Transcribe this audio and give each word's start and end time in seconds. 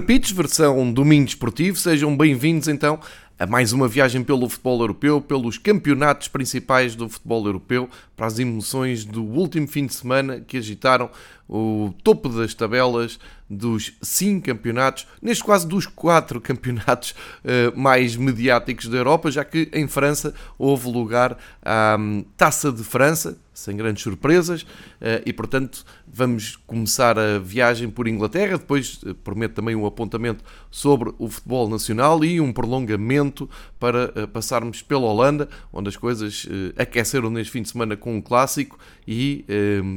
Pitch, 0.00 0.32
versão 0.32 0.90
domingo 0.92 1.28
esportivo. 1.28 1.76
Sejam 1.76 2.16
bem-vindos 2.16 2.68
então 2.68 2.98
a 3.38 3.46
mais 3.46 3.72
uma 3.72 3.88
viagem 3.88 4.22
pelo 4.22 4.48
futebol 4.48 4.80
europeu, 4.80 5.20
pelos 5.20 5.58
campeonatos 5.58 6.28
principais 6.28 6.94
do 6.94 7.08
futebol 7.08 7.44
europeu, 7.44 7.90
para 8.16 8.26
as 8.26 8.38
emoções 8.38 9.04
do 9.04 9.24
último 9.24 9.66
fim 9.66 9.84
de 9.84 9.94
semana 9.94 10.40
que 10.40 10.56
agitaram 10.56 11.10
o 11.48 11.92
topo 12.04 12.28
das 12.28 12.54
tabelas 12.54 13.18
dos 13.50 13.94
cinco 14.00 14.46
campeonatos, 14.46 15.06
neste 15.20 15.42
quase 15.42 15.66
dos 15.66 15.86
quatro 15.86 16.40
campeonatos 16.40 17.10
uh, 17.10 17.76
mais 17.78 18.16
mediáticos 18.16 18.86
da 18.86 18.98
Europa, 18.98 19.30
já 19.30 19.44
que 19.44 19.68
em 19.72 19.88
França 19.88 20.32
houve 20.56 20.88
lugar 20.88 21.36
à 21.60 21.96
um, 21.98 22.24
Taça 22.36 22.70
de 22.70 22.84
França, 22.84 23.36
sem 23.52 23.76
grandes 23.76 24.02
surpresas, 24.02 24.62
uh, 24.62 25.22
e 25.24 25.32
portanto 25.32 25.84
vamos 26.06 26.56
começar 26.66 27.18
a 27.18 27.38
viagem 27.38 27.90
por 27.90 28.08
Inglaterra, 28.08 28.58
depois 28.58 29.02
uh, 29.02 29.14
prometo 29.14 29.54
também 29.54 29.74
um 29.74 29.86
apontamento 29.86 30.44
sobre 30.70 31.12
o 31.18 31.28
futebol 31.28 31.68
nacional 31.68 32.24
e 32.24 32.40
um 32.40 32.52
prolongamento 32.52 33.48
para 33.78 34.26
passarmos 34.28 34.82
pela 34.82 35.06
Holanda, 35.06 35.48
onde 35.72 35.88
as 35.88 35.96
coisas 35.96 36.46
aqueceram 36.76 37.30
neste 37.30 37.52
fim 37.52 37.62
de 37.62 37.68
semana 37.68 37.96
com 37.96 38.16
um 38.16 38.20
clássico 38.20 38.78
e 39.06 39.44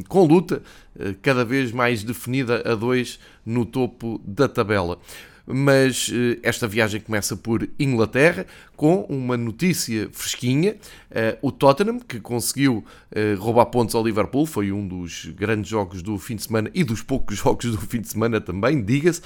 com 0.07 0.25
luta 0.25 0.61
cada 1.21 1.45
vez 1.45 1.71
mais 1.71 2.03
definida 2.03 2.61
a 2.65 2.75
dois 2.75 3.19
no 3.45 3.65
topo 3.65 4.19
da 4.25 4.47
tabela. 4.47 4.99
Mas 5.45 6.11
eh, 6.11 6.39
esta 6.41 6.67
viagem 6.67 6.99
começa 6.99 7.35
por 7.35 7.67
Inglaterra 7.79 8.45
com 8.75 9.01
uma 9.01 9.37
notícia 9.37 10.09
fresquinha. 10.11 10.75
Eh, 11.11 11.37
o 11.41 11.51
Tottenham, 11.51 11.99
que 11.99 12.19
conseguiu 12.19 12.83
eh, 13.11 13.35
roubar 13.37 13.67
pontos 13.67 13.93
ao 13.93 14.03
Liverpool, 14.03 14.45
foi 14.45 14.71
um 14.71 14.87
dos 14.87 15.25
grandes 15.35 15.69
jogos 15.69 16.01
do 16.01 16.17
fim 16.17 16.35
de 16.35 16.43
semana 16.43 16.71
e 16.73 16.83
dos 16.83 17.01
poucos 17.01 17.37
jogos 17.39 17.71
do 17.71 17.81
fim 17.81 18.01
de 18.01 18.09
semana 18.09 18.41
também, 18.41 18.83
diga-se. 18.83 19.21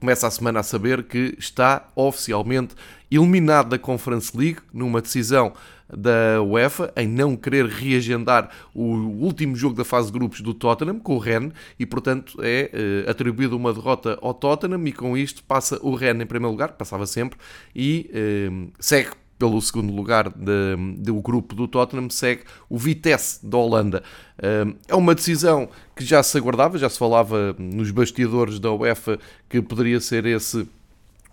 Começa 0.00 0.26
a 0.26 0.30
semana 0.30 0.60
a 0.60 0.62
saber 0.62 1.02
que 1.02 1.34
está 1.38 1.88
oficialmente 1.94 2.74
eliminado 3.10 3.70
da 3.70 3.78
Conference 3.78 4.36
League 4.36 4.58
numa 4.72 5.00
decisão 5.00 5.52
da 5.96 6.42
UEFA 6.42 6.92
em 6.96 7.08
não 7.08 7.36
querer 7.36 7.66
reagendar 7.66 8.50
o 8.74 8.82
último 8.84 9.56
jogo 9.56 9.74
da 9.74 9.84
fase 9.84 10.08
de 10.08 10.18
grupos 10.18 10.40
do 10.40 10.52
Tottenham 10.52 10.98
com 10.98 11.16
o 11.16 11.18
Rennes 11.18 11.52
e, 11.78 11.86
portanto, 11.86 12.38
é 12.42 12.70
uh, 13.06 13.10
atribuída 13.10 13.56
uma 13.56 13.72
derrota 13.72 14.18
ao 14.20 14.34
Tottenham 14.34 14.86
e 14.86 14.92
com 14.92 15.16
isto 15.16 15.42
passa 15.42 15.78
o 15.82 15.94
Rennes 15.94 16.22
em 16.22 16.26
primeiro 16.26 16.52
lugar, 16.52 16.72
passava 16.72 17.06
sempre, 17.06 17.38
e 17.74 18.10
uh, 18.10 18.70
segue 18.78 19.10
pelo 19.38 19.60
segundo 19.62 19.94
lugar 19.94 20.28
do 20.28 21.14
grupo 21.22 21.54
do 21.54 21.68
Tottenham, 21.68 22.10
segue 22.10 22.42
o 22.68 22.76
Vitesse 22.76 23.46
da 23.46 23.56
Holanda. 23.56 24.02
Uh, 24.36 24.76
é 24.88 24.96
uma 24.96 25.14
decisão 25.14 25.68
que 25.94 26.04
já 26.04 26.22
se 26.24 26.36
aguardava, 26.36 26.76
já 26.76 26.90
se 26.90 26.98
falava 26.98 27.54
nos 27.56 27.92
bastidores 27.92 28.58
da 28.58 28.72
UEFA 28.72 29.18
que 29.48 29.62
poderia 29.62 30.00
ser 30.00 30.26
esse 30.26 30.68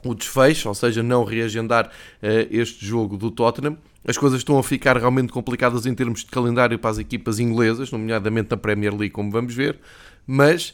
o 0.04 0.14
desfecho, 0.14 0.70
ou 0.70 0.76
seja, 0.76 1.02
não 1.02 1.24
reagendar 1.24 1.90
este 2.52 2.86
jogo 2.86 3.18
do 3.18 3.32
Tottenham. 3.32 3.76
As 4.08 4.18
coisas 4.18 4.40
estão 4.40 4.58
a 4.60 4.64
ficar 4.64 4.98
realmente 4.98 5.32
complicadas 5.32 5.86
em 5.86 5.96
termos 5.96 6.20
de 6.20 6.28
calendário 6.28 6.78
para 6.78 6.92
as 6.92 6.98
equipas 7.00 7.40
inglesas, 7.40 7.92
nomeadamente 7.92 8.52
na 8.52 8.58
Premier 8.58 8.94
League, 8.94 9.10
como 9.10 9.32
vamos 9.32 9.56
ver, 9.56 9.80
mas 10.28 10.74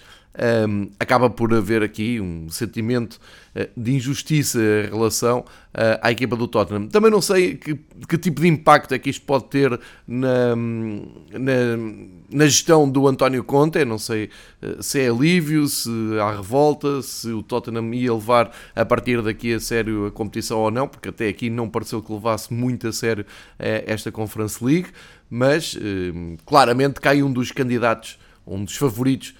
um, 0.67 0.89
acaba 0.99 1.29
por 1.29 1.53
haver 1.53 1.83
aqui 1.83 2.19
um 2.21 2.49
sentimento 2.49 3.19
uh, 3.55 3.67
de 3.75 3.93
injustiça 3.93 4.59
em 4.59 4.89
relação 4.89 5.39
uh, 5.39 5.99
à 6.01 6.11
equipa 6.11 6.35
do 6.35 6.47
Tottenham. 6.47 6.87
Também 6.87 7.11
não 7.11 7.21
sei 7.21 7.55
que, 7.55 7.75
que, 8.07 8.17
tipo 8.17 8.41
de 8.41 8.47
impacto 8.47 8.93
é 8.93 8.99
que 8.99 9.09
isto 9.09 9.25
pode 9.25 9.45
ter 9.45 9.77
na, 10.07 10.55
na, 10.55 11.77
na 12.29 12.45
gestão 12.45 12.89
do 12.89 13.07
António 13.07 13.43
Conte. 13.43 13.83
não 13.83 13.97
sei 13.97 14.29
uh, 14.61 14.81
se 14.81 15.01
é 15.01 15.09
alívio, 15.09 15.67
se 15.67 15.89
há 16.21 16.31
revolta, 16.31 17.01
se 17.01 17.29
o 17.29 17.43
Tottenham 17.43 17.93
ia 17.93 18.13
levar 18.13 18.51
a 18.75 18.85
partir 18.85 19.21
daqui 19.21 19.53
a 19.53 19.59
sério 19.59 20.05
a 20.05 20.11
competição 20.11 20.59
ou 20.59 20.71
não, 20.71 20.87
porque 20.87 21.09
até 21.09 21.27
aqui 21.27 21.49
não 21.49 21.69
pareceu 21.69 22.01
que 22.01 22.11
levasse 22.11 22.53
muito 22.53 22.87
a 22.87 22.93
sério 22.93 23.25
esta 23.59 24.11
Conference 24.11 24.63
League, 24.63 24.89
mas 25.29 25.77
claramente 26.45 26.99
cai 26.99 27.21
um 27.21 27.31
dos 27.31 27.51
candidatos, 27.51 28.17
um 28.45 28.63
dos 28.63 28.75
favoritos 28.75 29.33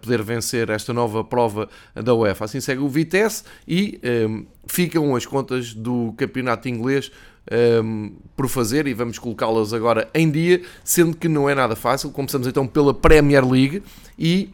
poder 0.00 0.22
vencer 0.22 0.70
esta 0.70 0.92
nova 0.92 1.22
prova 1.22 1.68
da 1.94 2.14
UEFA. 2.14 2.44
Assim 2.44 2.60
segue 2.60 2.82
o 2.82 2.88
Vitesse 2.88 3.44
e 3.66 4.00
um, 4.02 4.08
ehm, 4.08 4.46
ficam 4.66 5.14
as 5.14 5.26
contas 5.26 5.72
do 5.74 6.12
campeonato 6.16 6.68
inglês 6.68 7.10
um, 7.50 7.54
ehm, 7.54 8.12
por 8.36 8.48
fazer 8.48 8.86
e 8.86 8.94
vamos 8.94 9.18
colocá-las 9.18 9.72
agora 9.72 10.08
em 10.14 10.30
dia, 10.30 10.62
sendo 10.84 11.16
que 11.16 11.28
não 11.28 11.48
é 11.48 11.54
nada 11.54 11.76
fácil. 11.76 12.10
Começamos 12.10 12.46
então 12.46 12.66
pela 12.66 12.92
Premier 12.92 13.46
League 13.48 13.82
e 14.18 14.50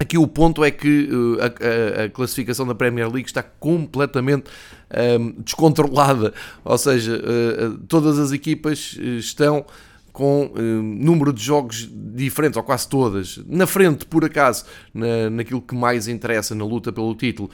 Aqui 0.00 0.18
o 0.18 0.26
ponto 0.26 0.64
é 0.64 0.70
que 0.70 1.08
uh, 1.12 1.38
a, 1.40 2.02
a, 2.02 2.04
a, 2.06 2.08
classificação 2.08 2.66
da 2.66 2.74
Premier 2.74 3.08
League 3.08 3.28
está 3.28 3.40
completamente 3.40 4.50
um, 4.90 4.98
ehm, 4.98 5.34
descontrolada, 5.44 6.34
ou 6.64 6.76
seja, 6.76 7.20
uh, 7.22 7.78
todas 7.86 8.18
as 8.18 8.32
equipas 8.32 8.98
estão 9.18 9.64
com 10.12 10.50
um, 10.54 10.82
número 10.82 11.32
de 11.32 11.42
jogos 11.42 11.88
diferentes, 11.90 12.56
ou 12.56 12.62
quase 12.62 12.86
todas. 12.86 13.40
Na 13.46 13.66
frente, 13.66 14.04
por 14.04 14.24
acaso, 14.24 14.64
na, 14.92 15.30
naquilo 15.30 15.62
que 15.62 15.74
mais 15.74 16.06
interessa 16.06 16.54
na 16.54 16.64
luta 16.64 16.92
pelo 16.92 17.14
título, 17.14 17.50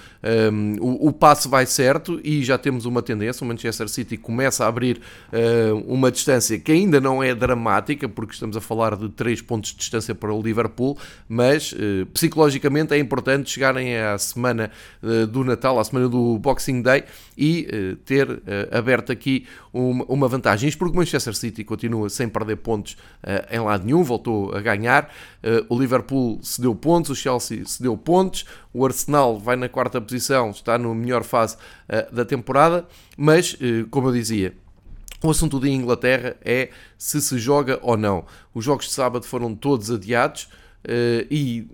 um, 0.53 0.77
o, 0.81 1.09
o 1.09 1.13
passo 1.13 1.49
vai 1.49 1.65
certo 1.67 2.21
e 2.25 2.43
já 2.43 2.59
temos 2.59 2.85
uma 2.85 3.01
tendência. 3.01 3.45
O 3.45 3.49
Manchester 3.49 3.89
City 3.89 4.17
começa 4.17 4.65
a 4.65 4.69
abrir 4.69 5.01
uh, 5.33 5.77
uma 5.87 6.11
distância 6.11 6.59
que 6.59 6.73
ainda 6.73 7.01
não 7.01 7.23
é 7.23 7.35
dramática, 7.35 8.09
porque 8.09 8.35
estamos 8.35 8.57
a 8.57 8.61
falar 8.61 8.97
de 8.97 9.09
3 9.11 9.41
pontos 9.43 9.71
de 9.71 9.77
distância 9.77 10.15
para 10.15 10.33
o 10.35 10.43
Liverpool, 10.43 10.99
mas 11.29 11.73
uh, 11.73 12.07
psicologicamente 12.13 12.93
é 12.93 12.99
importante 12.99 13.51
chegarem 13.51 13.97
à 13.97 14.19
semana 14.19 14.71
uh, 15.01 15.27
do 15.29 15.45
Natal, 15.45 15.79
à 15.79 15.85
semana 15.85 16.09
do 16.09 16.39
Boxing 16.39 16.83
Day 16.83 17.05
e 17.37 17.97
ter 18.05 18.43
aberto 18.73 19.13
aqui 19.13 19.47
uma, 19.73 20.05
uma 20.07 20.29
vantagem. 20.29 20.69
Isto 20.69 20.79
porque 20.79 20.95
o 20.95 20.97
Manchester 20.99 21.37
City 21.37 21.63
continua 21.63 22.09
sem 22.09 22.29
perder 22.29 22.48
perder 22.49 22.57
pontos 22.57 22.97
uh, 23.23 23.55
em 23.55 23.61
lado 23.61 23.85
nenhum, 23.85 24.03
voltou 24.03 24.55
a 24.55 24.61
ganhar. 24.61 25.13
Uh, 25.43 25.75
o 25.75 25.79
Liverpool 25.79 26.39
cedeu 26.43 26.75
pontos, 26.75 27.11
o 27.11 27.15
Chelsea 27.15 27.65
cedeu 27.67 27.97
pontos, 27.97 28.45
o 28.73 28.85
Arsenal 28.85 29.39
vai 29.39 29.57
na 29.57 29.69
quarta 29.69 30.01
posição, 30.01 30.51
está 30.51 30.79
na 30.79 30.95
melhor 30.95 31.23
fase 31.23 31.57
uh, 31.57 32.15
da 32.15 32.25
temporada, 32.25 32.87
mas, 33.17 33.57
como 33.91 34.09
eu 34.09 34.13
dizia, 34.13 34.55
o 35.23 35.31
assunto 35.31 35.59
de 35.59 35.69
Inglaterra 35.69 36.37
é 36.45 36.71
se 36.97 37.21
se 37.21 37.39
joga 37.39 37.79
ou 37.83 37.97
não. 37.97 38.25
Os 38.55 38.65
jogos 38.65 38.87
de 38.87 38.93
sábado 38.93 39.27
foram 39.27 39.55
todos 39.55 39.91
adiados 39.91 40.49
e 41.29 41.67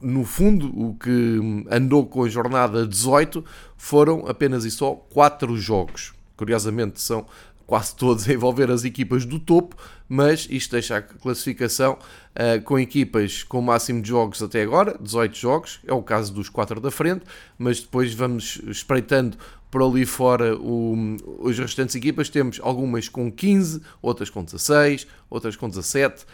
no 0.00 0.24
fundo, 0.24 0.68
o 0.78 0.94
que 0.94 1.66
andou 1.70 2.06
com 2.06 2.24
a 2.24 2.28
jornada 2.28 2.86
18 2.86 3.44
foram 3.76 4.26
apenas 4.26 4.64
e 4.64 4.70
só 4.70 4.94
4 4.94 5.56
jogos. 5.58 6.14
Curiosamente, 6.36 7.00
são 7.00 7.26
quase 7.66 7.94
todos 7.96 8.28
a 8.28 8.32
envolver 8.32 8.70
as 8.70 8.84
equipas 8.84 9.24
do 9.24 9.38
topo, 9.38 9.76
mas 10.08 10.46
isto 10.50 10.72
deixa 10.72 10.98
a 10.98 11.02
classificação 11.02 11.98
uh, 12.34 12.62
com 12.62 12.78
equipas 12.78 13.42
com 13.42 13.58
o 13.58 13.62
máximo 13.62 14.00
de 14.00 14.08
jogos 14.08 14.42
até 14.42 14.62
agora, 14.62 14.96
18 15.00 15.36
jogos, 15.36 15.80
é 15.86 15.92
o 15.92 16.02
caso 16.02 16.32
dos 16.32 16.48
4 16.48 16.80
da 16.80 16.90
frente, 16.90 17.24
mas 17.58 17.80
depois 17.80 18.14
vamos 18.14 18.60
espreitando 18.66 19.36
por 19.70 19.82
ali 19.82 20.06
fora 20.06 20.56
o, 20.56 21.16
as 21.48 21.58
restantes 21.58 21.94
equipas, 21.96 22.28
temos 22.28 22.60
algumas 22.62 23.08
com 23.08 23.30
15, 23.30 23.82
outras 24.00 24.30
com 24.30 24.44
16, 24.44 25.06
outras 25.28 25.56
com 25.56 25.68
17, 25.68 26.24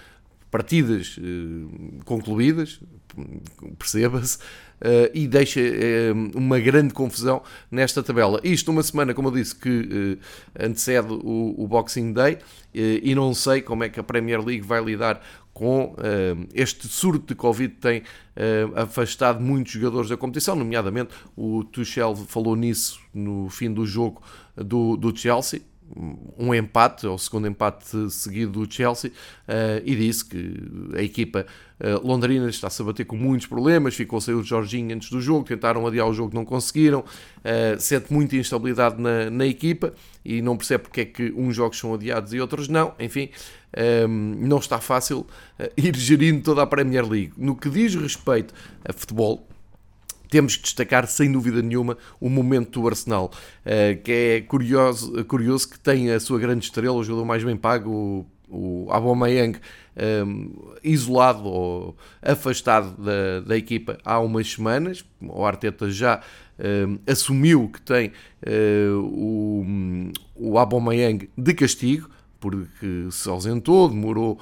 partidas 0.52 1.16
uh, 1.16 2.04
concluídas, 2.04 2.78
perceba-se, 3.78 4.36
uh, 4.36 5.10
e 5.14 5.26
deixa 5.26 5.60
uh, 5.60 6.38
uma 6.38 6.60
grande 6.60 6.92
confusão 6.92 7.42
nesta 7.70 8.02
tabela. 8.02 8.38
Isto 8.44 8.70
uma 8.70 8.82
semana, 8.82 9.14
como 9.14 9.28
eu 9.28 9.32
disse, 9.32 9.56
que 9.56 10.18
antecede 10.60 11.08
o, 11.10 11.66
Boxing 11.66 12.12
Day, 12.12 12.38
e 12.74 13.14
não 13.14 13.32
sei 13.32 13.62
como 13.62 13.82
é 13.82 13.88
que 13.88 13.98
a 13.98 14.02
Premier 14.02 14.44
League 14.44 14.66
vai 14.66 14.84
lidar 14.84 15.22
com 15.54 15.94
este 16.54 16.86
surto 16.88 17.28
de 17.28 17.34
Covid 17.34 17.74
tem 17.74 18.02
afastado 18.74 19.40
muitos 19.40 19.72
jogadores 19.72 20.10
da 20.10 20.16
competição, 20.16 20.54
nomeadamente 20.54 21.14
o 21.36 21.64
Tuchel 21.64 22.14
falou 22.16 22.56
nisso 22.56 23.00
no 23.14 23.48
fim 23.48 23.72
do 23.72 23.86
jogo 23.86 24.22
do, 24.56 24.96
do 24.96 25.16
Chelsea, 25.16 25.62
um 26.38 26.54
empate, 26.54 27.06
ou 27.06 27.18
segundo 27.18 27.46
empate 27.46 28.10
seguido 28.10 28.64
do 28.64 28.72
Chelsea, 28.72 29.10
uh, 29.10 29.82
e 29.84 29.94
disse 29.94 30.24
que 30.24 30.54
a 30.94 31.02
equipa 31.02 31.46
uh, 31.80 32.06
londrina 32.06 32.48
está-se 32.48 32.80
a 32.80 32.84
bater 32.84 33.04
com 33.04 33.16
muitos 33.16 33.46
problemas, 33.46 33.94
ficou 33.94 34.20
sem 34.20 34.34
o 34.34 34.42
Jorginho 34.42 34.94
antes 34.94 35.10
do 35.10 35.20
jogo, 35.20 35.44
tentaram 35.44 35.86
adiar 35.86 36.08
o 36.08 36.14
jogo, 36.14 36.34
não 36.34 36.44
conseguiram, 36.44 37.00
uh, 37.00 37.80
sente 37.80 38.12
muita 38.12 38.36
instabilidade 38.36 39.00
na, 39.00 39.30
na, 39.30 39.46
equipa 39.46 39.92
e 40.24 40.40
não 40.40 40.56
percebe 40.56 40.84
porque 40.84 41.00
é 41.02 41.04
que 41.04 41.32
uns 41.36 41.54
jogos 41.54 41.78
são 41.78 41.94
adiados 41.94 42.32
e 42.32 42.40
outros 42.40 42.68
não, 42.68 42.94
enfim, 42.98 43.28
um, 44.08 44.36
não 44.38 44.58
está 44.58 44.78
fácil 44.78 45.26
ir 45.76 45.96
gerindo 45.96 46.42
toda 46.42 46.62
a 46.62 46.66
Premier 46.66 47.08
League. 47.08 47.32
No 47.36 47.56
que 47.56 47.68
diz 47.68 47.94
respeito 47.94 48.54
a 48.84 48.92
futebol, 48.92 49.46
temos 50.32 50.56
que 50.56 50.62
destacar, 50.62 51.06
sem 51.06 51.30
dúvida 51.30 51.60
nenhuma, 51.60 51.98
o 52.18 52.30
momento 52.30 52.80
do 52.80 52.88
Arsenal, 52.88 53.30
eh, 53.66 53.96
que 53.96 54.12
é 54.12 54.40
curioso, 54.40 55.22
curioso 55.26 55.68
que 55.68 55.78
tem 55.78 56.10
a 56.10 56.18
sua 56.18 56.38
grande 56.38 56.64
estrela, 56.64 56.94
o 56.94 57.04
jogador 57.04 57.26
mais 57.26 57.44
bem 57.44 57.54
pago, 57.54 58.26
o 58.48 58.86
Aubameyang, 58.88 59.58
um, 60.26 60.72
isolado 60.82 61.44
ou 61.44 61.96
afastado 62.22 62.96
da, 62.96 63.40
da 63.40 63.58
equipa 63.58 63.98
há 64.02 64.18
umas 64.20 64.50
semanas. 64.50 65.04
O 65.20 65.44
Arteta 65.44 65.90
já 65.90 66.22
um, 66.58 66.98
assumiu 67.06 67.68
que 67.68 67.82
tem 67.82 68.10
uh, 68.46 69.00
o, 69.02 69.66
o 70.34 70.58
Aubameyang 70.58 71.28
de 71.36 71.52
castigo, 71.52 72.08
porque 72.42 73.06
se 73.12 73.28
ausentou, 73.28 73.88
demorou, 73.88 74.40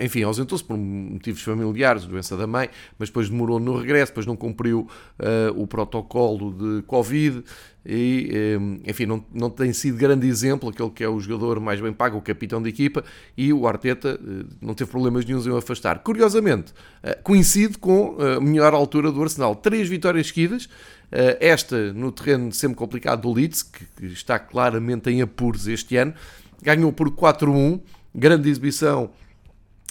enfim, 0.00 0.22
ausentou-se 0.22 0.62
por 0.62 0.78
motivos 0.78 1.42
familiares, 1.42 2.06
doença 2.06 2.36
da 2.36 2.46
mãe, 2.46 2.70
mas 2.96 3.08
depois 3.08 3.28
demorou 3.28 3.58
no 3.58 3.76
regresso, 3.76 4.12
depois 4.12 4.24
não 4.24 4.36
cumpriu 4.36 4.88
ah, 5.18 5.52
o 5.56 5.66
protocolo 5.66 6.52
de 6.52 6.82
Covid 6.82 7.42
e, 7.84 8.30
enfim, 8.86 9.04
não, 9.04 9.24
não 9.34 9.50
tem 9.50 9.72
sido 9.72 9.96
grande 9.96 10.28
exemplo, 10.28 10.68
aquele 10.68 10.90
que 10.90 11.02
é 11.02 11.08
o 11.08 11.18
jogador 11.18 11.58
mais 11.58 11.80
bem 11.80 11.92
pago, 11.92 12.18
o 12.18 12.22
capitão 12.22 12.62
da 12.62 12.68
equipa, 12.68 13.02
e 13.36 13.52
o 13.52 13.66
Arteta 13.66 14.20
não 14.60 14.74
teve 14.74 14.90
problemas 14.90 15.24
nenhums 15.24 15.46
em 15.46 15.56
afastar. 15.56 15.98
Curiosamente, 16.00 16.72
coincide 17.24 17.78
com 17.78 18.16
a 18.20 18.40
melhor 18.40 18.74
altura 18.74 19.10
do 19.10 19.20
Arsenal. 19.20 19.56
Três 19.56 19.88
vitórias 19.88 20.28
seguidas, 20.28 20.68
esta 21.40 21.92
no 21.94 22.12
terreno 22.12 22.52
sempre 22.52 22.76
complicado 22.76 23.22
do 23.22 23.32
Leeds, 23.32 23.62
que 23.62 24.06
está 24.06 24.38
claramente 24.38 25.10
em 25.10 25.22
apuros 25.22 25.66
este 25.66 25.96
ano, 25.96 26.12
ganhou 26.62 26.92
por 26.92 27.10
4-1, 27.10 27.80
grande 28.14 28.48
exibição 28.48 29.10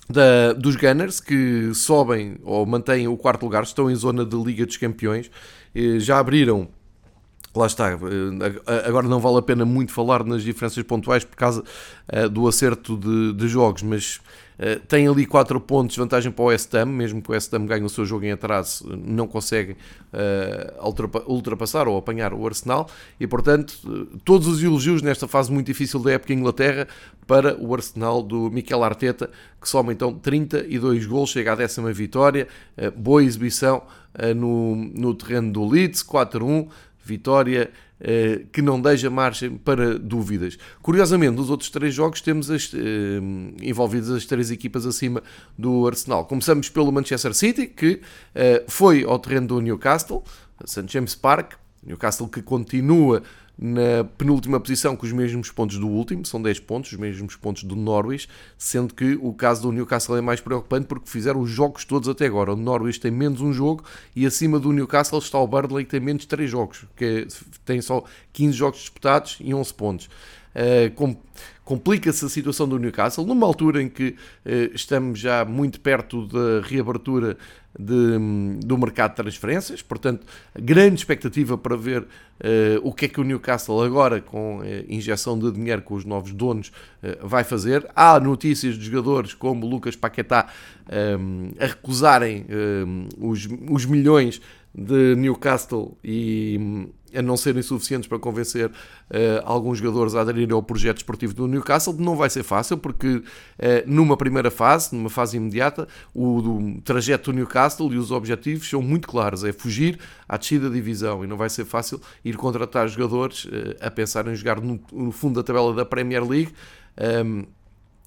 da, 0.09 0.53
dos 0.53 0.75
Gunners, 0.75 1.19
que 1.19 1.71
sobem 1.73 2.37
ou 2.43 2.65
mantêm 2.65 3.07
o 3.07 3.17
quarto 3.17 3.43
lugar, 3.43 3.63
estão 3.63 3.89
em 3.89 3.95
zona 3.95 4.25
de 4.25 4.35
Liga 4.35 4.65
dos 4.65 4.77
Campeões, 4.77 5.29
já 5.99 6.19
abriram 6.19 6.67
Lá 7.55 7.65
está, 7.65 7.97
agora 8.87 9.07
não 9.07 9.19
vale 9.19 9.37
a 9.39 9.41
pena 9.41 9.65
muito 9.65 9.91
falar 9.91 10.23
nas 10.23 10.43
diferenças 10.43 10.83
pontuais 10.83 11.23
por 11.23 11.35
causa 11.35 11.63
uh, 12.13 12.29
do 12.29 12.47
acerto 12.47 12.95
de, 12.95 13.33
de 13.33 13.47
jogos, 13.47 13.81
mas 13.81 14.21
uh, 14.59 14.79
tem 14.87 15.07
ali 15.07 15.25
4 15.25 15.59
pontos 15.61 15.95
de 15.95 16.01
vantagem 16.01 16.31
para 16.31 16.43
o 16.43 16.47
West 16.47 16.73
Ham, 16.75 16.85
mesmo 16.87 17.21
que 17.21 17.29
o 17.29 17.33
West 17.33 17.53
Ham 17.53 17.65
ganhe 17.65 17.83
o 17.83 17.89
seu 17.89 18.05
jogo 18.05 18.25
em 18.25 18.31
atraso, 18.31 18.85
não 18.97 19.27
consegue 19.27 19.73
uh, 20.13 21.25
ultrapassar 21.27 21.87
ou 21.87 21.97
apanhar 21.97 22.33
o 22.33 22.45
Arsenal. 22.45 22.89
E, 23.19 23.25
portanto, 23.25 23.73
todos 24.23 24.47
os 24.47 24.61
elogios 24.61 25.01
nesta 25.01 25.27
fase 25.27 25.51
muito 25.51 25.67
difícil 25.67 25.99
da 25.99 26.11
época 26.11 26.33
em 26.33 26.37
Inglaterra 26.37 26.87
para 27.25 27.57
o 27.59 27.73
Arsenal 27.73 28.21
do 28.21 28.51
Mikel 28.51 28.83
Arteta, 28.83 29.29
que 29.61 29.69
soma 29.69 29.93
então 29.93 30.13
32 30.13 31.05
gols, 31.05 31.29
chega 31.29 31.53
à 31.53 31.55
décima 31.55 31.91
vitória, 31.93 32.47
boa 32.95 33.23
exibição 33.23 33.83
no, 34.35 34.75
no 34.75 35.13
terreno 35.13 35.51
do 35.51 35.67
Leeds, 35.67 36.03
4-1 36.03 36.67
vitória 37.09 37.71
eh, 37.99 38.45
que 38.51 38.61
não 38.61 38.79
deixa 38.79 39.09
margem 39.09 39.57
para 39.57 39.97
dúvidas. 39.97 40.57
Curiosamente, 40.81 41.35
nos 41.35 41.49
outros 41.49 41.69
três 41.69 41.93
jogos 41.93 42.21
temos 42.21 42.49
as, 42.49 42.71
eh, 42.73 43.19
envolvidas 43.61 44.11
as 44.11 44.25
três 44.25 44.51
equipas 44.51 44.85
acima 44.85 45.21
do 45.57 45.87
Arsenal. 45.87 46.25
Começamos 46.25 46.69
pelo 46.69 46.91
Manchester 46.91 47.33
City, 47.33 47.67
que 47.67 48.01
eh, 48.35 48.63
foi 48.67 49.03
ao 49.03 49.17
terreno 49.19 49.47
do 49.47 49.59
Newcastle, 49.59 50.23
St. 50.63 50.85
James 50.87 51.15
Park, 51.15 51.53
Newcastle 51.83 52.27
que 52.27 52.41
continua 52.41 53.23
na 53.61 54.05
penúltima 54.17 54.57
posição 54.57 54.95
com 54.95 55.05
os 55.05 55.11
mesmos 55.11 55.51
pontos 55.51 55.77
do 55.77 55.87
último, 55.87 56.25
são 56.25 56.41
10 56.41 56.61
pontos, 56.61 56.93
os 56.93 56.97
mesmos 56.97 57.35
pontos 57.35 57.63
do 57.65 57.75
Norwich, 57.75 58.29
sendo 58.57 58.93
que 58.93 59.19
o 59.21 59.33
caso 59.33 59.63
do 59.63 59.71
Newcastle 59.73 60.15
é 60.15 60.21
mais 60.21 60.39
preocupante 60.39 60.87
porque 60.87 61.09
fizeram 61.09 61.41
os 61.41 61.49
jogos 61.49 61.83
todos 61.83 62.07
até 62.07 62.25
agora. 62.25 62.53
O 62.53 62.55
Norwich 62.55 63.01
tem 63.01 63.11
menos 63.11 63.41
um 63.41 63.51
jogo 63.51 63.83
e 64.15 64.25
acima 64.25 64.59
do 64.59 64.71
Newcastle 64.71 65.19
está 65.19 65.37
o 65.37 65.45
Burnley 65.45 65.83
que 65.83 65.91
tem 65.91 65.99
menos 65.99 66.25
3 66.25 66.49
jogos, 66.49 66.85
que 66.95 67.27
tem 67.65 67.81
só 67.81 68.05
15 68.31 68.53
jogos 68.53 68.79
disputados 68.79 69.37
e 69.41 69.53
11 69.53 69.73
pontos. 69.73 70.09
Uh, 70.55 70.89
complica-se 71.69 72.25
a 72.25 72.29
situação 72.29 72.67
do 72.67 72.79
Newcastle 72.79 73.23
numa 73.23 73.45
altura 73.45 73.79
em 73.83 73.87
que 73.87 74.15
uh, 74.43 74.73
estamos 74.73 75.19
já 75.19 75.45
muito 75.45 75.79
perto 75.79 76.25
da 76.25 76.67
reabertura 76.67 77.37
de, 77.79 78.65
do 78.65 78.75
mercado 78.75 79.11
de 79.11 79.17
transferências, 79.17 79.79
portanto, 79.83 80.25
grande 80.59 80.95
expectativa 80.95 81.55
para 81.59 81.77
ver 81.77 82.01
uh, 82.01 82.07
o 82.81 82.91
que 82.91 83.05
é 83.05 83.07
que 83.07 83.21
o 83.21 83.23
Newcastle 83.23 83.83
agora, 83.83 84.19
com 84.19 84.61
a 84.61 84.91
injeção 84.91 85.37
de 85.37 85.51
dinheiro 85.51 85.83
com 85.83 85.93
os 85.93 86.03
novos 86.05 86.33
donos, 86.33 86.69
uh, 87.03 87.27
vai 87.27 87.43
fazer. 87.43 87.87
Há 87.95 88.19
notícias 88.19 88.75
de 88.75 88.85
jogadores 88.85 89.35
como 89.35 89.67
Lucas 89.67 89.95
Paquetá 89.95 90.47
um, 91.19 91.51
a 91.59 91.67
recusarem 91.67 92.47
um, 92.49 93.29
os, 93.29 93.47
os 93.69 93.85
milhões 93.85 94.41
de 94.73 95.15
Newcastle 95.15 95.95
e 96.03 96.89
a 97.15 97.21
não 97.21 97.37
serem 97.37 97.61
suficientes 97.61 98.07
para 98.07 98.19
convencer 98.19 98.67
uh, 98.67 98.71
alguns 99.43 99.77
jogadores 99.77 100.15
a 100.15 100.21
aderirem 100.21 100.53
ao 100.53 100.63
projeto 100.63 100.97
esportivo 100.97 101.33
do 101.33 101.47
Newcastle. 101.47 101.95
Não 101.97 102.15
vai 102.15 102.29
ser 102.29 102.43
fácil, 102.43 102.77
porque 102.77 103.07
uh, 103.07 103.23
numa 103.85 104.17
primeira 104.17 104.51
fase, 104.51 104.95
numa 104.95 105.09
fase 105.09 105.37
imediata, 105.37 105.87
o, 106.13 106.79
trajeto 106.83 107.31
do 107.31 107.35
Newcastle 107.35 107.93
e 107.93 107.97
os 107.97 108.11
objetivos 108.11 108.69
são 108.69 108.81
muito 108.81 109.07
claros: 109.07 109.43
é 109.43 109.51
fugir 109.51 109.99
à 110.27 110.37
descida 110.37 110.69
da 110.69 110.75
divisão 110.75 111.23
e 111.23 111.27
não 111.27 111.37
vai 111.37 111.49
ser 111.49 111.65
fácil 111.65 112.01
ir 112.23 112.35
contratar 112.35 112.87
jogadores 112.87 113.45
uh, 113.45 113.75
a 113.81 113.89
pensar 113.89 114.27
em 114.27 114.35
jogar 114.35 114.59
no, 114.61 114.79
no, 114.91 115.11
fundo 115.11 115.35
da 115.35 115.43
tabela 115.43 115.73
da 115.73 115.85
Premier 115.85 116.27
League. 116.27 116.53
Um, 116.97 117.03
ehm, 117.03 117.45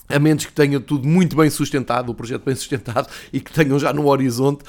a 0.08 0.19
menos 0.19 0.44
que 0.44 0.52
tenha 0.52 0.78
tudo 0.78 1.08
muito 1.08 1.37
bem 1.37 1.49
sustentado, 1.49 2.10
o 2.10 2.14
projeto 2.14 2.44
bem 2.44 2.54
sustentado, 2.56 3.08
e 3.32 3.40
que 3.40 3.52
tenham 3.52 3.78
já 3.78 3.93
no 3.93 4.06
horizonte 4.06 4.64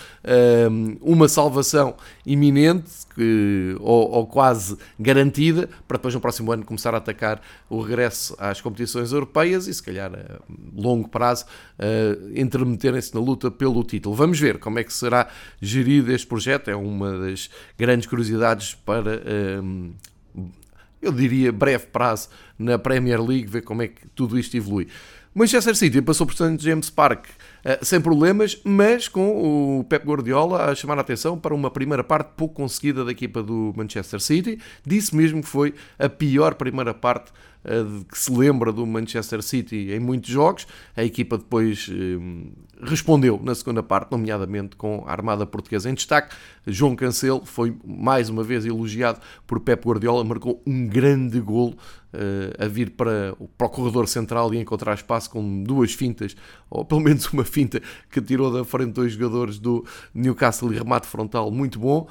um, 0.72 0.98
uma 1.02 1.28
salvação 1.28 1.96
iminente 2.26 2.90
que, 3.14 3.76
ou, 3.80 4.12
ou, 4.12 4.28
quase 4.28 4.78
garantida, 5.00 5.70
para 5.88 5.98
depois 5.98 6.14
no 6.14 6.22
próximo 6.22 6.52
ano 6.52 6.64
começar 6.64 6.94
a 6.94 6.98
atacar 6.98 7.42
o 7.70 7.82
regresso 7.82 8.36
às 8.40 8.62
competições 8.62 9.12
europeias 9.12 9.68
e 9.68 9.74
se 9.74 9.84
calhar 9.84 10.12
a 10.14 10.40
longo 10.76 11.10
prazo 11.10 11.46
uh, 11.78 12.40
intermeterem-se 12.40 13.14
na 13.14 13.20
luta 13.20 13.52
pelo 13.52 13.84
título. 13.84 14.16
Vamos 14.16 14.40
ver 14.40 14.60
como 14.60 14.80
é 14.80 14.84
que 14.84 14.94
será 14.94 15.28
gerido 15.62 16.12
este 16.12 16.26
projeto, 16.26 16.70
é 16.70 16.76
uma 16.76 17.20
das 17.20 17.50
grandes 17.78 18.08
curiosidades 18.08 18.76
para 18.76 19.22
um, 19.62 19.94
eu 21.04 21.12
diria 21.12 21.52
breve 21.52 21.88
prazo 21.88 22.30
na 22.58 22.80
Premier 22.80 23.22
League, 23.22 23.46
ver 23.46 23.62
como 23.62 23.82
é 23.82 23.90
que 23.90 24.08
tudo 24.16 24.40
isto 24.40 24.56
evolui. 24.56 24.88
Manchester 25.36 25.76
City 25.76 26.00
passou 26.00 26.28
por 26.28 26.36
St. 26.36 26.58
James 26.60 26.92
Park 26.92 27.26
uh, 27.26 27.84
sem 27.84 28.00
problemas, 28.00 28.62
mas 28.64 29.08
com 29.08 29.80
o 29.80 29.84
Pep 29.84 30.06
Guardiola 30.06 30.66
a 30.66 30.76
chamar 30.76 31.00
a 31.00 31.02
atenção 31.02 31.40
para 31.40 31.56
uma 31.56 31.72
primeira 31.72 32.04
parte 32.04 32.30
pouco 32.38 32.54
conseguida 32.54 33.04
da 33.04 33.12
equipa 33.12 33.42
do 33.42 33.74
Manchester 33.76 34.20
City. 34.20 34.60
Disse 34.86 35.16
mesmo 35.16 35.42
que 35.42 35.48
foi 35.48 35.74
a 35.98 36.08
pior 36.08 36.54
primeira 36.54 36.94
parte 36.94 37.32
que 38.10 38.18
se 38.18 38.32
lembra 38.32 38.72
do 38.72 38.86
Manchester 38.86 39.42
City 39.42 39.92
em 39.92 40.00
muitos 40.00 40.30
jogos. 40.30 40.68
A 40.96 41.04
equipa 41.04 41.38
depois 41.38 41.88
uh, 41.88 42.52
respondeu 42.82 43.40
na 43.42 43.56
segunda 43.56 43.82
parte, 43.82 44.12
nomeadamente 44.12 44.76
com 44.76 45.04
a 45.08 45.12
armada 45.12 45.46
portuguesa 45.46 45.90
em 45.90 45.94
destaque. 45.94 46.36
João 46.68 46.96
Cancelo 46.96 47.46
foi 47.46 47.76
mais 47.86 48.30
uma 48.30 48.44
vez 48.44 48.66
elogiado 48.66 49.20
por 49.48 49.60
Pep 49.60 49.88
Guardiola, 49.88 50.24
marcou 50.24 50.62
um 50.66 50.88
grande 50.88 51.40
golo 51.40 51.76
a 52.60 52.68
vir 52.68 52.92
para, 52.92 53.36
para 53.58 53.68
o 53.68 53.70
corredor 53.70 54.08
central 54.08 54.54
e 54.54 54.60
encontrar 54.60 54.94
espaço 54.94 55.30
com 55.30 55.64
duas 55.64 55.94
fintas, 55.94 56.36
ou 56.70 56.86
pelo 56.86 57.02
menos 57.02 57.26
uma 57.34 57.44
finta 57.44 57.82
que 58.12 58.22
tirou 58.22 58.52
da 58.52 58.64
frente 58.64 58.92
dois 58.92 59.14
jogadores 59.14 59.58
do 59.58 59.84
Newcastle 60.14 60.72
e 60.72 60.78
remate 60.78 61.08
frontal 61.08 61.50
muito 61.50 61.80
bom. 61.80 62.08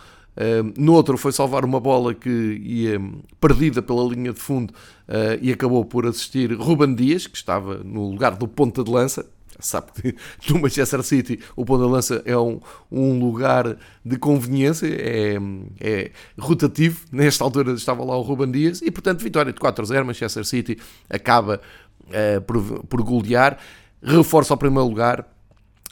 No 0.79 0.95
outro 0.95 1.19
foi 1.19 1.31
salvar 1.31 1.65
uma 1.65 1.79
bola 1.79 2.15
que 2.15 2.29
ia 2.29 3.01
perdida 3.41 3.83
pela 3.83 4.03
linha 4.05 4.33
de 4.33 4.41
fundo 4.41 4.73
uh, 5.09 5.39
e 5.41 5.53
acabou 5.53 5.85
por 5.85 6.07
assistir 6.07 6.53
Ruben 6.55 6.95
Dias, 6.95 7.27
que 7.27 7.37
estava 7.37 7.79
no 7.85 8.11
lugar 8.11 8.35
do 8.37 8.49
ponta 8.49 8.83
de 8.83 8.91
lança, 8.91 9.27
sabe 9.61 9.93
que 9.93 10.17
no 10.51 10.61
Manchester 10.61 11.03
City 11.03 11.39
o 11.57 11.65
ponto 11.65 11.85
de 11.85 11.91
lança 11.91 12.23
é 12.25 12.37
um, 12.37 12.61
um 12.91 13.19
lugar 13.19 13.77
de 14.05 14.17
conveniência, 14.17 14.87
é, 14.87 15.37
é 15.81 16.11
rotativo. 16.39 17.05
Nesta 17.11 17.45
altura 17.45 17.73
estava 17.73 18.05
lá 18.05 18.17
o 18.17 18.23
Ruben 18.23 18.51
Dias 18.51 18.83
e, 18.83 18.91
portanto, 18.91 19.23
vitória 19.23 19.53
de 19.53 19.59
4-0. 19.59 20.05
Manchester 20.05 20.45
City 20.45 20.79
acaba 21.09 21.61
uh, 22.09 22.41
por, 22.43 22.85
por 22.85 23.03
golear, 23.03 23.59
reforça 24.03 24.55
o 24.55 24.57
primeiro 24.57 24.89
lugar 24.89 25.27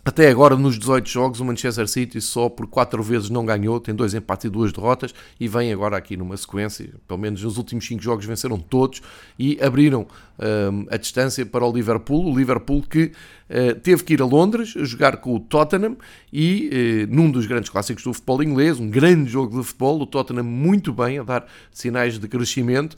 até 0.03 0.31
agora, 0.31 0.57
nos 0.57 0.79
18 0.79 1.09
jogos, 1.09 1.41
o 1.41 1.45
Manchester 1.45 1.87
City 1.87 2.23
só 2.23 2.49
por 2.49 2.67
4 2.67 3.03
vezes 3.03 3.29
não 3.29 3.45
ganhou, 3.45 3.79
tem 3.79 3.95
dois 3.95 4.15
empates 4.15 4.47
e 4.47 4.49
duas 4.49 4.73
derrotas, 4.73 5.15
e 5.39 5.47
vem 5.47 5.71
agora 5.71 5.95
aqui 5.95 6.17
numa 6.17 6.37
sequência, 6.39 6.91
pelo 7.07 7.21
menos 7.21 7.43
nos 7.43 7.59
últimos 7.59 7.87
5 7.87 8.03
jogos 8.03 8.25
venceram 8.25 8.59
todos, 8.59 9.03
e 9.39 9.59
abriram 9.61 10.07
um, 10.39 10.87
a 10.91 10.97
distância 10.97 11.45
para 11.45 11.67
o 11.67 11.73
Liverpool, 11.73 12.33
o 12.33 12.37
Liverpool 12.37 12.83
que 12.83 13.13
uh, 13.51 13.79
teve 13.81 14.03
que 14.03 14.15
ir 14.15 14.23
a 14.23 14.25
Londres 14.25 14.71
jogar 14.71 15.19
com 15.19 15.37
o 15.37 15.41
Tottenham, 15.41 15.99
e 16.33 17.07
uh, 17.07 17.15
num 17.15 17.31
dos 17.31 17.45
grandes 17.45 17.69
clássicos 17.69 18.03
do 18.03 18.15
futebol 18.15 18.43
inglês, 18.43 18.81
um 18.81 18.89
grande 18.89 19.31
jogo 19.31 19.61
de 19.61 19.67
futebol, 19.67 20.01
o 20.01 20.07
Tottenham 20.07 20.45
muito 20.45 20.95
bem, 20.95 21.19
a 21.19 21.23
dar 21.23 21.47
sinais 21.71 22.19
de 22.19 22.27
crescimento, 22.27 22.97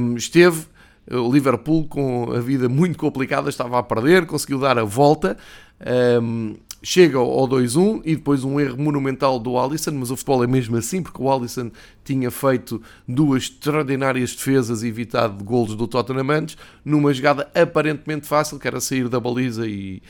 um, 0.00 0.16
esteve 0.16 0.64
o 1.10 1.32
Liverpool 1.32 1.86
com 1.86 2.32
a 2.32 2.40
vida 2.40 2.68
muito 2.68 2.98
complicada 2.98 3.48
estava 3.48 3.78
a 3.78 3.82
perder, 3.82 4.26
conseguiu 4.26 4.58
dar 4.58 4.78
a 4.78 4.84
volta 4.84 5.36
um, 6.22 6.54
chega 6.82 7.18
ao 7.18 7.48
2-1 7.48 8.02
e 8.04 8.14
depois 8.14 8.44
um 8.44 8.60
erro 8.60 8.76
monumental 8.80 9.38
do 9.38 9.58
Alisson, 9.58 9.92
mas 9.92 10.10
o 10.10 10.16
futebol 10.16 10.44
é 10.44 10.46
mesmo 10.46 10.76
assim, 10.76 11.02
porque 11.02 11.20
o 11.20 11.32
Alisson 11.32 11.70
tinha 12.04 12.30
feito 12.30 12.80
duas 13.08 13.44
extraordinárias 13.44 14.34
defesas 14.34 14.82
e 14.82 14.88
evitado 14.88 15.42
golos 15.42 15.74
do 15.74 15.88
Tottenham 15.88 16.30
antes, 16.30 16.58
numa 16.84 17.12
jogada 17.12 17.50
aparentemente 17.54 18.26
fácil, 18.26 18.58
que 18.58 18.68
era 18.68 18.80
sair 18.80 19.08
da 19.08 19.18
baliza 19.18 19.66
e 19.66 20.02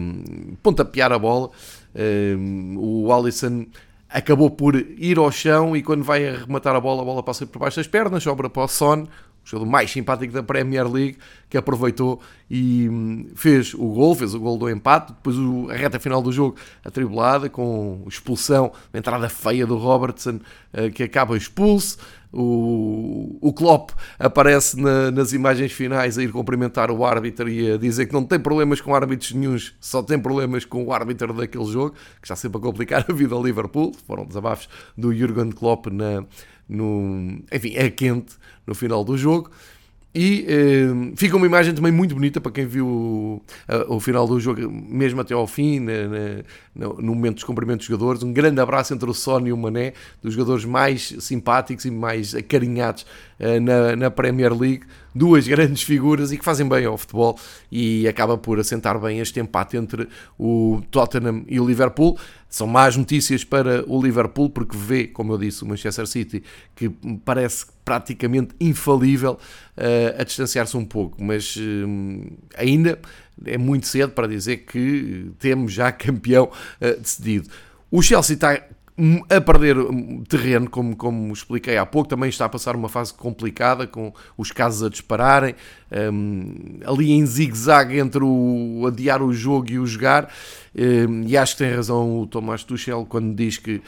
um, 0.00 0.56
pontapear 0.60 1.12
a 1.12 1.18
bola. 1.18 1.50
Um, 1.94 2.76
o 2.76 3.12
Alisson 3.12 3.66
acabou 4.08 4.50
por 4.50 4.74
ir 4.74 5.18
ao 5.18 5.30
chão 5.30 5.76
e 5.76 5.82
quando 5.82 6.02
vai 6.02 6.26
arrematar 6.26 6.74
a 6.74 6.80
bola, 6.80 7.02
a 7.02 7.04
bola 7.04 7.22
passa 7.22 7.46
por 7.46 7.60
baixo 7.60 7.76
das 7.76 7.86
pernas, 7.86 8.22
sobra 8.22 8.50
para 8.50 8.64
o 8.64 8.68
Son, 8.68 9.06
jogador 9.48 9.70
mais 9.70 9.90
simpático 9.90 10.32
da 10.32 10.42
Premier 10.42 10.86
League, 10.86 11.16
que 11.48 11.56
aproveitou 11.56 12.20
e 12.50 12.88
hum, 12.88 13.28
fez 13.34 13.72
o 13.72 13.86
gol, 13.88 14.14
fez 14.14 14.34
o 14.34 14.40
gol 14.40 14.58
do 14.58 14.68
empate, 14.68 15.12
depois 15.12 15.36
a 15.70 15.74
reta 15.74 15.98
final 15.98 16.20
do 16.20 16.30
jogo 16.30 16.56
atribulada, 16.84 17.48
com 17.48 18.04
expulsão, 18.06 18.70
a 18.92 18.98
entrada 18.98 19.28
feia 19.28 19.66
do 19.66 19.78
Robertson, 19.78 20.40
eh, 20.72 20.90
que 20.90 21.02
acaba 21.02 21.36
expulso, 21.36 21.96
o, 22.30 23.38
o 23.40 23.52
Klopp 23.54 23.92
aparece 24.18 24.78
na, 24.78 25.10
nas 25.10 25.32
imagens 25.32 25.72
finais 25.72 26.18
a 26.18 26.22
ir 26.22 26.30
cumprimentar 26.30 26.90
o 26.90 27.02
árbitro 27.02 27.48
e 27.48 27.72
a 27.72 27.78
dizer 27.78 28.06
que 28.06 28.12
não 28.12 28.24
tem 28.24 28.38
problemas 28.38 28.82
com 28.82 28.94
árbitros 28.94 29.32
nenhums, 29.32 29.74
só 29.80 30.02
tem 30.02 30.18
problemas 30.18 30.66
com 30.66 30.84
o 30.84 30.92
árbitro 30.92 31.32
daquele 31.32 31.64
jogo, 31.64 31.94
que 32.20 32.26
está 32.26 32.36
sempre 32.36 32.58
a 32.58 32.60
complicar 32.60 33.06
a 33.08 33.12
vida 33.14 33.34
ao 33.34 33.42
Liverpool. 33.42 33.94
Foram 34.06 34.26
desabafos 34.26 34.68
do 34.96 35.14
Jurgen 35.14 35.50
Klopp 35.52 35.86
na, 35.86 36.22
no, 36.68 37.40
enfim, 37.50 37.72
é 37.74 37.88
quente 37.88 38.36
no 38.68 38.74
final 38.74 39.02
do 39.02 39.16
jogo. 39.16 39.50
E 40.14 40.46
eh, 40.48 41.12
fica 41.16 41.36
uma 41.36 41.46
imagem 41.46 41.74
também 41.74 41.92
muito 41.92 42.14
bonita 42.14 42.40
para 42.40 42.50
quem 42.50 42.66
viu 42.66 42.86
o, 42.86 43.42
o 43.88 44.00
final 44.00 44.26
do 44.26 44.40
jogo, 44.40 44.68
mesmo 44.70 45.20
até 45.20 45.34
ao 45.34 45.46
fim, 45.46 45.80
na, 45.80 45.92
na, 46.74 46.88
no 46.88 47.14
momento 47.14 47.34
dos 47.34 47.44
cumprimentos 47.44 47.86
dos 47.86 47.96
jogadores. 47.96 48.22
Um 48.22 48.32
grande 48.32 48.60
abraço 48.60 48.94
entre 48.94 49.08
o 49.08 49.14
Son 49.14 49.46
e 49.46 49.52
o 49.52 49.56
Mané, 49.56 49.92
dos 50.22 50.34
jogadores 50.34 50.64
mais 50.64 51.14
simpáticos 51.20 51.84
e 51.84 51.90
mais 51.90 52.34
acarinhados 52.34 53.06
eh, 53.38 53.60
na, 53.60 53.96
na 53.96 54.10
Premier 54.10 54.52
League. 54.52 54.82
Duas 55.18 55.48
grandes 55.48 55.82
figuras 55.82 56.30
e 56.30 56.38
que 56.38 56.44
fazem 56.44 56.68
bem 56.68 56.84
ao 56.84 56.96
futebol 56.96 57.38
e 57.72 58.06
acaba 58.06 58.38
por 58.38 58.60
assentar 58.60 59.00
bem 59.00 59.18
este 59.18 59.40
empate 59.40 59.76
entre 59.76 60.08
o 60.38 60.80
Tottenham 60.92 61.44
e 61.48 61.58
o 61.58 61.66
Liverpool. 61.66 62.16
São 62.48 62.68
más 62.68 62.96
notícias 62.96 63.42
para 63.42 63.84
o 63.88 64.00
Liverpool 64.00 64.48
porque 64.48 64.76
vê, 64.76 65.08
como 65.08 65.32
eu 65.32 65.38
disse, 65.38 65.64
o 65.64 65.66
Manchester 65.66 66.06
City 66.06 66.44
que 66.76 66.88
parece 67.24 67.66
praticamente 67.84 68.54
infalível 68.60 69.32
uh, 69.76 70.20
a 70.20 70.22
distanciar-se 70.22 70.76
um 70.76 70.84
pouco, 70.84 71.22
mas 71.22 71.56
uh, 71.56 72.32
ainda 72.56 72.98
é 73.44 73.58
muito 73.58 73.88
cedo 73.88 74.12
para 74.12 74.28
dizer 74.28 74.58
que 74.58 75.32
temos 75.40 75.72
já 75.72 75.90
campeão 75.90 76.44
uh, 76.44 77.00
decidido. 77.00 77.48
O 77.90 78.02
Chelsea 78.02 78.34
está 78.34 78.62
a 79.30 79.40
perder 79.40 79.76
terreno, 80.28 80.68
como, 80.68 80.96
como 80.96 81.32
expliquei 81.32 81.76
há 81.76 81.86
pouco, 81.86 82.08
também 82.08 82.28
está 82.28 82.46
a 82.46 82.48
passar 82.48 82.74
uma 82.74 82.88
fase 82.88 83.14
complicada, 83.14 83.86
com 83.86 84.12
os 84.36 84.50
casos 84.50 84.82
a 84.82 84.88
dispararem, 84.88 85.54
um, 86.12 86.80
ali 86.84 87.12
em 87.12 87.24
zigue-zague 87.24 87.98
entre 87.98 88.22
o 88.24 88.84
adiar 88.86 89.22
o 89.22 89.32
jogo 89.32 89.70
e 89.70 89.78
o 89.78 89.86
jogar, 89.86 90.32
um, 90.76 91.22
e 91.26 91.36
acho 91.36 91.56
que 91.56 91.64
tem 91.64 91.74
razão 91.74 92.20
o 92.20 92.26
Tomás 92.26 92.64
Tuchel 92.64 93.06
quando 93.08 93.34
diz 93.34 93.56
que 93.56 93.80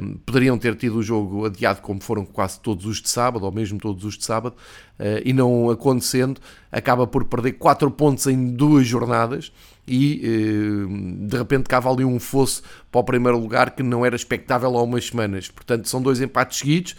um, 0.00 0.14
poderiam 0.26 0.58
ter 0.58 0.76
tido 0.76 0.98
o 0.98 1.02
jogo 1.02 1.46
adiado 1.46 1.80
como 1.80 2.02
foram 2.02 2.24
quase 2.24 2.60
todos 2.60 2.84
os 2.84 3.00
de 3.00 3.08
sábado, 3.08 3.46
ou 3.46 3.52
mesmo 3.52 3.78
todos 3.78 4.04
os 4.04 4.18
de 4.18 4.24
sábado, 4.24 4.54
uh, 5.00 5.22
e 5.24 5.32
não 5.32 5.70
acontecendo, 5.70 6.40
acaba 6.70 7.06
por 7.06 7.24
perder 7.24 7.52
4 7.52 7.90
pontos 7.90 8.26
em 8.26 8.50
duas 8.50 8.86
jornadas, 8.86 9.50
e 9.86 10.20
eh, 10.24 11.26
de 11.26 11.36
repente 11.36 11.64
cava 11.64 11.90
ali 11.90 12.04
um 12.04 12.20
fosso 12.20 12.62
para 12.90 13.00
o 13.00 13.04
primeiro 13.04 13.38
lugar 13.38 13.72
que 13.72 13.82
não 13.82 14.06
era 14.06 14.14
expectável 14.14 14.76
há 14.76 14.82
umas 14.82 15.06
semanas. 15.06 15.48
Portanto, 15.48 15.88
são 15.88 16.00
dois 16.00 16.20
empates 16.20 16.58
seguidos, 16.58 16.96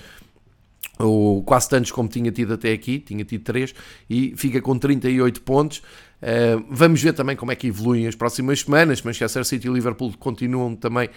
ou 1.00 1.42
quase 1.44 1.70
tantos 1.70 1.92
como 1.92 2.08
tinha 2.08 2.32
tido 2.32 2.54
até 2.54 2.72
aqui, 2.72 3.00
tinha 3.00 3.24
tido 3.24 3.44
três, 3.44 3.74
e 4.10 4.34
fica 4.36 4.62
com 4.62 4.78
38 4.78 5.42
pontos. 5.42 5.82
Uh, 6.22 6.64
vamos 6.70 7.02
ver 7.02 7.12
também 7.12 7.36
como 7.36 7.52
é 7.52 7.56
que 7.56 7.68
evoluem 7.68 8.08
as 8.08 8.16
próximas 8.16 8.62
semanas. 8.62 9.02
Manchester 9.02 9.44
City 9.44 9.68
e 9.68 9.72
Liverpool 9.72 10.14
continuam 10.18 10.74
também 10.74 11.10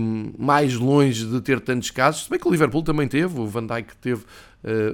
um, 0.00 0.32
mais 0.38 0.74
longe 0.74 1.26
de 1.26 1.40
ter 1.42 1.60
tantos 1.60 1.90
casos. 1.90 2.24
Se 2.24 2.30
bem 2.30 2.38
que 2.38 2.48
o 2.48 2.50
Liverpool 2.50 2.82
também 2.82 3.06
teve, 3.06 3.38
o 3.38 3.46
Van 3.46 3.66
Dijk 3.66 3.94
teve, 3.96 4.24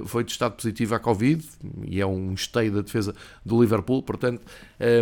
foi 0.05 0.23
testado 0.23 0.55
positivo 0.55 0.95
à 0.95 0.99
Covid 0.99 1.43
e 1.87 1.99
é 1.99 2.05
um 2.05 2.33
esteio 2.33 2.71
da 2.71 2.81
defesa 2.81 3.15
do 3.45 3.61
Liverpool. 3.61 4.03
Portanto, 4.03 4.41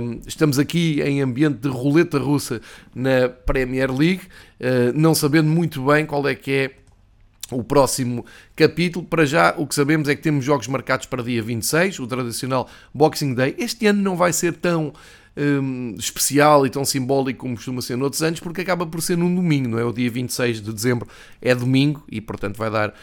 um, 0.01 0.19
estamos 0.25 0.57
aqui 0.57 1.01
em 1.01 1.21
ambiente 1.21 1.57
de 1.57 1.67
roleta 1.67 2.17
russa 2.17 2.61
na 2.95 3.29
Premier 3.29 3.91
League, 3.91 4.21
uh, 4.59 4.97
não 4.97 5.13
sabendo 5.13 5.49
muito 5.49 5.85
bem 5.85 6.05
qual 6.05 6.27
é 6.27 6.35
que 6.35 6.51
é 6.51 6.71
o 7.51 7.63
próximo 7.63 8.25
capítulo. 8.55 9.05
Para 9.05 9.25
já, 9.25 9.53
o 9.57 9.67
que 9.67 9.75
sabemos 9.75 10.07
é 10.07 10.15
que 10.15 10.21
temos 10.21 10.45
jogos 10.45 10.67
marcados 10.67 11.05
para 11.05 11.23
dia 11.23 11.41
26, 11.41 11.99
o 11.99 12.07
tradicional 12.07 12.69
Boxing 12.93 13.33
Day. 13.33 13.55
Este 13.57 13.87
ano 13.87 14.01
não 14.01 14.15
vai 14.15 14.33
ser 14.33 14.53
tão 14.53 14.93
um, 15.35 15.95
especial 15.97 16.65
e 16.65 16.69
tão 16.69 16.85
simbólico 16.85 17.39
como 17.39 17.55
costuma 17.55 17.81
ser 17.81 17.97
noutros 17.97 18.21
anos, 18.21 18.39
porque 18.39 18.61
acaba 18.61 18.85
por 18.85 19.01
ser 19.01 19.17
num 19.17 19.33
domingo, 19.33 19.69
não 19.69 19.79
é? 19.79 19.85
O 19.85 19.91
dia 19.91 20.09
26 20.09 20.61
de 20.61 20.71
dezembro 20.71 21.07
é 21.41 21.53
domingo 21.55 22.03
e, 22.09 22.21
portanto, 22.21 22.57
vai 22.57 22.69
dar, 22.69 22.93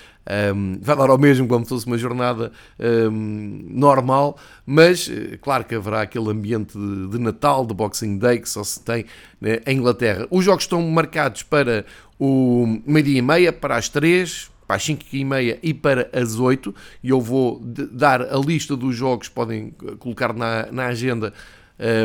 um, 0.54 0.78
vai 0.80 0.96
dar 0.96 1.10
ao 1.10 1.18
mesmo 1.18 1.48
como 1.48 1.64
se 1.64 1.70
fosse 1.70 1.86
uma 1.86 1.98
jornada 1.98 2.52
um, 2.78 3.64
normal, 3.68 4.38
mas 4.64 5.10
eh, 5.10 5.38
claro 5.40 5.64
que 5.64 5.74
haverá 5.74 6.02
aquele 6.02 6.30
ambiente 6.30 6.78
de, 6.78 7.08
de, 7.08 7.18
Natal, 7.18 7.66
de 7.66 7.74
Boxing 7.74 8.18
Day, 8.18 8.38
que 8.38 8.48
só 8.48 8.62
se 8.62 8.80
tem 8.80 9.04
né, 9.40 9.60
em 9.66 9.78
Inglaterra. 9.78 10.26
Os 10.30 10.44
jogos 10.44 10.64
estão 10.64 10.82
marcados 10.88 11.42
para 11.42 11.84
o 12.18 12.80
meio-dia 12.86 13.18
e 13.18 13.22
meia, 13.22 13.52
para 13.52 13.76
as 13.76 13.88
3, 13.88 14.50
para 14.68 14.76
as 14.76 14.84
5 14.84 15.04
e 15.12 15.24
meia 15.24 15.58
e 15.64 15.74
para 15.74 16.08
as 16.12 16.38
8, 16.38 16.72
e 17.02 17.10
eu 17.10 17.20
vou 17.20 17.60
dar 17.64 18.22
a 18.22 18.38
lista 18.38 18.76
dos 18.76 18.94
jogos, 18.94 19.28
podem 19.28 19.74
eh, 19.84 19.96
colocar 19.98 20.32
na, 20.32 20.70
na 20.70 20.86
agenda 20.86 21.32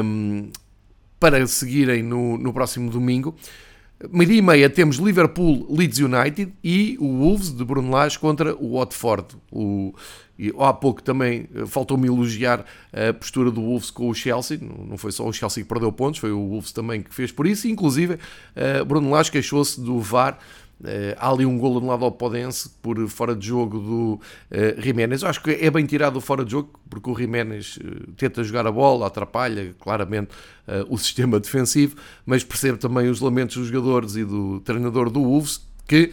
um, 0.03 0.49
para 1.19 1.45
seguirem 1.47 2.03
no, 2.03 2.37
no 2.37 2.53
próximo 2.53 2.89
domingo. 2.89 3.35
Meia-dia 4.11 4.37
e 4.37 4.41
meia 4.41 4.69
temos 4.69 4.97
Liverpool, 4.97 5.65
Leeds 5.69 5.99
United 5.99 6.51
e 6.61 6.97
o 6.99 7.07
Wolves 7.19 7.55
de 7.55 7.63
Bruno 7.63 7.89
Lage 7.89 8.19
contra 8.19 8.53
o 8.55 8.77
Watford. 8.77 9.37
O, 9.51 9.93
e 10.37 10.53
há 10.59 10.73
pouco 10.73 11.01
também 11.01 11.47
eh, 11.55 11.65
faltou-me 11.65 12.07
elogiar 12.07 12.65
a 12.91 13.13
postura 13.13 13.49
do 13.49 13.61
Wolves 13.61 13.89
com 13.89 14.09
o 14.09 14.13
Chelsea. 14.13 14.59
Não 14.61 14.97
foi 14.97 15.13
só 15.13 15.25
o 15.25 15.31
Chelsea 15.31 15.63
que 15.63 15.69
perdeu 15.69 15.91
pontos, 15.93 16.19
foi 16.19 16.31
o 16.31 16.49
Wolves 16.49 16.73
também 16.73 17.01
que 17.01 17.13
fez 17.13 17.31
por 17.31 17.47
isso. 17.47 17.69
Inclusive, 17.69 18.19
eh, 18.53 18.83
Bruno 18.83 19.09
Lage 19.09 19.31
queixou-se 19.31 19.79
do 19.79 19.99
VAR 20.01 20.37
há 21.17 21.29
ali 21.29 21.45
um 21.45 21.57
golo 21.57 21.77
anulado 21.77 22.05
ao 22.05 22.11
Podense 22.11 22.69
por 22.81 22.97
fora 23.07 23.35
de 23.35 23.47
jogo 23.47 23.79
do 23.79 24.13
uh, 24.15 24.81
Jiménez. 24.81 25.21
Eu 25.21 25.29
acho 25.29 25.41
que 25.41 25.51
é 25.51 25.69
bem 25.71 25.85
tirado 25.85 26.19
fora 26.19 26.43
de 26.43 26.51
jogo, 26.51 26.79
porque 26.89 27.09
o 27.09 27.15
Jiménez 27.15 27.77
uh, 27.77 28.11
tenta 28.13 28.43
jogar 28.43 28.67
a 28.67 28.71
bola, 28.71 29.07
atrapalha 29.07 29.73
claramente 29.79 30.31
uh, 30.67 30.85
o 30.89 30.97
sistema 30.97 31.39
defensivo, 31.39 31.95
mas 32.25 32.43
percebe 32.43 32.77
também 32.77 33.09
os 33.09 33.21
lamentos 33.21 33.55
dos 33.55 33.67
jogadores 33.67 34.15
e 34.15 34.25
do 34.25 34.59
treinador 34.61 35.09
do 35.09 35.21
Wolves, 35.21 35.61
que 35.87 36.11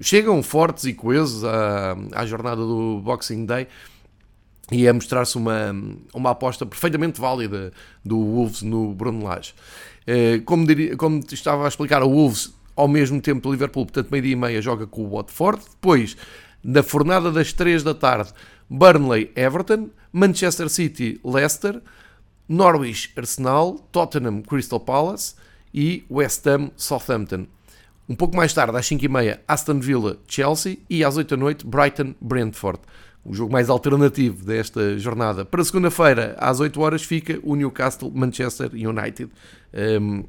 chegam 0.00 0.42
fortes 0.42 0.84
e 0.84 0.94
coesos 0.94 1.44
à, 1.44 1.94
à 2.12 2.24
jornada 2.24 2.62
do 2.62 3.02
Boxing 3.04 3.44
Day 3.44 3.68
e 4.72 4.88
a 4.88 4.94
mostrar-se 4.94 5.36
uma, 5.36 5.76
uma 6.14 6.30
aposta 6.30 6.64
perfeitamente 6.64 7.20
válida 7.20 7.70
do 8.02 8.18
Wolves 8.18 8.62
no 8.62 8.94
Bruno 8.94 9.24
Lage. 9.24 9.52
Como, 10.46 10.66
diria, 10.66 10.96
como 10.96 11.20
estava 11.30 11.66
a 11.66 11.68
explicar, 11.68 12.02
o 12.02 12.08
Wolves 12.08 12.54
ao 12.78 12.86
mesmo 12.86 13.20
tempo 13.20 13.48
o 13.48 13.52
Liverpool, 13.52 13.84
portanto, 13.86 14.08
meio-dia 14.12 14.34
e 14.34 14.36
meia, 14.36 14.62
joga 14.62 14.86
com 14.86 15.02
o 15.02 15.16
Watford. 15.16 15.60
Depois, 15.68 16.16
na 16.62 16.80
fornada 16.80 17.32
das 17.32 17.52
3 17.52 17.82
da 17.82 17.92
tarde, 17.92 18.32
Burnley, 18.70 19.32
Everton, 19.34 19.90
Manchester 20.12 20.68
City, 20.68 21.20
Leicester, 21.24 21.82
Norwich, 22.48 23.10
Arsenal, 23.16 23.74
Tottenham, 23.90 24.42
Crystal 24.42 24.78
Palace 24.78 25.34
e 25.74 26.04
West 26.08 26.46
Ham, 26.46 26.70
Southampton. 26.76 27.48
Um 28.08 28.14
pouco 28.14 28.36
mais 28.36 28.54
tarde, 28.54 28.78
às 28.78 28.86
5h30, 28.86 29.40
Aston 29.48 29.80
Villa, 29.80 30.16
Chelsea 30.28 30.78
e 30.88 31.02
às 31.02 31.16
8 31.16 31.30
da 31.30 31.36
noite, 31.36 31.66
Brighton, 31.66 32.14
Brentford. 32.20 32.78
O 33.24 33.34
jogo 33.34 33.52
mais 33.52 33.68
alternativo 33.68 34.44
desta 34.44 34.96
jornada. 35.00 35.44
Para 35.44 35.64
segunda-feira, 35.64 36.36
às 36.38 36.60
8 36.60 36.80
horas, 36.80 37.02
fica 37.02 37.40
o 37.42 37.56
Newcastle, 37.56 38.12
Manchester 38.14 38.70
United. 38.72 39.30
Um, 40.00 40.24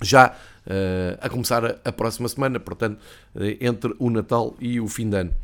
já 0.00 0.28
uh, 0.66 1.18
a 1.20 1.28
começar 1.28 1.64
a, 1.64 1.76
a, 1.84 1.92
próxima 1.92 2.28
semana, 2.28 2.58
portanto, 2.60 2.98
uh, 3.34 3.40
entre 3.60 3.94
o 3.98 4.10
Natal 4.10 4.54
e 4.60 4.80
o 4.80 4.88
fim 4.88 5.08
de 5.08 5.16
ano. 5.16 5.34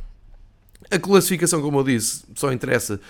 A 0.90 0.98
classificação, 0.98 1.60
como 1.60 1.80
eu 1.80 1.84
disse, 1.84 2.24
só 2.34 2.52
interessa 2.52 3.00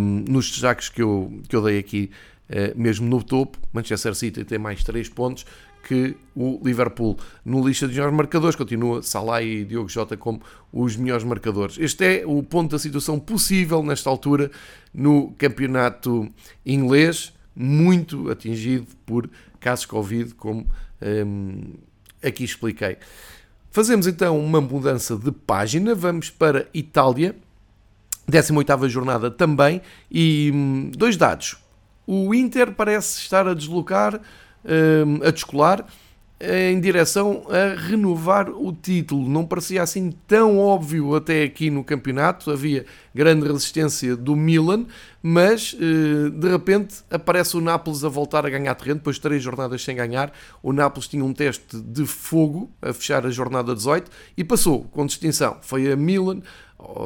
um, 0.00 0.24
nos 0.28 0.50
destaques 0.50 0.88
que 0.88 1.02
eu, 1.02 1.40
que 1.48 1.56
eu 1.56 1.62
dei 1.62 1.78
aqui, 1.78 2.10
uh, 2.48 2.78
mesmo 2.80 3.08
no 3.08 3.22
topo. 3.22 3.58
Manchester 3.72 4.14
City 4.14 4.44
tem 4.44 4.58
mais 4.58 4.84
3 4.84 5.08
pontos 5.08 5.44
que 5.82 6.16
o 6.36 6.60
Liverpool. 6.62 7.18
No 7.44 7.66
lista 7.66 7.86
de 7.86 7.94
melhores 7.94 8.14
marcadores 8.14 8.56
continua 8.56 9.02
Salah 9.02 9.42
e 9.42 9.64
Diogo 9.64 9.88
Jota 9.88 10.16
como 10.16 10.40
os 10.72 10.96
melhores 10.96 11.24
marcadores. 11.24 11.76
Este 11.78 12.04
é 12.20 12.26
o 12.26 12.42
ponto 12.42 12.72
da 12.72 12.78
situação 12.78 13.18
possível 13.18 13.82
nesta 13.82 14.08
altura 14.08 14.50
no 14.92 15.32
campeonato 15.32 16.28
inglês, 16.64 17.32
muito 17.56 18.30
atingido 18.30 18.86
por 19.04 19.28
casos 19.60 19.86
Covid, 19.86 20.34
como 20.34 20.66
um, 21.00 21.74
aqui 22.22 22.44
expliquei. 22.44 22.96
Fazemos 23.70 24.06
então 24.06 24.38
uma 24.38 24.60
mudança 24.60 25.16
de 25.16 25.30
página, 25.30 25.94
vamos 25.94 26.28
para 26.28 26.66
Itália, 26.74 27.36
18ª 28.28 28.88
jornada 28.88 29.30
também, 29.30 29.80
e 30.10 30.50
hum, 30.52 30.90
dois 30.96 31.16
dados. 31.16 31.56
O 32.06 32.34
Inter 32.34 32.72
parece 32.72 33.20
estar 33.20 33.46
a 33.46 33.54
deslocar, 33.54 34.20
hum, 34.64 35.20
a 35.24 35.30
descolar, 35.30 35.86
em 36.40 36.80
direção 36.80 37.42
a 37.50 37.78
renovar 37.78 38.48
o 38.48 38.72
título. 38.72 39.28
Não 39.28 39.44
parecia 39.44 39.82
assim 39.82 40.10
tão 40.26 40.58
óbvio 40.58 41.14
até 41.14 41.42
aqui 41.42 41.68
no 41.68 41.84
campeonato, 41.84 42.50
havia 42.50 42.86
grande 43.14 43.46
resistência 43.46 44.16
do 44.16 44.34
Milan, 44.34 44.86
mas 45.22 45.76
eh, 45.78 46.30
de 46.30 46.48
repente 46.48 47.04
aparece 47.10 47.58
o 47.58 47.60
Nápoles 47.60 48.04
a 48.04 48.08
voltar 48.08 48.46
a 48.46 48.50
ganhar 48.50 48.74
terreno, 48.74 49.00
depois 49.00 49.16
de 49.16 49.22
três 49.22 49.42
jornadas 49.42 49.84
sem 49.84 49.94
ganhar. 49.94 50.32
O 50.62 50.72
Nápoles 50.72 51.08
tinha 51.08 51.22
um 51.22 51.34
teste 51.34 51.76
de 51.76 52.06
fogo 52.06 52.70
a 52.80 52.92
fechar 52.94 53.26
a 53.26 53.30
jornada 53.30 53.74
18 53.74 54.10
e 54.34 54.42
passou 54.42 54.84
com 54.84 55.04
distinção. 55.04 55.58
Foi 55.60 55.92
a 55.92 55.96
Milan, 55.96 56.40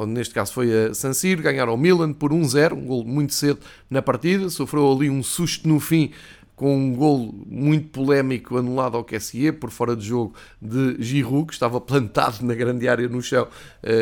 neste 0.07 0.33
caso 0.33 0.53
foi 0.53 0.73
a 0.73 0.95
San 0.95 1.12
Siro, 1.12 1.43
ganharam 1.43 1.75
o 1.75 1.76
Milan 1.76 2.12
por 2.12 2.31
1-0, 2.31 2.75
um 2.75 2.87
gol 2.87 3.05
muito 3.05 3.35
cedo 3.35 3.59
na 3.91 4.00
partida, 4.00 4.49
sofreu 4.49 4.93
ali 4.93 5.11
um 5.11 5.25
susto 5.25 5.67
no 5.67 5.81
fim 5.81 6.12
com 6.56 6.76
um 6.76 6.94
gol 6.94 7.34
muito 7.46 7.88
polémico 7.88 8.56
anulado 8.56 8.96
ao 8.96 9.04
QSE 9.04 9.52
por 9.52 9.70
fora 9.70 9.96
de 9.96 10.06
jogo 10.06 10.34
de 10.61 10.96
Giroud, 11.02 11.46
que 11.46 11.52
estava 11.52 11.80
plantado 11.80 12.44
na 12.44 12.54
grande 12.54 12.88
área 12.88 13.08
no 13.08 13.20
chão, 13.20 13.49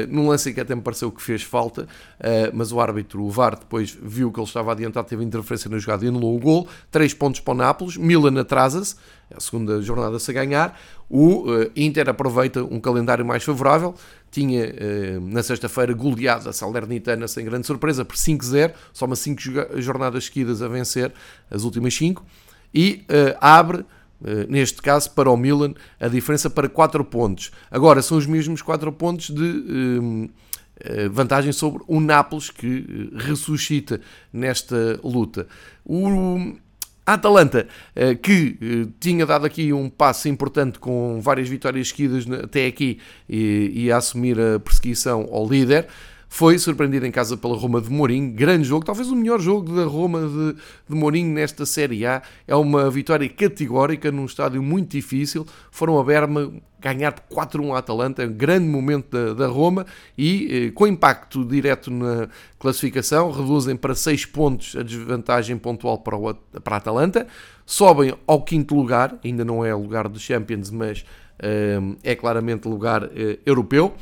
num 0.09 0.29
lance 0.29 0.53
que 0.53 0.61
até 0.61 0.75
me 0.75 0.83
pareceu 0.83 1.11
que 1.11 1.23
fez 1.23 1.43
falta, 1.43 1.83
uh, 1.83 1.87
mas 2.53 2.73
o 2.73 2.81
árbitro, 2.81 3.23
o 3.23 3.31
VAR, 3.31 3.59
depois 3.59 3.97
viu 4.01 4.31
que 4.31 4.39
ele 4.39 4.47
estava 4.47 4.73
adiantado, 4.73 5.09
teve 5.09 5.25
interferência 5.25 5.69
na 5.69 5.79
jogada 5.79 6.05
e 6.05 6.09
anulou 6.09 6.37
o 6.37 6.39
gol. 6.39 6.69
Três 6.91 7.13
pontos 7.13 7.41
para 7.41 7.53
o 7.53 7.57
Nápoles, 7.57 7.97
Milan 7.97 8.41
atrasa-se, 8.41 8.97
é 9.31 9.37
a 9.37 9.41
segunda 9.41 9.83
jornada 9.83 10.19
-se 10.19 10.31
a 10.31 10.35
ganhar. 10.35 10.81
O 11.09 11.51
uh, 11.51 11.71
Inter 11.75 12.09
aproveita 12.09 12.63
um 12.63 12.81
calendário 12.81 13.25
mais 13.25 13.43
favorável, 13.43 13.95
tinha 14.31 14.73
na 15.21 15.43
sexta-feira 15.43 15.93
goleado 15.93 16.49
a 16.49 16.55
Salernitana 16.55 17.29
sem 17.29 17.45
grande 17.45 17.67
surpresa 17.67 18.03
por 18.03 18.17
5-0, 18.17 18.73
só 18.91 19.05
uma 19.05 19.15
5 19.15 19.43
jornadas 19.77 20.25
seguidas 20.25 20.63
a 20.63 20.69
vencer, 20.69 21.13
as 21.51 21.65
últimas 21.65 21.95
5 21.95 22.25
e 22.75 23.05
abre, 23.39 23.85
neste 24.49 24.81
caso, 24.81 25.11
para 25.11 25.31
o 25.31 25.37
Milan, 25.37 25.75
a 26.01 26.09
diferença 26.09 26.49
para 26.49 26.69
4 26.69 27.05
pontos. 27.05 27.51
Agora, 27.71 28.03
são 28.03 28.19
os 28.19 28.27
mesmos 28.27 28.63
4 28.63 28.93
pontos 28.93 29.31
de 29.31 29.43
uh, 29.43 30.31
vantagem 31.11 31.53
sobre 31.53 31.83
o 31.87 32.01
Nápoles, 32.01 32.51
que 32.51 33.11
ressuscita 33.17 34.01
nesta 34.33 34.99
luta. 35.03 35.47
O 35.85 36.55
Atalanta, 37.05 37.67
que 38.23 38.89
tinha 39.01 39.27
dado 39.27 39.45
aqui 39.45 39.73
um 39.73 39.89
passo 39.89 40.29
importante 40.29 40.79
com 40.79 41.21
várias 41.21 41.49
vitórias 41.49 41.89
seguidas 41.89 42.25
até 42.31 42.67
aqui 42.67 42.99
e, 43.29 43.73
e 43.75 43.93
a 43.93 43.97
assumir 43.97 44.39
a 44.41 44.61
perseguição 44.61 45.29
ao 45.33 45.49
líder, 45.49 45.89
foi 46.33 46.59
surpreendido 46.59 47.05
em 47.05 47.11
casa 47.11 47.37
pela 47.37 47.55
Roma 47.55 47.79
de 47.79 47.91
Mourinho. 47.91 48.33
Grande 48.33 48.65
jogo, 48.65 48.87
talvez 48.87 49.11
o 49.11 49.15
melhor 49.15 49.39
jogo 49.39 49.77
da 49.77 49.85
Roma 49.85 50.21
de, 50.21 50.57
de 50.89 50.97
Mourinho 50.97 51.31
nesta 51.31 51.67
Série 51.67 52.07
A. 52.07 52.23
É 52.49 52.57
uma 52.57 52.91
vitória 52.91 53.29
categórica 53.29 54.11
num 54.11 54.25
estádio 54.25 54.63
muito 54.63 54.93
difícil. 54.93 55.47
Foram 55.71 55.99
a 56.01 56.03
Berma 56.03 56.51
ganhar 56.81 57.15
4-1 57.31 57.75
a 57.75 57.79
Atalanta, 57.79 58.23
é 58.23 58.27
um 58.27 58.33
grande 58.33 58.67
momento 58.67 59.11
da, 59.11 59.35
da 59.35 59.47
Roma 59.47 59.85
e 60.17 60.69
eh, 60.69 60.71
com 60.71 60.87
impacto 60.87 61.45
direto 61.45 61.91
na 61.91 62.31
classificação, 62.59 63.31
reduzem 63.31 63.77
para 63.77 63.95
6 63.95 64.25
pontos 64.25 64.75
a 64.75 64.83
desvantagem 64.83 65.59
pontual 65.59 65.99
para, 65.99 66.17
o, 66.17 66.35
para 66.35 66.77
a 66.77 66.79
Atalanta, 66.79 67.27
sobem 67.67 68.15
ao 68.27 68.43
quinto 68.43 68.75
lugar, 68.75 69.19
ainda 69.23 69.45
não 69.45 69.63
é 69.63 69.75
lugar 69.75 70.09
dos 70.09 70.23
Champions, 70.23 70.71
mas 70.71 71.05
eh, 71.39 71.79
é 72.03 72.17
claramente 72.17 72.67
lugar 72.67 73.05
eh, 73.15 73.39
europeu. 73.45 73.95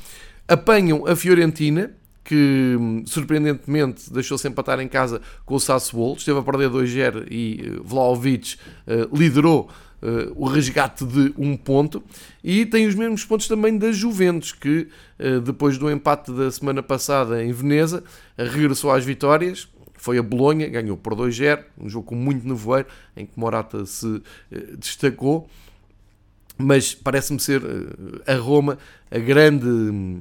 Apanham 0.47 1.07
a 1.07 1.15
Fiorentina, 1.15 1.91
que 2.25 2.77
surpreendentemente 3.07 4.13
deixou-se 4.13 4.47
empatar 4.47 4.81
em 4.81 4.89
casa 4.89 5.21
com 5.45 5.55
o 5.55 5.61
Sassuolo, 5.61 6.17
esteve 6.17 6.39
a 6.39 6.43
perder 6.43 6.71
2-0 6.71 7.27
e 7.31 7.61
eh, 7.65 7.81
Vlaovic 7.83 8.55
uh, 8.55 9.17
liderou 9.17 9.69
uh, 10.03 10.33
o 10.37 10.47
resgate 10.47 11.05
de 11.05 11.33
um 11.37 11.57
ponto. 11.57 12.03
E 12.45 12.67
tem 12.67 12.87
os 12.87 12.95
mesmos 12.95 13.25
pontos 13.25 13.49
também 13.49 13.77
da 13.77 13.91
Juventus, 13.91 14.53
que 14.53 14.89
uh, 15.19 15.41
depois 15.41 15.79
do 15.79 15.91
empate 15.91 16.33
da 16.33 16.51
semana 16.51 16.83
passada 16.83 17.43
em 17.43 17.53
Veneza, 17.53 18.05
regressou 18.37 18.91
às 18.91 19.05
vitórias, 19.05 19.69
foi 19.95 20.17
a 20.19 20.23
Bolonha, 20.23 20.67
ganhou 20.69 20.97
por 20.97 21.15
2-0, 21.15 21.65
um 21.79 21.89
jogo 21.89 22.07
com 22.07 22.15
muito 22.15 22.47
nevoeiro, 22.47 22.89
em 23.17 23.27
que 23.27 23.33
Morata 23.39 23.85
se 23.85 24.23
destacou, 24.79 25.47
mas 26.57 26.95
parece-me 26.95 27.39
ser 27.39 27.63
a 28.27 28.35
Roma 28.35 28.79
a 29.11 29.19
grande 29.19 29.69
eh, 29.69 30.21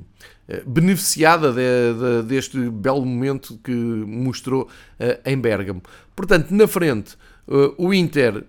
beneficiada 0.65 1.51
de, 1.51 1.59
de, 1.93 2.23
deste 2.27 2.57
belo 2.69 3.05
momento 3.05 3.59
que 3.63 3.71
mostrou 3.71 4.63
uh, 4.63 5.19
em 5.25 5.37
Bergamo. 5.37 5.81
Portanto, 6.15 6.51
na 6.51 6.67
frente, 6.67 7.15
uh, 7.47 7.73
o 7.77 7.93
Inter 7.93 8.43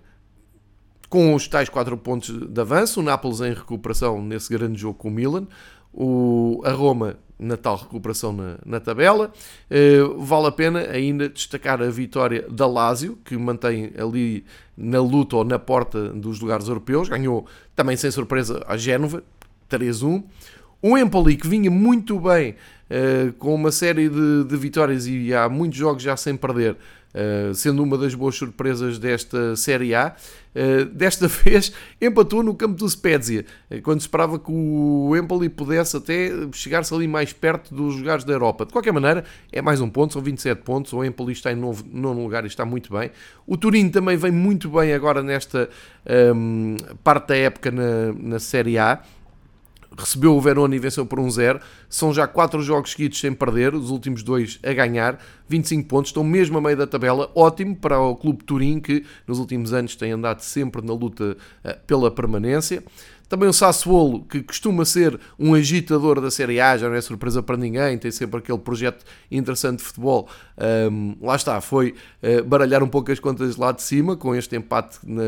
com 1.10 1.34
os 1.34 1.48
tais 1.48 1.68
4 1.68 1.96
pontos 1.98 2.30
de 2.30 2.60
avanço, 2.60 3.00
o 3.00 3.02
Nápoles 3.02 3.40
em 3.40 3.52
recuperação 3.52 4.22
nesse 4.22 4.48
grande 4.48 4.80
jogo 4.80 4.96
com 4.96 5.08
o 5.08 5.10
Milan, 5.10 5.46
o, 5.92 6.62
a 6.64 6.70
Roma 6.70 7.16
na 7.36 7.56
tal 7.56 7.76
recuperação 7.76 8.32
na, 8.32 8.58
na 8.64 8.78
tabela. 8.78 9.32
Uh, 9.70 10.22
vale 10.22 10.46
a 10.46 10.52
pena 10.52 10.80
ainda 10.80 11.28
destacar 11.28 11.82
a 11.82 11.90
vitória 11.90 12.46
da 12.48 12.66
Lazio, 12.66 13.18
que 13.24 13.36
mantém 13.36 13.92
ali 13.98 14.44
na 14.76 15.00
luta 15.00 15.36
ou 15.36 15.44
na 15.44 15.58
porta 15.58 16.10
dos 16.10 16.38
lugares 16.40 16.68
europeus, 16.68 17.08
ganhou 17.08 17.46
também 17.74 17.96
sem 17.96 18.10
surpresa 18.10 18.62
a 18.68 18.76
Génova, 18.76 19.24
3-1. 19.68 20.22
O 20.82 20.96
Empoli, 20.96 21.36
que 21.36 21.46
vinha 21.46 21.70
muito 21.70 22.18
bem, 22.18 22.54
uh, 22.90 23.32
com 23.34 23.54
uma 23.54 23.70
série 23.70 24.08
de, 24.08 24.44
de, 24.44 24.56
vitórias 24.56 25.06
e 25.06 25.34
há 25.34 25.46
muitos 25.46 25.78
jogos 25.78 26.02
já 26.02 26.16
sem 26.16 26.34
perder, 26.34 26.72
uh, 26.72 27.54
sendo 27.54 27.82
uma 27.82 27.98
das 27.98 28.14
boas 28.14 28.34
surpresas 28.34 28.98
desta 28.98 29.54
Série 29.56 29.94
A, 29.94 30.16
uh, 30.54 30.86
desta 30.86 31.28
vez 31.44 31.70
empatou 32.00 32.42
no 32.42 32.54
campo 32.54 32.76
do 32.76 32.88
Spezia, 32.88 33.44
quando 33.82 34.00
esperava 34.00 34.38
que 34.38 34.50
o 34.50 35.14
Empoli 35.14 35.50
pudesse 35.50 35.98
até 35.98 36.30
chegar-se 36.52 36.94
ali 36.94 37.06
mais 37.06 37.30
perto 37.30 37.74
dos 37.74 37.96
lugares 37.96 38.24
da 38.24 38.32
Europa. 38.32 38.64
De 38.64 38.72
qualquer 38.72 38.94
maneira, 38.94 39.22
é 39.52 39.60
mais 39.60 39.82
um 39.82 39.88
ponto, 39.90 40.14
são 40.14 40.22
27 40.22 40.62
pontos, 40.62 40.94
o 40.94 41.04
Empoli 41.04 41.34
está 41.34 41.52
em 41.52 41.56
novo, 41.56 41.84
nono 41.92 42.22
lugar 42.22 42.44
e 42.44 42.46
está 42.46 42.64
muito 42.64 42.90
bem. 42.90 43.10
O 43.46 43.58
Turim 43.58 43.90
também 43.90 44.16
vem 44.16 44.32
muito 44.32 44.70
bem 44.70 44.94
agora 44.94 45.22
nesta 45.22 45.68
um, 46.34 46.74
parte 47.04 47.28
da 47.28 47.36
época 47.36 47.70
na, 47.70 48.14
na 48.18 48.38
Série 48.38 48.78
A, 48.78 49.02
recebeu 49.96 50.36
o 50.36 50.40
Verona 50.40 50.74
e 50.74 50.78
venceu 50.78 51.04
por 51.04 51.18
1-0. 51.18 51.60
São 51.88 52.12
já 52.12 52.26
4 52.26 52.62
jogos 52.62 52.92
seguidos 52.92 53.18
sem 53.18 53.32
perder, 53.32 53.74
os 53.74 53.90
últimos 53.90 54.22
dois 54.22 54.58
a 54.62 54.72
ganhar, 54.72 55.18
25 55.48 55.88
pontos, 55.88 56.10
estão 56.10 56.24
mesmo 56.24 56.58
a 56.58 56.60
meio 56.60 56.76
da 56.76 56.86
tabela. 56.86 57.30
Ótimo 57.34 57.76
para 57.76 57.98
o 58.00 58.14
Clube 58.16 58.44
Turim, 58.44 58.80
que 58.80 59.04
nos 59.26 59.38
últimos 59.38 59.72
anos 59.72 59.96
tem 59.96 60.12
andado 60.12 60.40
sempre 60.40 60.84
na 60.84 60.92
luta 60.92 61.36
eh, 61.64 61.78
pela 61.86 62.10
permanência. 62.10 62.82
Também 63.30 63.48
o 63.48 63.52
Sassuolo, 63.52 64.24
que 64.24 64.42
costuma 64.42 64.84
ser 64.84 65.18
um 65.38 65.54
agitador 65.54 66.20
da 66.20 66.32
Série 66.32 66.60
A, 66.60 66.76
já 66.76 66.88
não 66.88 66.96
é 66.96 67.00
surpresa 67.00 67.40
para 67.40 67.56
ninguém, 67.56 67.96
tem 67.96 68.10
sempre 68.10 68.40
aquele 68.40 68.58
projeto 68.58 69.04
interessante 69.30 69.78
de 69.78 69.84
futebol. 69.84 70.28
Um, 70.90 71.14
lá 71.22 71.36
está, 71.36 71.60
foi 71.60 71.94
uh, 72.24 72.42
baralhar 72.42 72.82
um 72.82 72.88
pouco 72.88 73.12
as 73.12 73.20
contas 73.20 73.56
lá 73.56 73.70
de 73.70 73.82
cima, 73.82 74.16
com 74.16 74.34
este 74.34 74.56
empate 74.56 74.98
na, 75.04 75.22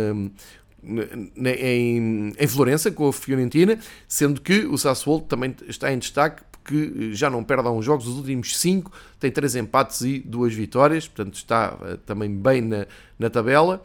em, 0.84 2.32
em 2.38 2.46
Florença 2.46 2.90
com 2.90 3.08
a 3.08 3.12
Fiorentina, 3.12 3.78
sendo 4.08 4.40
que 4.40 4.66
o 4.66 4.76
Sassuolo 4.76 5.22
também 5.22 5.54
está 5.68 5.92
em 5.92 5.98
destaque 5.98 6.42
porque 6.62 7.12
já 7.12 7.28
não 7.28 7.42
perde 7.42 7.66
há 7.66 7.70
uns 7.72 7.84
jogos, 7.84 8.06
os 8.06 8.16
últimos 8.16 8.56
5 8.56 8.90
tem 9.18 9.30
3 9.30 9.56
empates 9.56 10.00
e 10.02 10.20
2 10.20 10.54
vitórias, 10.54 11.08
portanto 11.08 11.34
está 11.34 11.74
uh, 11.74 11.96
também 11.98 12.30
bem 12.30 12.60
na, 12.60 12.86
na 13.18 13.28
tabela. 13.28 13.82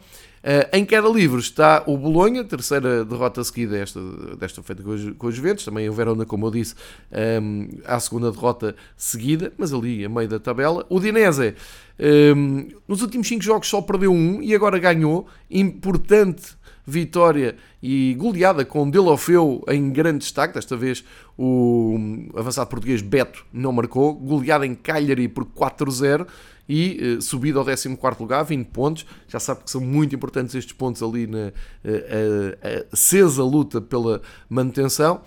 Uh, 0.48 0.64
em 0.72 0.82
queda 0.82 1.06
livre 1.10 1.38
está 1.38 1.82
o 1.86 1.94
Bolonha, 1.98 2.42
terceira 2.42 3.04
derrota 3.04 3.44
seguida 3.44 3.76
esta, 3.76 4.00
desta 4.36 4.62
feita 4.62 4.82
com 4.82 4.92
os, 4.92 5.12
com 5.18 5.26
os 5.26 5.34
Juventus, 5.34 5.62
também 5.62 5.86
o 5.90 5.92
Verona, 5.92 6.24
como 6.24 6.46
eu 6.46 6.50
disse, 6.50 6.74
um, 7.12 7.18
ehm, 7.18 7.68
a 7.84 8.00
segunda 8.00 8.32
derrota 8.32 8.74
seguida, 8.96 9.52
mas 9.58 9.74
ali 9.74 10.06
a 10.06 10.08
meio 10.08 10.26
da 10.26 10.38
tabela. 10.38 10.86
O 10.88 10.98
Dinese, 11.00 11.54
um, 12.00 12.02
ehm, 12.02 12.68
nos 12.88 13.02
últimos 13.02 13.28
5 13.28 13.44
jogos 13.44 13.68
só 13.68 13.82
perdeu 13.82 14.10
um 14.10 14.40
e 14.40 14.54
agora 14.54 14.78
ganhou, 14.78 15.26
importante 15.50 16.56
vitória 16.88 17.54
e 17.82 18.14
goleada 18.18 18.64
com 18.64 18.88
Delofeu 18.88 19.62
em 19.68 19.90
grande 19.90 20.20
destaque. 20.20 20.54
Desta 20.54 20.74
vez 20.74 21.04
o 21.36 21.98
avançado 22.34 22.70
português 22.70 23.02
Beto 23.02 23.44
não 23.52 23.70
marcou. 23.70 24.14
Goleada 24.14 24.66
em 24.66 24.74
Cagliari 24.74 25.28
por 25.28 25.44
4-0 25.44 26.26
e 26.68 27.16
uh, 27.18 27.22
subido 27.22 27.58
ao 27.58 27.64
14 27.64 27.96
lugar, 28.20 28.44
20 28.44 28.66
pontos. 28.66 29.06
Já 29.26 29.40
sabe 29.40 29.64
que 29.64 29.70
são 29.70 29.80
muito 29.80 30.14
importantes 30.14 30.54
estes 30.54 30.72
pontos 30.72 31.02
ali 31.02 31.26
na 31.26 31.48
uh, 31.48 32.88
acesa 32.92 33.42
luta 33.42 33.80
pela 33.80 34.20
manutenção. 34.48 35.20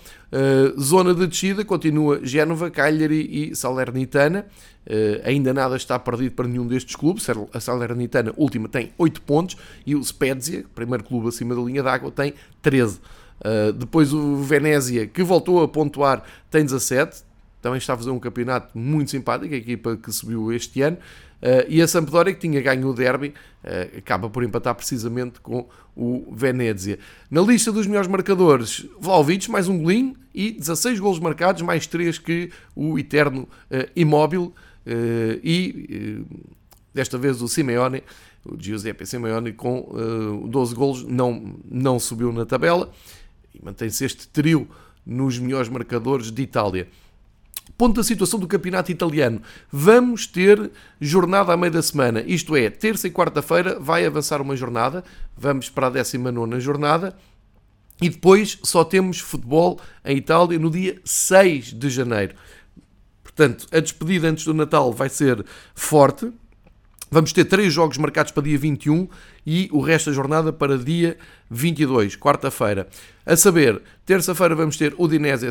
Zona 0.80 1.14
de 1.14 1.28
descida 1.28 1.66
continua 1.66 2.22
Génova, 2.24 2.72
Cagliari 2.72 3.50
e 3.50 3.56
Salernitana. 3.56 4.46
Uh, 4.86 5.22
ainda 5.24 5.54
nada 5.54 5.76
está 5.76 6.00
perdido 6.00 6.34
para 6.34 6.48
nenhum 6.48 6.66
destes 6.66 6.96
clubes. 6.96 7.28
A 7.54 7.60
Salernitana, 7.60 8.34
última, 8.36 8.68
tem 8.68 8.92
8 8.98 9.22
pontos 9.22 9.56
e 9.86 9.96
o 9.96 10.04
Spezia, 10.04 10.66
primeiro 10.74 11.04
clube 11.04 11.28
acima 11.28 11.56
da 11.56 11.62
linha 11.62 11.84
d'água, 11.84 12.12
tem 12.12 12.34
13. 12.62 13.00
Uh, 13.40 13.74
depois 13.74 14.14
o 14.14 14.38
Venezia, 14.38 15.08
que 15.08 15.24
voltou 15.24 15.62
a 15.62 15.68
pontuar, 15.68 16.24
tem 16.50 16.64
17. 16.64 17.24
Também 17.62 17.78
está 17.78 17.94
a 17.94 17.98
fazer 17.98 18.10
um 18.10 18.20
campeonato 18.20 18.78
muito 18.78 19.12
simpático, 19.12 19.54
a 19.54 19.58
equipa 19.58 19.96
que 19.96 20.12
subiu 20.12 20.52
este 20.52 20.82
ano. 20.82 20.98
Uh, 21.42 21.66
e 21.68 21.82
a 21.82 21.88
Sampdoria, 21.88 22.34
que 22.34 22.40
tinha 22.40 22.62
ganho 22.62 22.88
o 22.88 22.94
derby, 22.94 23.34
uh, 23.64 23.98
acaba 23.98 24.30
por 24.30 24.44
empatar 24.44 24.76
precisamente 24.76 25.40
com 25.40 25.68
o 25.96 26.32
Venezia. 26.32 27.00
Na 27.32 27.42
lista 27.42 27.72
dos 27.72 27.88
melhores 27.88 28.08
marcadores, 28.08 28.86
Vlaovic, 29.00 29.50
mais 29.50 29.68
um 29.68 29.78
golinho 29.80 30.16
e 30.34 30.52
16 30.52 31.00
golos 31.00 31.20
marcados, 31.20 31.64
mais 31.64 31.88
3 31.88 32.20
que 32.20 32.52
o 32.76 32.98
eterno 33.00 33.48
uh, 33.72 33.90
Imóvel. 33.96 34.54
e 35.44 36.24
desta 36.94 37.18
vez 37.18 37.42
o 37.42 37.48
Simeone, 37.48 38.04
o 38.46 38.56
Giuseppe 38.60 39.06
Simeone, 39.06 39.54
com 39.54 39.88
12 40.48 40.76
golos, 40.76 41.04
não, 41.04 41.56
não 41.70 42.00
subiu 42.00 42.34
na 42.34 42.46
tabela 42.46 42.92
e 43.54 43.64
mantém-se 43.64 44.04
este 44.04 44.28
trio 44.28 44.68
nos 45.06 45.38
melhores 45.38 45.70
marcadores 45.70 46.32
de 46.32 46.42
Itália. 46.42 46.88
Ponto 47.78 47.96
da 47.96 48.04
situação 48.04 48.40
do 48.40 48.48
campeonato 48.48 48.92
italiano. 48.92 49.42
Vamos 49.72 50.28
ter 50.28 50.72
jornada 51.00 51.54
à 51.54 51.58
meio 51.58 51.72
da 51.72 51.82
semana, 51.82 52.22
isto 52.22 52.56
é, 52.56 52.70
terça 52.70 53.08
e 53.08 53.12
quarta-feira 53.12 53.80
vai 53.80 54.06
avançar 54.06 54.42
uma 54.42 54.56
jornada, 54.56 55.04
vamos 55.36 55.70
para 55.70 55.88
a 55.88 55.90
19 55.90 56.60
jornada 56.60 57.16
e 58.02 58.10
depois 58.10 58.58
só 58.64 58.84
temos 58.84 59.20
futebol 59.20 59.80
em 60.04 60.18
Itália 60.18 60.58
no 60.58 60.72
dia 60.72 61.00
6 61.06 61.74
de 61.74 61.90
janeiro. 61.90 62.36
Portanto, 63.24 63.68
a 63.72 63.80
despedida 63.80 64.28
antes 64.28 64.44
do 64.44 64.54
Natal 64.54 64.92
vai 64.92 65.08
ser 65.08 65.46
forte. 65.76 66.32
Vamos 67.14 67.34
ter 67.34 67.44
três 67.44 67.74
jogos 67.74 67.98
marcados 67.98 68.32
para 68.32 68.44
dia 68.44 68.58
21 68.58 69.06
e 69.46 69.68
o 69.74 69.82
resto 69.82 70.10
da 70.10 70.16
jornada 70.16 70.54
para 70.54 70.78
dia 70.78 71.18
22, 71.50 72.16
quarta-feira. 72.16 72.88
A 73.26 73.36
saber, 73.36 73.82
terça-feira 74.06 74.56
vamos 74.56 74.78
ter 74.78 74.96
Udinese 74.98 75.50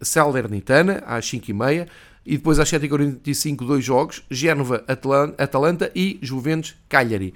Salernitana 0.00 1.02
às 1.06 1.26
5h30 1.26 1.86
e 2.24 2.38
depois 2.38 2.58
às 2.58 2.70
7h45 2.70 3.66
dois 3.66 3.84
jogos, 3.84 4.24
Génova 4.30 4.82
Atalanta 5.36 5.92
e 5.94 6.18
Juventus 6.22 6.74
Cagliari. 6.88 7.34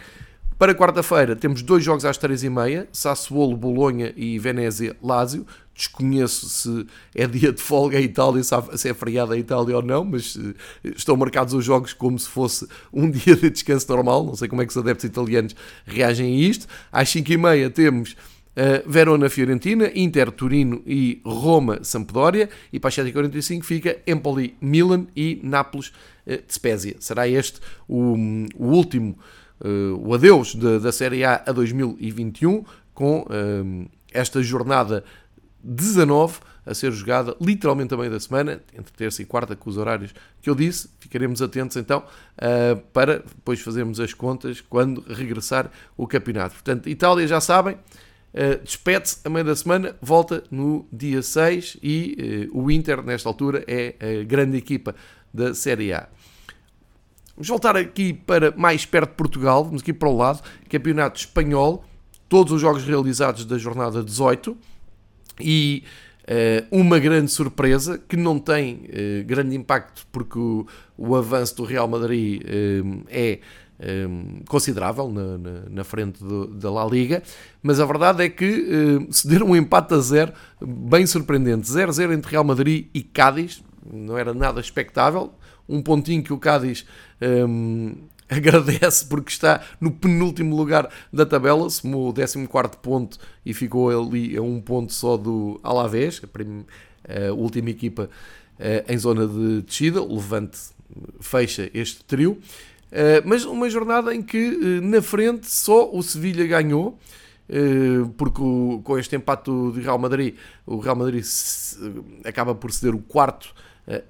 Para 0.58 0.74
quarta-feira 0.74 1.36
temos 1.36 1.60
dois 1.60 1.84
jogos 1.84 2.06
às 2.06 2.18
3h30, 2.18 2.86
Sassuolo, 2.90 3.54
Bolonha 3.54 4.14
e 4.16 4.38
Venezia 4.38 4.96
Lazio. 5.02 5.46
Desconheço 5.78 6.48
se 6.48 6.86
é 7.14 7.24
dia 7.24 7.52
de 7.52 7.62
folga 7.62 8.00
em 8.00 8.04
Itália, 8.04 8.42
se 8.42 8.88
é 8.88 8.92
feriado 8.92 9.32
em 9.32 9.38
Itália 9.38 9.76
ou 9.76 9.82
não, 9.82 10.04
mas 10.04 10.36
eh, 10.36 10.92
estão 10.96 11.16
marcados 11.16 11.54
os 11.54 11.64
jogos 11.64 11.92
como 11.92 12.18
se 12.18 12.28
fosse 12.28 12.66
um 12.92 13.08
dia 13.08 13.36
de 13.36 13.48
descanso 13.48 13.88
normal. 13.88 14.24
Não 14.24 14.34
sei 14.34 14.48
como 14.48 14.60
é 14.60 14.66
que 14.66 14.72
os 14.72 14.76
adeptos 14.76 15.04
italianos 15.04 15.54
reagem 15.86 16.34
a 16.34 16.48
isto. 16.48 16.66
Às 16.90 17.08
5h30 17.10 17.70
temos 17.70 18.16
Uh, 18.58 18.82
Verona 18.90 19.30
Fiorentina, 19.30 19.88
Inter 19.94 20.32
Turino 20.32 20.82
e 20.84 21.22
Roma 21.24 21.78
Sampdoria 21.84 22.50
e 22.72 22.80
para 22.80 22.88
as 22.88 22.96
7h45 22.96 23.62
fica 23.62 23.98
Empoli 24.04 24.56
Milan 24.60 25.06
e 25.14 25.38
Nápoles 25.44 25.92
uh. 26.26 26.96
Será 26.98 27.28
este 27.28 27.60
o, 27.86 28.16
o 28.56 28.66
último 28.66 29.16
uh, 29.60 29.94
o 30.04 30.12
adeus 30.12 30.56
de, 30.56 30.80
da 30.80 30.90
Série 30.90 31.22
A 31.24 31.40
a 31.46 31.52
2021, 31.52 32.64
com 32.92 33.24
esta 34.12 34.42
jornada 34.42 35.04
19 35.62 36.40
a 36.68 36.74
ser 36.74 36.92
jogada 36.92 37.34
literalmente 37.40 37.94
a 37.94 37.96
meio 37.96 38.10
da 38.10 38.20
semana, 38.20 38.60
entre 38.76 38.92
terça 38.92 39.22
e 39.22 39.24
quarta, 39.24 39.56
com 39.56 39.70
os 39.70 39.78
horários 39.78 40.14
que 40.42 40.50
eu 40.50 40.54
disse. 40.54 40.90
Ficaremos 41.00 41.40
atentos 41.40 41.76
então 41.76 42.00
uh, 42.00 42.76
para 42.92 43.20
depois 43.20 43.60
fazermos 43.60 43.98
as 43.98 44.12
contas 44.12 44.60
quando 44.60 45.00
regressar 45.08 45.70
o 45.96 46.06
campeonato. 46.06 46.54
Portanto, 46.54 46.88
Itália 46.88 47.26
já 47.26 47.40
sabem. 47.40 47.76
Uh, 48.34 48.62
despede-se 48.62 49.20
a 49.24 49.30
meio 49.30 49.46
da 49.46 49.56
semana, 49.56 49.96
volta 50.02 50.44
no 50.50 50.86
dia 50.92 51.22
6 51.22 51.78
e 51.82 52.50
uh, 52.52 52.62
o 52.62 52.70
Inter, 52.70 53.02
nesta 53.02 53.28
altura, 53.28 53.64
é 53.66 53.94
a 54.20 54.24
grande 54.24 54.58
equipa 54.58 54.94
da 55.32 55.54
Série 55.54 55.94
A. 55.94 56.06
Vamos 57.34 57.48
voltar 57.48 57.76
aqui 57.76 58.12
para 58.12 58.50
mais 58.54 58.84
perto 58.84 59.10
de 59.10 59.16
Portugal, 59.16 59.64
vamos 59.64 59.80
aqui 59.80 59.94
para 59.94 60.08
o 60.08 60.16
lado, 60.16 60.42
Campeonato 60.68 61.20
Espanhol, 61.20 61.84
todos 62.28 62.52
os 62.52 62.60
jogos 62.60 62.84
realizados 62.84 63.46
da 63.46 63.56
jornada 63.56 64.02
18 64.02 64.56
e 65.40 65.84
uh, 66.24 66.80
uma 66.80 66.98
grande 66.98 67.30
surpresa 67.30 67.98
que 67.98 68.16
não 68.16 68.38
tem 68.38 68.88
uh, 68.88 69.24
grande 69.26 69.56
impacto 69.56 70.06
porque 70.12 70.38
o, 70.38 70.66
o, 70.96 71.16
avanço 71.16 71.56
do 71.56 71.64
Real 71.64 71.88
Madrid 71.88 72.42
uh, 72.42 73.04
é 73.08 73.40
considerável 74.48 75.08
na, 75.08 75.38
na, 75.38 75.62
na 75.70 75.84
frente 75.84 76.18
da 76.54 76.68
La 76.68 76.84
Liga, 76.84 77.22
mas 77.62 77.78
a 77.78 77.86
verdade 77.86 78.24
é 78.24 78.28
que 78.28 79.06
se 79.08 79.28
deram 79.28 79.50
um 79.50 79.56
empate 79.56 79.94
a 79.94 80.00
zero, 80.00 80.32
bem 80.60 81.06
surpreendente, 81.06 81.68
0-0 81.68 82.12
entre 82.12 82.32
Real 82.32 82.42
Madrid 82.42 82.88
e 82.92 83.04
Cádiz, 83.04 83.62
não 83.88 84.18
era 84.18 84.34
nada 84.34 84.60
expectável, 84.60 85.32
um 85.68 85.80
pontinho 85.80 86.24
que 86.24 86.32
o 86.32 86.38
Cádiz 86.38 86.84
agradece 88.28 89.06
porque 89.06 89.30
está 89.30 89.62
no 89.80 89.90
penúltimo 89.90 90.54
lugar 90.54 90.88
da 91.12 91.24
tabela, 91.24 91.68
somou 91.70 92.10
o 92.10 92.12
14 92.12 92.46
ponto 92.82 93.18
e 93.44 93.54
ficou 93.54 93.88
ali 93.90 94.36
a 94.36 94.42
um 94.42 94.60
ponto 94.60 94.92
só 94.92 95.16
do 95.16 95.58
Alavés, 95.62 96.20
a, 96.22 97.28
a 97.28 97.32
última 97.32 97.70
equipa 97.70 98.10
uh, 98.58 98.92
em 98.92 98.98
zona 98.98 99.26
de 99.26 99.62
descida. 99.62 100.02
O 100.02 100.16
Levante 100.16 100.58
fecha 101.20 101.70
este 101.72 102.04
trio. 102.04 102.32
Uh, 102.90 103.20
mas 103.24 103.44
uma 103.44 103.68
jornada 103.68 104.14
em 104.14 104.22
que 104.22 104.38
uh, 104.38 104.82
na 104.82 105.00
frente 105.00 105.50
só 105.50 105.90
o 105.90 106.02
Sevilha 106.02 106.46
ganhou, 106.46 106.98
porque 108.18 108.42
com 108.84 108.98
este 108.98 109.16
empate 109.16 109.44
do 109.46 109.70
Real 109.70 109.98
Madrid, 109.98 110.34
o 110.66 110.80
Real 110.80 110.94
Madrid 110.94 111.24
acaba 112.22 112.54
por 112.54 112.70
ceder 112.70 112.94
o 112.94 112.98
quarto 112.98 113.54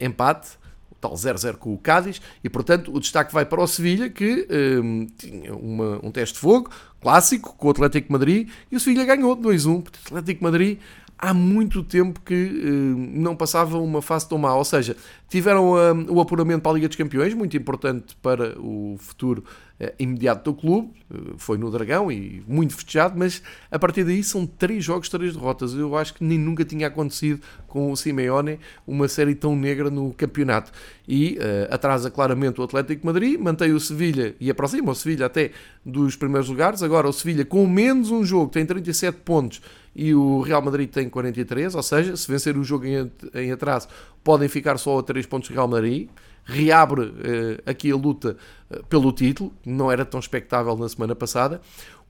empate 0.00 0.58
tal 1.00 1.14
0-0 1.14 1.56
com 1.56 1.72
o 1.72 1.78
Cádiz, 1.78 2.20
e 2.42 2.48
portanto 2.48 2.94
o 2.94 3.00
destaque 3.00 3.32
vai 3.32 3.44
para 3.44 3.62
o 3.62 3.66
Sevilha, 3.66 4.10
que 4.10 4.46
um, 4.82 5.06
tinha 5.16 5.54
uma, 5.54 6.00
um 6.02 6.10
teste 6.10 6.34
de 6.34 6.40
fogo 6.40 6.70
clássico 7.00 7.54
com 7.56 7.68
o 7.68 7.70
Atlético 7.70 8.12
Madrid, 8.12 8.48
e 8.70 8.76
o 8.76 8.80
Sevilha 8.80 9.04
ganhou 9.04 9.36
2-1. 9.36 9.68
O 9.76 10.16
Atlético 10.16 10.44
Madrid 10.44 10.78
há 11.18 11.34
muito 11.34 11.82
tempo 11.82 12.20
que 12.20 12.34
uh, 12.34 12.96
não 12.96 13.34
passava 13.34 13.78
uma 13.78 14.00
fase 14.00 14.28
tão 14.28 14.38
má. 14.38 14.54
Ou 14.54 14.64
seja, 14.64 14.96
tiveram 15.28 15.72
uh, 15.72 16.12
o 16.12 16.20
apuramento 16.20 16.62
para 16.62 16.72
a 16.72 16.74
Liga 16.74 16.88
dos 16.88 16.96
Campeões, 16.96 17.34
muito 17.34 17.56
importante 17.56 18.16
para 18.22 18.58
o 18.58 18.96
futuro 18.98 19.42
uh, 19.80 19.92
imediato 19.98 20.44
do 20.44 20.54
clube. 20.56 20.90
foi 21.36 21.58
no 21.58 21.70
Dragão 21.70 22.12
e 22.12 22.42
muito 22.46 22.74
festejado, 22.74 23.18
mas 23.18 23.42
a 23.70 23.78
partir 23.78 24.04
daí 24.04 24.22
são 24.22 24.46
três 24.46 24.84
jogos, 24.84 25.08
três 25.08 25.34
derrotas. 25.34 25.74
Eu 25.74 25.96
acho 25.96 26.14
que 26.14 26.22
nem 26.22 26.38
nunca 26.38 26.64
tinha 26.64 26.86
acontecido 26.86 27.40
com 27.66 27.90
o 27.90 27.96
Simeone 27.96 28.60
uma 28.86 29.08
série 29.08 29.34
tão 29.34 29.56
negra 29.56 29.90
no 29.90 30.12
campeonato. 30.12 30.70
E 31.06 31.38
atrasa 31.70 32.10
claramente 32.10 32.60
o 32.60 32.64
Atlético 32.64 33.06
Madrid, 33.06 33.40
mantém 33.40 33.72
o 33.72 33.80
Sevilha 33.80 34.36
e 34.38 34.50
aproxima 34.50 34.92
o 34.92 34.94
Sevilha 34.94 35.24
até 35.24 35.52
dos 35.84 36.16
primeiros 36.16 36.50
lugares. 36.50 36.82
Agora 36.82 37.08
o 37.08 37.12
Sevilha 37.12 37.46
com 37.46 37.66
menos 37.66 38.10
um 38.10 38.22
jogo 38.22 38.50
tem 38.52 38.66
37 38.66 39.20
pontos 39.24 39.62
e 39.94 40.14
o 40.14 40.40
Real 40.40 40.62
Madrid 40.62 40.88
tem 40.88 41.08
43, 41.08 41.74
ou 41.74 41.82
seja, 41.82 42.16
se 42.16 42.30
vencer 42.30 42.56
o 42.56 42.64
jogo 42.64 42.84
em, 42.86 43.52
atraso, 43.52 43.88
podem 44.22 44.48
ficar 44.48 44.78
só 44.78 44.98
a 44.98 45.02
3 45.02 45.26
pontos 45.26 45.48
do 45.48 45.54
Real 45.54 45.68
Madrid. 45.68 46.08
Reabre 46.44 47.12
eh, 47.22 47.70
aqui 47.70 47.92
a 47.92 47.96
luta 47.96 48.36
eh, 48.70 48.80
pelo 48.88 49.12
título, 49.12 49.52
não 49.66 49.92
era 49.92 50.04
tão 50.04 50.18
expectável 50.18 50.76
na 50.76 50.88
semana 50.88 51.14
passada. 51.14 51.60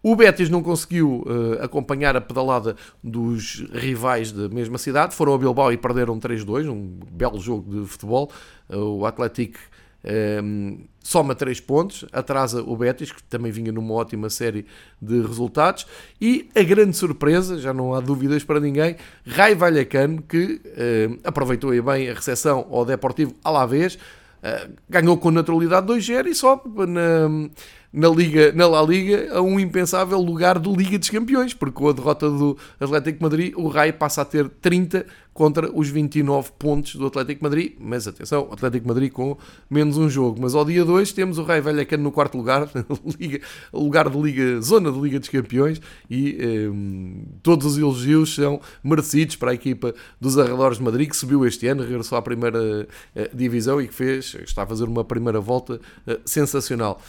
O 0.00 0.14
Betis 0.14 0.48
não 0.48 0.62
conseguiu 0.62 1.24
uh, 1.26 1.60
acompanhar 1.60 2.16
a 2.16 2.20
pedalada 2.20 2.76
dos 3.02 3.66
rivais 3.72 4.30
da 4.30 4.48
mesma 4.48 4.78
cidade, 4.78 5.12
foram 5.12 5.34
a 5.34 5.38
Bilbao 5.38 5.72
e 5.72 5.76
perderam 5.76 6.20
3-2, 6.20 6.70
um 6.70 7.00
belo 7.10 7.40
jogo 7.40 7.80
de 7.80 7.84
futebol. 7.84 8.30
O 8.70 9.04
Atlético 9.04 9.58
um, 10.04 10.78
soma 11.02 11.34
3 11.34 11.61
pontos, 11.61 12.04
atrasa 12.12 12.62
o 12.62 12.76
Betis, 12.76 13.11
que 13.11 13.22
também 13.24 13.50
vinha 13.50 13.72
numa 13.72 13.94
ótima 13.94 14.30
série 14.30 14.66
de 15.00 15.20
resultados, 15.20 15.87
e 16.20 16.48
a 16.54 16.62
grande 16.62 16.96
surpresa, 16.96 17.58
já 17.58 17.72
não 17.72 17.94
há 17.94 18.00
dúvidas 18.00 18.44
para 18.44 18.61
ninguém, 18.61 18.96
Rai 19.26 19.54
Vallecano, 19.54 20.22
que 20.22 20.61
uh, 20.64 21.18
aproveitou 21.24 21.70
bem 21.82 22.08
a 22.08 22.14
recepção 22.14 22.66
ao 22.70 22.84
Deportivo 22.84 23.34
Alavés, 23.42 23.94
uh, 23.94 24.72
ganhou 24.88 25.16
com 25.16 25.30
naturalidade 25.30 25.87
2-0 25.87 26.26
e 26.26 26.34
só 26.34 26.62
na, 26.87 27.48
na, 27.92 28.09
Liga, 28.09 28.53
na 28.53 28.66
La 28.66 28.83
Liga 28.83 29.33
a 29.33 29.40
um 29.40 29.59
impensável 29.59 30.20
lugar 30.20 30.59
de 30.59 30.70
Liga 30.70 30.98
dos 30.98 31.11
Campeões, 31.11 31.55
porque 31.55 31.74
com 31.74 31.88
a 31.88 31.92
derrota 31.92 32.29
do 32.29 32.57
Atlético 32.79 33.22
Madrid, 33.22 33.53
o 33.57 33.68
Raio 33.68 33.94
passa 33.94 34.22
a 34.22 34.24
ter 34.24 34.48
30 34.48 35.07
contra 35.33 35.70
os 35.72 35.88
29 35.88 36.51
pontos 36.59 36.96
do 36.96 37.07
Atlético 37.07 37.44
Madrid, 37.44 37.74
mas 37.79 38.09
atenção, 38.09 38.48
Atlético 38.51 38.88
Madrid 38.88 39.12
com 39.12 39.38
menos 39.70 39.96
um 39.96 40.11
jogo. 40.11 40.38
Mas 40.40 40.55
ao 40.55 40.64
dia 40.64 40.85
2 40.85 41.12
temos 41.12 41.38
o 41.38 41.44
Raio 41.44 41.62
Vallecano 41.62 42.03
no 42.03 42.12
quarto 42.12 42.37
lugar, 42.37 42.68
Liga, 43.18 43.40
lugar 43.72 44.11
de 44.11 44.20
Liga, 44.20 44.61
zona 44.61 44.90
de 44.90 44.98
Liga 44.98 45.20
dos 45.20 45.29
Campeões, 45.29 45.81
e 46.11 46.68
um, 46.68 47.24
todos 47.42 47.66
os 47.66 47.79
elogios 47.79 48.35
são 48.35 48.61
merecidos 48.83 49.37
para 49.37 49.53
a 49.53 49.55
equipa 49.55 49.94
dos 50.20 50.37
arredores 50.37 50.79
de 50.79 50.85
Madrid, 50.85 51.09
que 51.09 51.16
subiu 51.16 51.46
este 51.46 51.68
ano, 51.68 51.83
regressou 51.83 52.18
à 52.18 52.22
primeira 52.22 52.61
uh, 52.61 53.37
divisão 53.37 53.81
e 53.81 53.87
que 53.87 53.94
fez, 53.94 54.37
está 54.44 54.64
a 54.64 54.66
fazer 54.66 54.85
uma 54.85 55.05
primeira 55.05 55.40
volta 55.40 55.74
uh, 56.07 56.18
sensacional. 56.24 57.01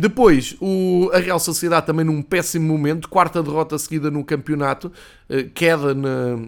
Depois, 0.00 0.56
o, 0.60 1.10
a 1.12 1.18
Real 1.18 1.40
Sociedade 1.40 1.84
também 1.84 2.04
num 2.04 2.22
péssimo 2.22 2.68
momento, 2.68 3.08
quarta 3.08 3.42
derrota 3.42 3.76
seguida 3.76 4.12
no 4.12 4.24
campeonato, 4.24 4.92
uh, 5.28 5.50
queda 5.52 5.92
na, 5.92 6.38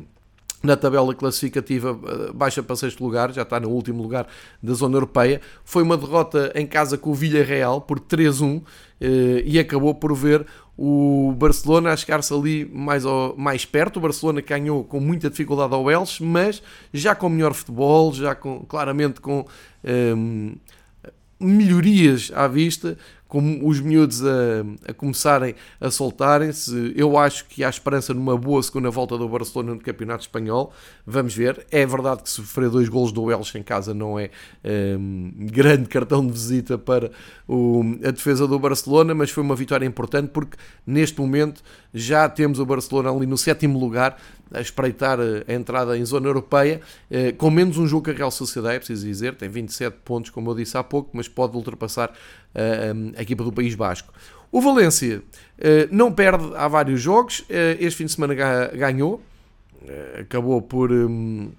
na 0.62 0.76
tabela 0.76 1.12
classificativa 1.12 1.98
eh, 2.06 2.32
baixa 2.32 2.62
para 2.62 2.76
sexto 2.76 3.02
lugar, 3.02 3.32
já 3.32 3.42
está 3.42 3.58
no 3.58 3.70
último 3.70 4.00
lugar 4.00 4.28
da 4.62 4.72
zona 4.72 4.94
europeia. 4.94 5.40
Foi 5.64 5.82
uma 5.82 5.96
derrota 5.96 6.52
em 6.54 6.64
casa 6.64 6.96
com 6.96 7.10
o 7.10 7.14
Villarreal 7.14 7.80
por 7.80 7.98
3-1 7.98 8.62
eh, 9.00 9.42
e 9.44 9.58
acabou 9.58 9.96
por 9.96 10.14
ver 10.14 10.46
o 10.78 11.34
Barcelona 11.36 11.90
a 11.90 11.96
chegar-se 11.96 12.32
ali 12.32 12.64
mais, 12.72 13.04
ao, 13.04 13.36
mais 13.36 13.64
perto. 13.64 13.96
O 13.96 14.00
Barcelona 14.00 14.42
ganhou 14.42 14.84
com 14.84 15.00
muita 15.00 15.28
dificuldade 15.28 15.74
ao 15.74 15.90
Elche, 15.90 16.22
mas 16.22 16.62
já 16.94 17.16
com 17.16 17.28
melhor 17.28 17.52
futebol, 17.52 18.12
já 18.12 18.36
com, 18.36 18.60
claramente 18.60 19.20
com 19.20 19.44
ehm, 19.82 20.52
melhorias 21.40 22.30
à 22.34 22.46
vista, 22.46 22.98
com 23.30 23.60
os 23.64 23.80
miúdos 23.80 24.22
a, 24.26 24.90
a 24.90 24.92
começarem 24.92 25.54
a 25.80 25.88
soltarem-se. 25.88 26.92
Eu 26.96 27.16
acho 27.16 27.46
que 27.46 27.62
há 27.62 27.70
esperança 27.70 28.12
numa 28.12 28.36
boa 28.36 28.60
segunda 28.60 28.90
volta 28.90 29.16
do 29.16 29.28
Barcelona 29.28 29.74
no 29.74 29.80
Campeonato 29.80 30.22
Espanhol. 30.22 30.72
Vamos 31.06 31.32
ver. 31.32 31.64
É 31.70 31.86
verdade 31.86 32.24
que 32.24 32.28
sofrer 32.28 32.68
dois 32.68 32.88
golos 32.88 33.12
do 33.12 33.30
Elche 33.30 33.56
em 33.56 33.62
casa 33.62 33.94
não 33.94 34.18
é 34.18 34.30
um, 34.64 35.32
grande 35.46 35.88
cartão 35.88 36.26
de 36.26 36.32
visita 36.32 36.76
para 36.76 37.12
o, 37.46 37.82
a 38.04 38.10
defesa 38.10 38.48
do 38.48 38.58
Barcelona, 38.58 39.14
mas 39.14 39.30
foi 39.30 39.44
uma 39.44 39.54
vitória 39.54 39.86
importante 39.86 40.30
porque 40.32 40.58
neste 40.84 41.20
momento 41.20 41.62
já 41.94 42.28
temos 42.28 42.58
o 42.58 42.66
Barcelona 42.66 43.12
ali 43.12 43.26
no 43.26 43.38
sétimo 43.38 43.78
lugar 43.78 44.20
a 44.52 44.60
espreitar 44.60 45.18
a 45.20 45.52
entrada 45.52 45.96
em 45.96 46.04
zona 46.04 46.28
europeia, 46.28 46.80
eh, 47.10 47.32
com 47.32 47.50
menos 47.50 47.78
um 47.78 47.86
jogo 47.86 48.04
que 48.04 48.10
a 48.10 48.14
Real 48.14 48.30
Sociedade, 48.30 48.76
é 48.76 48.78
preciso 48.78 49.06
dizer, 49.06 49.34
tem 49.34 49.48
27 49.48 49.98
pontos, 50.04 50.30
como 50.30 50.50
eu 50.50 50.54
disse 50.54 50.76
há 50.76 50.82
pouco, 50.82 51.10
mas 51.12 51.28
pode 51.28 51.56
ultrapassar 51.56 52.12
eh, 52.54 52.92
a 53.16 53.22
equipa 53.22 53.44
do 53.44 53.52
País 53.52 53.74
Basco. 53.74 54.12
O 54.50 54.60
Valência 54.60 55.22
eh, 55.58 55.88
não 55.90 56.12
perde 56.12 56.50
há 56.56 56.66
vários 56.66 57.00
jogos, 57.00 57.44
este 57.48 57.98
fim 57.98 58.06
de 58.06 58.12
semana 58.12 58.34
ganhou, 58.74 59.22
acabou 60.18 60.60
por 60.60 60.90
hum, 60.90 61.50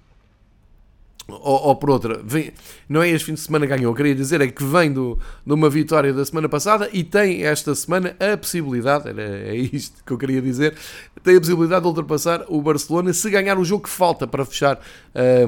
ou, 1.28 1.68
ou, 1.68 1.76
por 1.76 1.90
outra, 1.90 2.20
vem, 2.24 2.52
não 2.88 3.02
é 3.02 3.08
este 3.08 3.26
fim 3.26 3.34
de 3.34 3.40
semana 3.40 3.64
ganhou, 3.64 3.94
queria 3.94 4.14
dizer 4.14 4.40
é 4.40 4.48
que 4.48 4.64
vem 4.64 4.92
do, 4.92 5.18
de 5.46 5.52
uma 5.52 5.70
vitória 5.70 6.12
da 6.12 6.24
semana 6.24 6.48
passada 6.48 6.88
e 6.92 7.04
tem 7.04 7.44
esta 7.44 7.74
semana 7.74 8.16
a 8.18 8.36
possibilidade, 8.36 9.08
era, 9.08 9.22
é 9.22 9.54
isto 9.54 10.02
que 10.04 10.12
eu 10.12 10.18
queria 10.18 10.42
dizer, 10.42 10.74
tem 11.22 11.36
a 11.36 11.40
possibilidade 11.40 11.82
de 11.82 11.88
ultrapassar 11.88 12.44
o 12.48 12.60
Barcelona 12.60 13.12
se 13.12 13.30
ganhar 13.30 13.56
o 13.56 13.64
jogo 13.64 13.84
que 13.84 13.90
falta 13.90 14.26
para 14.26 14.44
fechar 14.44 14.80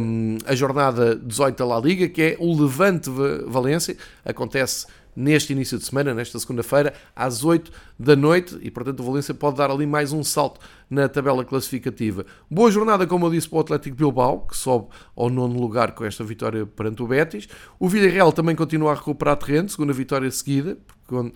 um, 0.00 0.38
a 0.46 0.54
jornada 0.54 1.16
18 1.16 1.56
da 1.56 1.66
La 1.66 1.80
Liga, 1.80 2.08
que 2.08 2.22
é 2.22 2.37
o 2.38 2.60
Levante 2.60 3.10
Valência, 3.46 3.96
acontece 4.24 4.87
neste 5.14 5.53
início 5.53 5.79
de 5.79 5.85
semana, 5.85 6.14
nesta 6.14 6.38
segunda-feira, 6.38 6.92
às 7.14 7.44
8 7.44 7.70
da 7.98 8.16
noite, 8.16 8.59
e 8.62 8.70
portanto 8.70 9.00
o 9.00 9.03
Valência 9.05 9.35
pode 9.35 9.57
dar 9.57 9.70
ali 9.70 9.87
mais 9.87 10.12
um 10.12 10.22
salto 10.22 10.61
na 10.90 11.09
tabela 11.09 11.44
classificativa. 11.44 12.24
Boa 12.50 12.70
jornada, 12.70 13.07
como 13.07 13.27
eu 13.27 13.31
disse, 13.31 13.48
para 13.48 13.59
o 13.59 13.61
Atlético 13.61 13.96
Bilbao, 13.96 14.46
que 14.46 14.57
sobe 14.57 14.88
ao 15.16 15.31
nono 15.31 15.59
lugar 15.59 15.92
com 15.92 16.05
esta 16.05 16.24
vitória 16.24 16.66
perante 16.66 17.03
o 17.03 17.07
Betis. 17.07 17.48
O 17.79 17.88
Villarreal 17.88 18.33
também 18.33 18.57
continua 18.57 18.92
a 18.92 18.94
recuperar 18.94 19.37
terreno, 19.37 19.68
segunda 19.68 19.92
vitória 19.92 20.31
seguida, 20.31 20.77
porque 21.07 21.14
uh, 21.14 21.33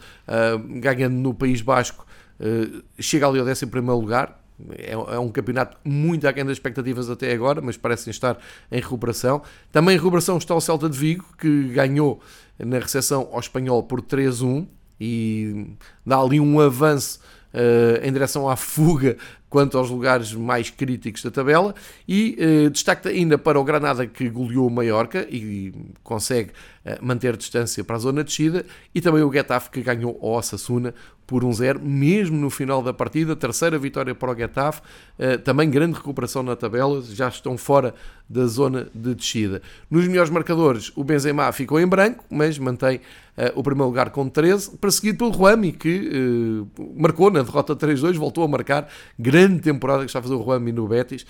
ganhando 0.80 1.16
no 1.16 1.34
País 1.34 1.60
Basco, 1.60 2.06
uh, 2.40 2.82
chega 2.98 3.26
ali 3.26 3.38
ao 3.38 3.46
11 3.46 3.64
lugar, 3.88 4.37
é, 4.70 4.92
é, 4.92 5.18
um 5.18 5.30
campeonato 5.30 5.76
muito 5.84 6.26
aquém 6.26 6.44
das 6.44 6.54
expectativas 6.54 7.08
até 7.08 7.32
agora, 7.32 7.60
mas 7.60 7.76
parecem 7.76 8.10
estar 8.10 8.38
em 8.70 8.80
recuperação. 8.80 9.42
Também 9.70 9.94
em 9.94 9.98
recuperação 9.98 10.36
está 10.38 10.54
o 10.54 10.60
Celta 10.60 10.88
de 10.88 10.98
Vigo, 10.98 11.24
que 11.38 11.64
ganhou 11.68 12.20
na 12.58 12.78
recepção 12.78 13.28
ao 13.32 13.40
Espanhol 13.40 13.82
por 13.82 14.02
3-1 14.02 14.66
e 15.00 15.66
dá 16.04 16.18
ali 16.18 16.40
um 16.40 16.58
avanço 16.60 17.20
uh, 17.54 18.04
em 18.04 18.12
direção 18.12 18.48
à 18.48 18.56
fuga 18.56 19.16
quanto 19.48 19.78
aos 19.78 19.90
lugares 19.90 20.32
mais 20.32 20.70
críticos 20.70 21.22
da 21.22 21.30
tabela 21.30 21.74
e 22.06 22.36
uh, 22.38 22.70
destaque 22.70 23.08
ainda 23.08 23.38
para 23.38 23.58
o 23.58 23.64
Granada 23.64 24.06
que 24.06 24.28
goleou 24.28 24.66
o 24.66 24.70
Mallorca 24.70 25.26
e 25.30 25.72
consegue 26.02 26.50
uh, 26.84 27.04
manter 27.04 27.36
distância 27.36 27.82
para 27.82 27.96
a 27.96 27.98
zona 27.98 28.22
de 28.22 28.28
descida 28.28 28.64
e 28.94 29.00
também 29.00 29.22
o 29.22 29.32
Getafe 29.32 29.70
que 29.70 29.82
ganhou 29.82 30.18
o 30.20 30.36
Osasuna 30.36 30.94
por 31.28 31.44
1-0, 31.44 31.78
mesmo 31.82 32.38
no 32.38 32.48
final 32.48 32.82
da 32.82 32.94
partida, 32.94 33.36
terceira 33.36 33.78
vitória 33.78 34.14
para 34.14 34.32
o 34.32 34.34
Getafe, 34.34 34.80
uh, 35.18 35.38
também 35.44 35.68
grande 35.68 35.98
recuperação 35.98 36.42
na 36.42 36.56
tabela, 36.56 37.02
já 37.02 37.28
estão 37.28 37.58
fora 37.58 37.94
da 38.26 38.46
zona 38.46 38.88
de 38.94 39.14
descida. 39.14 39.60
Nos 39.90 40.08
melhores 40.08 40.30
marcadores, 40.30 40.90
o 40.96 41.04
Benzema 41.04 41.52
ficou 41.52 41.78
em 41.78 41.86
branco, 41.86 42.24
mas 42.30 42.58
mantém 42.58 42.96
uh, 42.96 43.52
o 43.54 43.62
primeiro 43.62 43.88
lugar 43.88 44.08
com 44.08 44.26
13, 44.26 44.78
perseguido 44.78 45.18
pelo 45.18 45.30
Ruami, 45.30 45.72
que 45.72 46.66
uh, 46.74 46.92
marcou 46.96 47.30
na 47.30 47.42
derrota 47.42 47.76
3-2, 47.76 48.14
voltou 48.14 48.42
a 48.42 48.48
marcar, 48.48 48.88
grande 49.18 49.37
temporada 49.60 50.00
que 50.00 50.06
está 50.06 50.18
a 50.18 50.22
fazer 50.22 50.34
o 50.34 50.38
Ruami 50.38 50.72
no 50.72 50.88
Betis, 50.88 51.26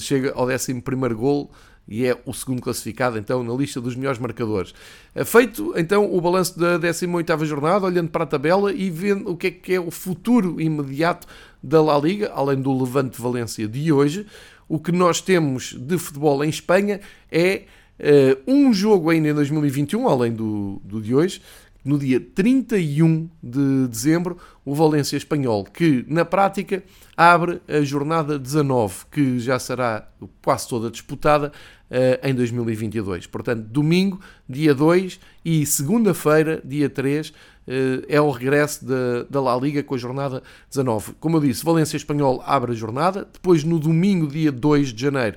chega 0.00 0.32
ao 0.34 0.48
11 0.48 0.80
primeiro 0.80 1.16
gol, 1.16 1.50
e 1.86 2.06
é 2.06 2.16
o 2.24 2.32
segundo 2.32 2.62
classificado 2.62 3.18
então 3.18 3.42
na 3.42 3.52
lista 3.54 3.80
dos 3.80 3.96
melhores 3.96 4.18
marcadores. 4.18 4.74
É 5.14 5.24
feito 5.24 5.74
então 5.76 6.12
o 6.12 6.20
balanço 6.20 6.58
da 6.58 6.78
18ª 6.78 7.44
jornada, 7.44 7.86
olhando 7.86 8.08
para 8.08 8.24
a 8.24 8.26
tabela 8.26 8.72
e 8.72 8.88
vendo 8.88 9.30
o 9.30 9.36
que 9.36 9.48
é 9.48 9.50
que 9.50 9.74
é 9.74 9.80
o 9.80 9.90
futuro 9.90 10.60
imediato 10.60 11.26
da 11.62 11.82
La 11.82 11.98
Liga, 11.98 12.30
além 12.34 12.60
do 12.60 12.76
Levante 12.76 13.20
Valência 13.20 13.66
de 13.68 13.92
hoje, 13.92 14.26
o 14.68 14.78
que 14.78 14.92
nós 14.92 15.20
temos 15.20 15.74
de 15.78 15.98
futebol 15.98 16.42
em 16.44 16.48
Espanha 16.48 17.00
é 17.30 17.62
uh, 18.00 18.50
um 18.50 18.72
jogo 18.72 19.10
ainda 19.10 19.28
em 19.28 19.34
2021, 19.34 20.08
além 20.08 20.32
do, 20.32 20.80
do 20.84 21.00
de 21.00 21.14
hoje, 21.14 21.42
no 21.84 21.98
dia 21.98 22.20
31 22.20 23.28
de 23.42 23.88
dezembro, 23.88 24.36
o 24.64 24.74
Valência 24.74 25.16
Espanhol, 25.16 25.64
que 25.64 26.04
na 26.08 26.24
prática 26.24 26.82
abre 27.16 27.60
a 27.68 27.80
jornada 27.82 28.38
19, 28.38 29.06
que 29.10 29.38
já 29.40 29.58
será 29.58 30.08
quase 30.40 30.68
toda 30.68 30.90
disputada 30.90 31.52
uh, 31.90 32.26
em 32.26 32.34
2022. 32.34 33.26
Portanto, 33.26 33.62
domingo, 33.62 34.20
dia 34.48 34.74
2 34.74 35.18
e 35.44 35.66
segunda-feira, 35.66 36.62
dia 36.64 36.88
3, 36.88 37.30
uh, 37.30 37.32
eh, 37.66 38.04
é 38.08 38.20
o 38.20 38.30
regresso 38.30 38.84
da, 38.84 39.24
da 39.28 39.40
La 39.40 39.56
Liga 39.56 39.82
com 39.82 39.94
a 39.94 39.98
jornada 39.98 40.42
19. 40.68 41.14
Como 41.18 41.36
eu 41.36 41.40
disse, 41.40 41.64
Valência 41.64 41.96
Espanhol 41.96 42.42
abre 42.46 42.72
a 42.72 42.74
jornada, 42.74 43.28
depois 43.32 43.64
no 43.64 43.78
domingo, 43.78 44.28
dia 44.28 44.52
2 44.52 44.92
de 44.92 45.02
janeiro, 45.02 45.36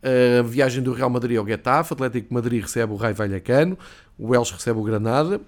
a 0.00 0.42
viagem 0.42 0.82
do 0.82 0.92
Real 0.92 1.10
Madrid 1.10 1.36
ao 1.36 1.46
Getafe, 1.46 1.92
Atlético 1.92 2.32
Madrid 2.32 2.62
recebe 2.62 2.92
o 2.92 2.96
Raio 2.96 3.16
Vallecano, 3.16 3.76
o 4.16 4.34
Elche 4.34 4.54
recebe 4.54 4.78
o 4.78 4.82
Granada, 4.82 5.40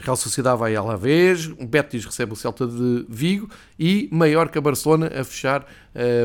Real 0.00 0.16
Sociedade 0.16 0.58
vai 0.58 0.74
Alavés, 0.74 1.46
o 1.46 1.66
Betis 1.66 2.04
recebe 2.04 2.32
o 2.32 2.36
Celta 2.36 2.66
de 2.66 3.04
Vigo 3.08 3.48
e 3.78 4.08
Maiorca-Barcelona 4.10 5.10
a 5.14 5.22
fechar 5.22 5.66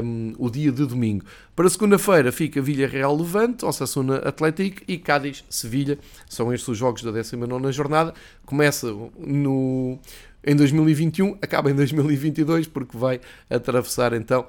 um, 0.03 0.33
o 0.37 0.49
dia 0.49 0.71
de 0.71 0.85
domingo. 0.85 1.25
Para 1.55 1.69
segunda-feira 1.69 2.31
fica 2.31 2.61
Villarreal-Levante, 2.61 3.65
Osasuna 3.65 4.17
Atlético 4.17 4.81
e 4.87 4.97
Cádiz-Sevilha. 4.97 5.99
São 6.29 6.53
estes 6.53 6.67
os 6.69 6.77
jogos 6.77 7.03
da 7.03 7.11
19ª 7.11 7.71
jornada. 7.71 8.13
Começa 8.45 8.87
no, 9.19 9.99
em 10.43 10.55
2021, 10.55 11.37
acaba 11.41 11.69
em 11.69 11.75
2022 11.75 12.67
porque 12.67 12.97
vai 12.97 13.19
atravessar 13.49 14.13
então 14.13 14.45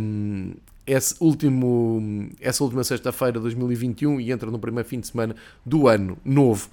um, 0.00 0.54
esse 0.86 1.14
último, 1.20 2.28
essa 2.40 2.64
última 2.64 2.82
sexta-feira 2.82 3.34
de 3.34 3.40
2021 3.40 4.20
e 4.20 4.32
entra 4.32 4.50
no 4.50 4.58
primeiro 4.58 4.88
fim 4.88 4.98
de 4.98 5.06
semana 5.06 5.36
do 5.64 5.86
ano 5.86 6.18
novo. 6.24 6.68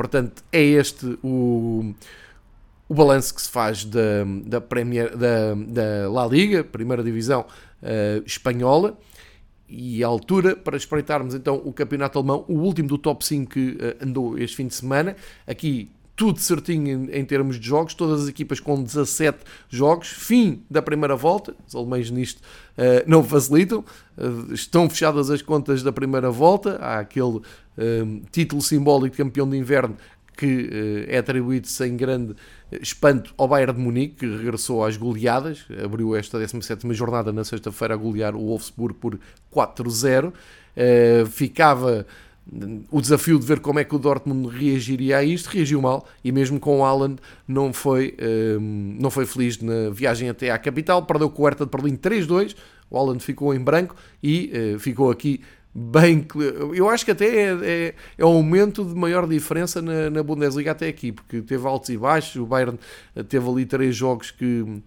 Portanto, 0.00 0.42
é 0.50 0.62
este 0.62 1.18
o, 1.22 1.92
o 2.88 2.94
balanço 2.94 3.34
que 3.34 3.42
se 3.42 3.50
faz 3.50 3.84
da, 3.84 4.24
da, 4.46 4.58
Premier, 4.58 5.14
da, 5.14 5.54
da 5.54 6.10
La 6.10 6.26
Liga, 6.26 6.64
primeira 6.64 7.04
divisão 7.04 7.42
uh, 7.82 8.22
espanhola, 8.24 8.96
e 9.68 10.02
a 10.02 10.06
altura 10.06 10.56
para 10.56 10.74
espreitarmos 10.78 11.34
então 11.34 11.60
o 11.66 11.70
campeonato 11.70 12.18
alemão, 12.18 12.46
o 12.48 12.54
último 12.54 12.88
do 12.88 12.96
top 12.96 13.22
5 13.22 13.50
que 13.50 13.72
uh, 13.72 14.02
andou 14.02 14.38
este 14.38 14.56
fim 14.56 14.68
de 14.68 14.74
semana. 14.74 15.14
Aqui 15.46 15.90
tudo 16.16 16.38
certinho 16.38 17.10
em, 17.10 17.20
em, 17.20 17.24
termos 17.24 17.60
de 17.60 17.66
jogos, 17.66 17.92
todas 17.92 18.22
as 18.22 18.28
equipas 18.28 18.58
com 18.58 18.82
17 18.82 19.38
jogos, 19.68 20.08
fim 20.08 20.62
da 20.70 20.80
primeira 20.80 21.16
volta, 21.16 21.54
os 21.66 21.74
alemães 21.74 22.10
nisto 22.10 22.40
uh, 22.40 23.04
não 23.06 23.22
facilitam, 23.22 23.84
uh, 24.16 24.52
estão 24.52 24.88
fechadas 24.88 25.30
as 25.30 25.42
contas 25.42 25.82
da 25.82 25.92
primeira 25.92 26.30
volta, 26.30 26.76
há 26.76 26.98
aquele 27.00 27.40
título 28.30 28.62
simbólico 28.62 29.16
de 29.16 29.22
campeão 29.22 29.48
de 29.48 29.56
inverno 29.56 29.96
que 30.36 31.06
é 31.06 31.18
atribuído 31.18 31.66
sem 31.66 31.94
grande 31.96 32.34
espanto 32.80 33.34
ao 33.36 33.46
Bayern 33.46 33.74
de 33.74 33.80
Munique, 33.80 34.14
que 34.14 34.26
regressou 34.26 34.82
às 34.82 34.96
goleadas, 34.96 35.66
abriu 35.84 36.16
esta 36.16 36.38
17ª 36.38 36.94
jornada 36.94 37.30
na 37.30 37.44
sexta-feira 37.44 37.92
a 37.92 37.96
golear 37.96 38.34
o 38.34 38.46
Wolfsburg 38.46 38.94
por 38.94 39.18
4-0. 39.52 40.32
Ficava 41.30 42.06
o 42.90 43.00
desafio 43.02 43.38
de 43.38 43.44
ver 43.44 43.60
como 43.60 43.78
é 43.80 43.84
que 43.84 43.94
o 43.94 43.98
Dortmund 43.98 44.48
reagiria 44.48 45.18
a 45.18 45.22
isto, 45.22 45.48
reagiu 45.48 45.82
mal 45.82 46.08
e 46.24 46.32
mesmo 46.32 46.58
com 46.58 46.78
o 46.78 46.84
Haaland 46.84 47.20
não 47.46 47.70
foi, 47.70 48.16
um, 48.58 48.96
não 48.98 49.10
foi 49.10 49.26
feliz 49.26 49.60
na 49.60 49.90
viagem 49.90 50.28
até 50.28 50.50
à 50.50 50.58
capital, 50.58 51.04
perdeu 51.04 51.28
com 51.28 51.42
o 51.42 51.44
Hertha 51.44 51.66
de 51.66 51.70
Berlim 51.70 51.96
3-2, 51.96 52.56
o 52.88 52.96
Haaland 52.96 53.22
ficou 53.22 53.54
em 53.54 53.60
branco 53.60 53.94
e 54.22 54.50
ficou 54.78 55.10
aqui 55.10 55.42
bem. 55.74 56.26
Eu 56.74 56.88
acho 56.88 57.04
que 57.04 57.10
até 57.10 57.26
é, 57.26 57.58
é, 57.62 57.94
é 58.18 58.24
um 58.24 58.34
momento 58.34 58.84
de 58.84 58.94
maior 58.94 59.26
diferença 59.26 59.80
na, 59.80 60.10
na, 60.10 60.22
Bundesliga 60.22 60.72
até 60.72 60.88
aqui, 60.88 61.12
porque 61.12 61.40
teve 61.42 61.66
altos 61.66 61.90
e 61.90 61.96
baixos. 61.96 62.36
O 62.36 62.46
Bayern 62.46 62.78
eh, 63.14 63.22
teve 63.22 63.48
ali 63.48 63.64
três 63.64 63.94
jogos 63.94 64.30
que 64.30 64.62
uh, 64.62 64.82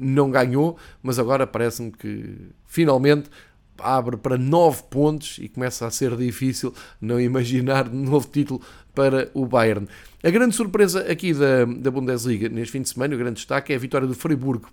não 0.00 0.30
ganhou, 0.30 0.76
mas 1.02 1.18
agora 1.18 1.46
parece-me 1.46 1.92
que 1.92 2.50
finalmente 2.66 3.30
abre 3.78 4.16
para 4.16 4.38
9 4.38 4.84
pontos 4.84 5.38
e 5.40 5.48
começa 5.48 5.86
a 5.86 5.90
ser 5.90 6.16
difícil 6.16 6.72
não 7.00 7.20
imaginar 7.20 7.88
um 7.88 8.04
novo 8.04 8.28
título 8.28 8.60
para 8.96 9.30
o 9.34 9.44
Bayern. 9.44 9.86
A 10.24 10.30
grande 10.30 10.56
surpresa 10.56 11.00
aqui 11.02 11.34
da, 11.34 11.66
da 11.66 11.90
Bundesliga 11.90 12.48
neste 12.48 12.72
fim 12.72 12.82
de 12.82 12.88
semana, 12.88 13.14
o 13.14 13.18
grande 13.18 13.36
destaque 13.36 13.74
é 13.74 13.76
a 13.76 13.78
vitória 13.78 14.08
do 14.08 14.14
Freiburg. 14.14 14.64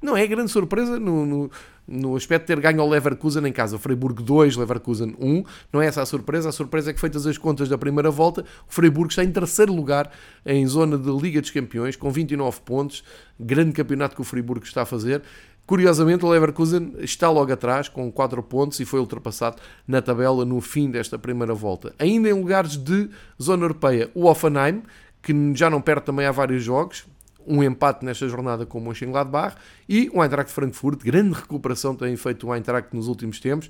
Não 0.00 0.16
é 0.16 0.24
grande 0.24 0.52
surpresa 0.52 1.00
no, 1.00 1.26
no, 1.26 1.50
no 1.86 2.16
aspecto 2.16 2.44
de 2.44 2.54
ter 2.54 2.60
ganho 2.60 2.80
ao 2.80 2.88
Leverkusen 2.88 3.44
em 3.44 3.52
casa. 3.52 3.76
Freiburg 3.76 4.22
2, 4.22 4.56
Leverkusen 4.56 5.16
1. 5.18 5.44
Não 5.72 5.82
é 5.82 5.86
essa 5.86 6.00
a 6.00 6.06
surpresa. 6.06 6.48
A 6.48 6.52
surpresa 6.52 6.90
é 6.90 6.94
que, 6.94 7.00
feitas 7.00 7.26
as 7.26 7.36
contas 7.36 7.68
da 7.68 7.76
primeira 7.76 8.10
volta, 8.10 8.42
o 8.42 8.72
Freiburg 8.72 9.10
está 9.10 9.24
em 9.24 9.32
terceiro 9.32 9.74
lugar 9.74 10.10
em 10.46 10.64
zona 10.66 10.96
de 10.96 11.10
Liga 11.10 11.40
dos 11.40 11.50
Campeões, 11.50 11.96
com 11.96 12.08
29 12.10 12.60
pontos. 12.60 13.02
Grande 13.38 13.72
campeonato 13.72 14.14
que 14.14 14.22
o 14.22 14.24
Freiburg 14.24 14.64
está 14.64 14.82
a 14.82 14.86
fazer. 14.86 15.20
Curiosamente, 15.66 16.24
o 16.24 16.28
Leverkusen 16.28 16.94
está 17.00 17.28
logo 17.28 17.52
atrás, 17.52 17.88
com 17.88 18.10
4 18.12 18.40
pontos, 18.44 18.78
e 18.78 18.84
foi 18.84 19.00
ultrapassado 19.00 19.56
na 19.86 20.00
tabela 20.00 20.44
no 20.44 20.60
fim 20.60 20.88
desta 20.90 21.18
primeira 21.18 21.52
volta. 21.54 21.92
Ainda 21.98 22.28
em 22.28 22.32
lugares 22.32 22.76
de 22.76 23.10
zona 23.42 23.64
europeia, 23.64 24.08
o 24.14 24.26
Offenheim, 24.26 24.82
que 25.20 25.32
já 25.54 25.68
não 25.68 25.80
perde 25.80 26.06
também 26.06 26.24
há 26.24 26.30
vários 26.30 26.62
jogos, 26.62 27.04
um 27.44 27.62
empate 27.62 28.04
nesta 28.04 28.28
jornada 28.28 28.64
com 28.64 28.78
o 28.78 28.80
Mönchengladbach, 28.80 29.56
e 29.88 30.08
o 30.14 30.22
Eintracht 30.22 30.52
Frankfurt, 30.52 31.02
grande 31.02 31.34
recuperação 31.34 31.96
tem 31.96 32.14
feito 32.16 32.46
o 32.46 32.54
Eintracht 32.54 32.94
nos 32.94 33.08
últimos 33.08 33.40
tempos, 33.40 33.68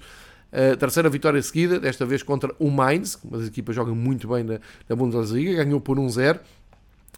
a 0.53 0.77
terceira 0.77 1.09
vitória 1.09 1.43
seguida, 1.43 1.81
desta 1.81 2.05
vez 2.05 2.23
contra 2.23 2.55
o 2.59 2.71
Mainz, 2.71 3.19
mas 3.31 3.43
as 3.43 3.49
equipas 3.49 3.75
jogam 3.75 3.95
muito 3.95 4.29
bem 4.29 4.45
na, 4.45 4.61
na 4.89 4.97
Bundesliga, 4.97 5.65
ganhou 5.65 5.81
por 5.81 5.99
1-0 5.99 6.41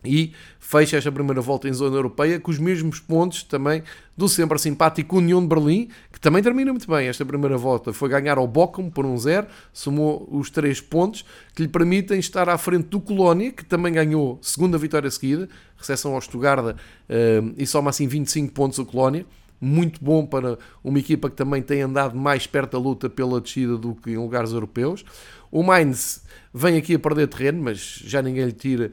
e 0.05 0.33
fecha 0.61 0.97
esta 0.97 1.11
primeira 1.11 1.41
volta 1.41 1.69
em 1.69 1.73
zona 1.73 1.97
europeia 1.97 2.39
com 2.39 2.51
os 2.51 2.59
mesmos 2.59 3.01
pontos 3.01 3.43
também 3.43 3.83
do 4.17 4.29
sempre 4.29 4.59
simpático 4.59 5.17
União 5.19 5.41
de 5.41 5.49
Berlim, 5.49 5.89
que 6.13 6.21
também 6.21 6.43
termina 6.43 6.73
muito 6.73 6.89
bem 6.89 7.09
esta 7.09 7.25
primeira 7.25 7.57
volta. 7.57 7.93
Foi 7.93 8.09
ganhar 8.09 8.39
ao 8.39 8.47
Bochum 8.47 8.91
por 8.91 9.05
um 9.05 9.17
zero, 9.17 9.47
somou 9.73 10.29
os 10.31 10.51
três 10.51 10.81
pontos 10.81 11.25
que 11.55 11.63
lhe 11.63 11.69
permitem 11.69 12.19
estar 12.19 12.49
à 12.49 12.57
frente 12.59 12.89
do 12.89 13.01
Colónia, 13.01 13.51
que 13.51 13.65
também 13.65 13.93
ganhou 13.93 14.39
segunda 14.43 14.79
vitória 14.79 15.11
seguida, 15.11 15.49
recepção 15.77 16.15
ao 16.15 16.21
Stuttgart 16.21 16.75
uh, 16.75 17.55
e 17.57 17.67
soma 17.67 17.91
assim 17.91 18.07
25 18.07 18.53
pontos 18.53 18.79
o 18.79 18.85
Colónia. 18.85 19.27
Muito 19.61 20.03
bom 20.03 20.25
para 20.25 20.57
uma 20.85 21.01
equipa 21.01 21.29
que 21.29 21.35
também 21.35 21.61
tem 21.61 21.83
andado 21.83 22.17
mais 22.17 22.47
perto 22.47 22.73
da 22.73 22.79
luta 22.79 23.11
pela 23.11 23.41
descida 23.41 23.77
do 23.77 23.95
que 23.95 24.13
em 24.13 24.17
lugares 24.17 24.53
europeus. 24.53 25.05
O 25.51 25.63
Mainz 25.63 26.23
vem 26.55 26.77
aqui 26.77 26.95
a 26.95 26.99
perder 26.99 27.27
terreno, 27.27 27.63
mas 27.63 27.79
já 28.05 28.23
ninguém 28.23 28.45
lhe 28.45 28.53
tira 28.53 28.93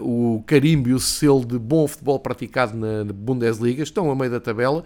o 0.00 0.42
carimbo 0.46 0.88
e 0.88 0.94
o 0.94 1.00
selo 1.00 1.44
de 1.44 1.58
bom 1.58 1.86
futebol 1.86 2.18
praticado 2.18 2.76
na, 2.76 3.04
Bundesliga, 3.12 3.82
estão 3.82 4.10
a 4.10 4.16
meio 4.16 4.30
da 4.30 4.40
tabela. 4.40 4.82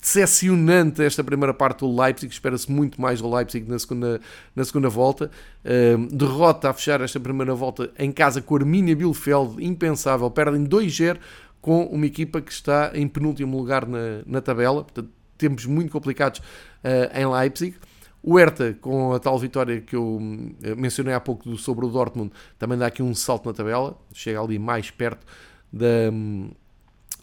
Decepcionante 0.00 1.02
esta 1.02 1.22
primeira 1.22 1.52
parte 1.52 1.80
do 1.80 2.00
Leipzig, 2.00 2.32
espera-se 2.32 2.70
muito 2.70 3.00
mais 3.00 3.20
do 3.20 3.28
Leipzig 3.28 3.68
na 3.68 3.78
segunda, 3.78 4.20
na 4.56 4.64
segunda 4.64 4.88
volta. 4.88 5.30
Uh, 5.62 6.06
derrota 6.06 6.70
a 6.70 6.72
fechar 6.72 7.00
esta 7.02 7.20
primeira 7.20 7.54
volta 7.54 7.90
em 7.98 8.10
casa 8.10 8.40
com 8.40 8.54
a 8.54 8.58
Arminia 8.60 8.96
Bielefeld, 8.96 9.62
impensável, 9.62 10.30
perdem 10.30 10.64
2-0 10.64 11.18
com 11.60 11.84
uma 11.84 12.06
equipa 12.06 12.40
que 12.40 12.50
está 12.50 12.92
em 12.94 13.06
penúltimo 13.06 13.58
lugar 13.58 13.86
na, 13.86 14.22
na 14.24 14.40
tabela, 14.40 14.84
portanto, 14.84 15.10
tempos 15.36 15.66
muito 15.66 15.92
complicados 15.92 16.38
uh, 16.38 17.18
em 17.18 17.26
Leipzig. 17.26 17.76
O 18.22 18.38
Hertha, 18.38 18.76
com 18.80 19.14
a 19.14 19.18
tal 19.18 19.38
vitória 19.38 19.80
que 19.80 19.96
eu 19.96 20.20
eh, 20.62 20.74
mencionei 20.74 21.14
há 21.14 21.20
pouco 21.20 21.56
sobre 21.56 21.86
o 21.86 21.88
Dortmund, 21.88 22.30
também 22.58 22.76
dá 22.76 22.86
aqui 22.86 23.02
um 23.02 23.14
salto 23.14 23.46
na 23.46 23.54
tabela, 23.54 23.96
chega 24.12 24.40
ali 24.40 24.58
mais 24.58 24.90
perto 24.90 25.26
da, 25.72 26.12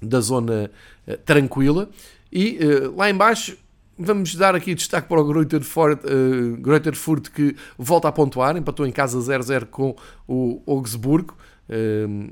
da 0.02 0.20
zona 0.20 0.72
uh, 1.08 1.18
tranquila. 1.18 1.90
E 2.32 2.58
uh, 2.58 2.96
lá 2.96 3.10
embaixo 3.10 3.58
vamos 3.98 4.36
dar 4.36 4.56
aqui 4.56 4.76
destaque 4.76 5.08
para 5.08 5.20
o 5.20 5.26
Greuther 5.26 5.62
uh, 5.62 6.96
Furt 6.96 7.30
que 7.30 7.56
volta 7.78 8.08
a 8.08 8.12
pontuar, 8.12 8.56
empatou 8.56 8.86
em 8.86 8.92
casa 8.92 9.20
0-0 9.20 9.66
com 9.66 9.96
o 10.28 10.62
Augsburgo. 10.66 11.36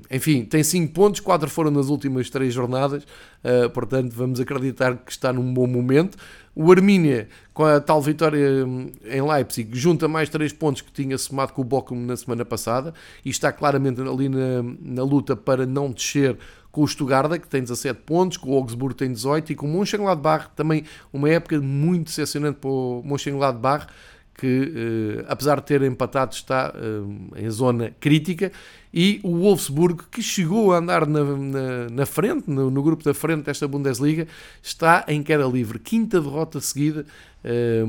Enfim, 0.09 0.45
tem 0.45 0.63
5 0.63 0.93
pontos, 0.93 1.19
4 1.19 1.49
foram 1.49 1.71
nas 1.71 1.87
últimas 1.87 2.29
3 2.29 2.53
jornadas, 2.53 3.03
uh, 3.03 3.69
portanto 3.71 4.13
vamos 4.13 4.39
acreditar 4.39 4.95
que 4.97 5.11
está 5.11 5.33
num 5.33 5.53
bom 5.53 5.67
momento. 5.67 6.17
O 6.55 6.71
Armínia, 6.71 7.27
com 7.53 7.65
a 7.65 7.81
tal 7.81 8.01
vitória 8.01 8.65
hum, 8.65 8.89
em 9.03 9.21
Leipzig, 9.21 9.77
junta 9.77 10.07
mais 10.07 10.29
3 10.29 10.53
pontos 10.53 10.81
que 10.81 10.91
tinha 10.91 11.17
somado 11.17 11.51
com 11.51 11.61
o 11.61 11.65
Bochum 11.65 12.05
na 12.05 12.15
semana 12.15 12.45
passada 12.45 12.93
e 13.25 13.29
está 13.29 13.51
claramente 13.51 13.99
ali 14.01 14.29
na, 14.29 14.63
na 14.81 15.03
luta 15.03 15.35
para 15.35 15.65
não 15.65 15.91
descer 15.91 16.37
com 16.71 16.81
o 16.81 16.87
Stuttgart, 16.87 17.41
que 17.41 17.47
tem 17.47 17.61
17 17.61 18.01
pontos, 18.05 18.37
com 18.37 18.51
o 18.51 18.57
Augsburg 18.57 18.95
tem 18.95 19.11
18 19.11 19.53
e 19.53 19.55
com 19.55 19.65
o 19.65 19.69
Mönchengladbach, 19.69 20.49
também 20.55 20.83
uma 21.11 21.29
época 21.29 21.59
muito 21.61 22.07
decepcionante 22.07 22.59
para 22.59 22.69
o 22.69 23.01
Mönchengladbach, 23.05 23.87
que 24.37 24.73
eh, 25.21 25.25
apesar 25.27 25.61
de 25.61 25.65
ter 25.65 25.81
empatado 25.81 26.33
está 26.33 26.73
eh, 26.75 27.41
em 27.41 27.49
zona 27.49 27.93
crítica 27.99 28.51
e 28.93 29.19
o 29.23 29.39
Wolfsburg 29.39 30.03
que 30.11 30.21
chegou 30.21 30.73
a 30.73 30.77
andar 30.77 31.07
na, 31.07 31.23
na, 31.23 31.89
na 31.89 32.05
frente, 32.05 32.49
no, 32.49 32.69
no, 32.69 32.83
grupo 32.83 33.03
da 33.03 33.13
frente 33.13 33.45
desta 33.45 33.67
Bundesliga 33.67 34.27
está 34.61 35.05
em 35.07 35.23
queda 35.23 35.45
livre, 35.45 35.79
quinta 35.79 36.19
derrota 36.19 36.59
seguida 36.59 37.05
eh, 37.43 37.83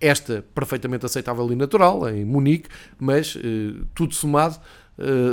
esta 0.00 0.44
perfeitamente 0.54 1.04
aceitável 1.06 1.50
e 1.52 1.56
natural 1.56 2.08
em 2.08 2.24
Munique, 2.24 2.68
mas 2.98 3.36
tudo 3.94 4.14
somado 4.14 4.58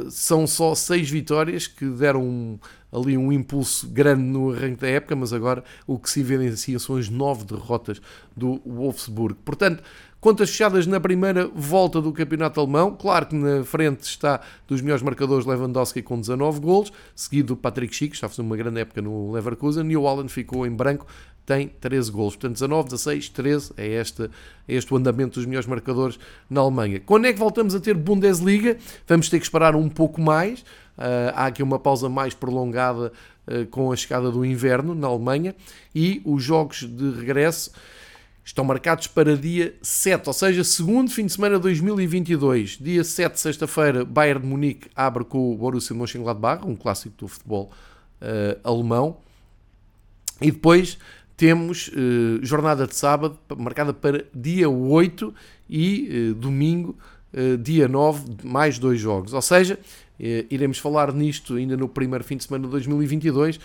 são 0.09 0.47
só 0.47 0.73
seis 0.73 1.09
vitórias 1.09 1.67
que 1.67 1.85
deram 1.89 2.23
um, 2.23 2.59
ali 2.91 3.17
um 3.17 3.31
impulso 3.31 3.87
grande 3.87 4.23
no 4.23 4.51
arranque 4.51 4.81
da 4.81 4.87
época, 4.87 5.15
mas 5.15 5.33
agora 5.33 5.63
o 5.85 5.99
que 5.99 6.09
se 6.09 6.21
evidencia 6.21 6.79
são 6.79 6.95
as 6.95 7.09
nove 7.09 7.43
derrotas 7.43 8.01
do 8.35 8.61
Wolfsburg. 8.65 9.37
Portanto, 9.43 9.83
Contas 10.19 10.49
fechadas 10.49 10.87
na 10.87 10.99
primeira 10.99 11.47
volta 11.53 12.01
do 12.01 12.11
campeonato 12.11 12.59
alemão. 12.59 12.95
Claro 12.99 13.27
que 13.27 13.35
na 13.35 13.63
frente 13.63 14.01
está 14.01 14.41
dos 14.67 14.81
melhores 14.81 15.03
marcadores 15.03 15.45
Lewandowski 15.45 16.01
com 16.01 16.19
19 16.19 16.59
golos, 16.59 16.91
seguido 17.15 17.49
do 17.49 17.55
Patrick 17.55 17.93
Schick, 17.95 18.15
está 18.15 18.25
a 18.25 18.29
fazer 18.29 18.41
uma 18.41 18.57
grande 18.57 18.79
época 18.81 18.99
no 18.99 19.31
Leverkusen, 19.31 19.89
e 19.91 19.95
o 19.95 20.07
Allen 20.07 20.27
ficou 20.27 20.65
em 20.65 20.71
branco, 20.71 21.05
tem 21.45 21.67
13 21.67 22.11
golos. 22.11 22.35
Portanto, 22.35 22.53
19, 22.53 22.89
16, 22.89 23.29
13 23.29 23.73
é 23.77 23.87
este, 23.87 24.23
é 24.23 24.29
este 24.67 24.91
o 24.91 24.97
andamento 24.97 25.35
dos 25.35 25.45
melhores 25.45 25.67
marcadores 25.67 26.17
na 26.49 26.61
Alemanha. 26.61 26.99
Quando 26.99 27.25
é 27.25 27.31
que 27.33 27.37
voltamos 27.37 27.75
a 27.75 27.79
ter 27.79 27.93
Bundesliga? 27.93 28.75
Vamos 29.07 29.29
ter 29.29 29.37
que 29.37 29.45
esperar 29.45 29.75
um 29.75 29.87
pouco 29.87 30.19
mais. 30.19 30.61
Uh, 30.97 31.29
há 31.35 31.45
aqui 31.45 31.61
uma 31.61 31.77
pausa 31.77 32.09
mais 32.09 32.33
prolongada 32.33 33.13
uh, 33.47 33.67
com 33.67 33.91
a 33.91 33.95
chegada 33.95 34.31
do 34.31 34.43
inverno 34.43 34.95
na 34.95 35.07
Alemanha 35.07 35.55
e 35.93 36.23
os 36.25 36.43
jogos 36.43 36.79
de 36.79 37.11
regresso 37.11 37.71
estão 38.47 38.63
marcados 38.63 39.07
para 39.07 39.35
dia 39.35 39.75
7, 39.81 40.25
ou 40.25 40.33
seja, 40.33 40.63
segundo 40.63 41.11
fim 41.11 41.25
de 41.25 41.33
semana 41.33 41.57
de 41.57 41.63
2022. 41.63 42.77
Dia 42.79 43.03
7, 43.03 43.37
sexta-feira, 43.37 44.05
Bayern 44.05 44.41
de 44.41 44.47
Munique 44.47 44.89
abre 44.95 45.25
com 45.25 45.51
o 45.51 45.57
Borussia 45.57 45.93
Mönchengladbach, 45.93 46.65
um 46.65 46.73
clássico 46.73 47.13
do 47.17 47.27
futebol 47.27 47.69
uh, 48.21 48.57
alemão. 48.63 49.17
E 50.41 50.49
depois 50.49 50.97
temos 51.35 51.89
uh, 51.89 52.39
jornada 52.41 52.87
de 52.87 52.95
sábado 52.95 53.37
marcada 53.57 53.93
para 53.93 54.23
dia 54.33 54.69
8 54.69 55.35
e 55.69 56.31
uh, 56.31 56.33
domingo, 56.35 56.97
dia 57.61 57.89
9, 57.89 58.37
mais 58.45 58.79
dois 58.79 58.99
jogos. 58.99 59.33
Ou 59.33 59.41
seja, 59.41 59.77
iremos 60.49 60.79
falar 60.79 61.13
nisto 61.13 61.55
ainda 61.55 61.77
no 61.77 61.87
primeiro 61.87 62.23
fim 62.23 62.37
de 62.37 62.45
semana 62.45 62.65
de 62.65 62.71
2022, 62.71 63.59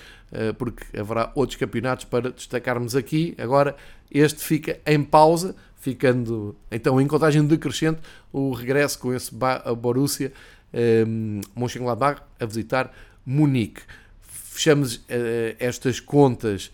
porque 0.59 0.84
haverá 0.98 1.32
outros 1.34 1.57
campeonatos 1.57 2.04
para 2.04 2.32
destacarmos 2.32 2.94
aqui. 2.94 3.34
Agora, 3.38 3.74
este 4.12 4.40
fica 4.40 4.78
em 4.86 5.02
pausa, 5.02 5.54
ficando 5.76 6.54
então 6.70 7.00
em 7.00 7.06
contagem 7.06 7.44
decrescente 7.44 8.00
o 8.32 8.52
regresso 8.52 8.98
com 8.98 9.12
esse 9.12 9.30
Borussia 9.78 10.32
um, 11.06 11.40
Mönchengladbach 11.56 12.22
a 12.38 12.46
visitar 12.46 12.92
Munique. 13.24 13.82
Fechamos 14.20 14.96
uh, 14.96 15.00
estas 15.58 15.98
contas 16.00 16.70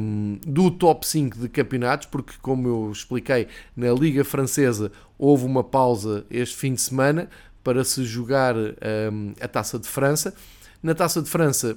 um, 0.00 0.38
do 0.46 0.70
top 0.70 1.06
5 1.06 1.38
de 1.38 1.48
campeonatos, 1.48 2.06
porque, 2.06 2.34
como 2.40 2.68
eu 2.68 2.90
expliquei, 2.92 3.48
na 3.76 3.92
Liga 3.92 4.24
Francesa 4.24 4.90
houve 5.18 5.44
uma 5.44 5.62
pausa 5.62 6.24
este 6.30 6.56
fim 6.56 6.74
de 6.74 6.80
semana 6.80 7.28
para 7.62 7.82
se 7.84 8.04
jogar 8.04 8.54
um, 8.56 9.32
a 9.40 9.48
Taça 9.48 9.78
de 9.78 9.88
França. 9.88 10.34
Na 10.82 10.94
Taça 10.94 11.22
de 11.22 11.30
França 11.30 11.76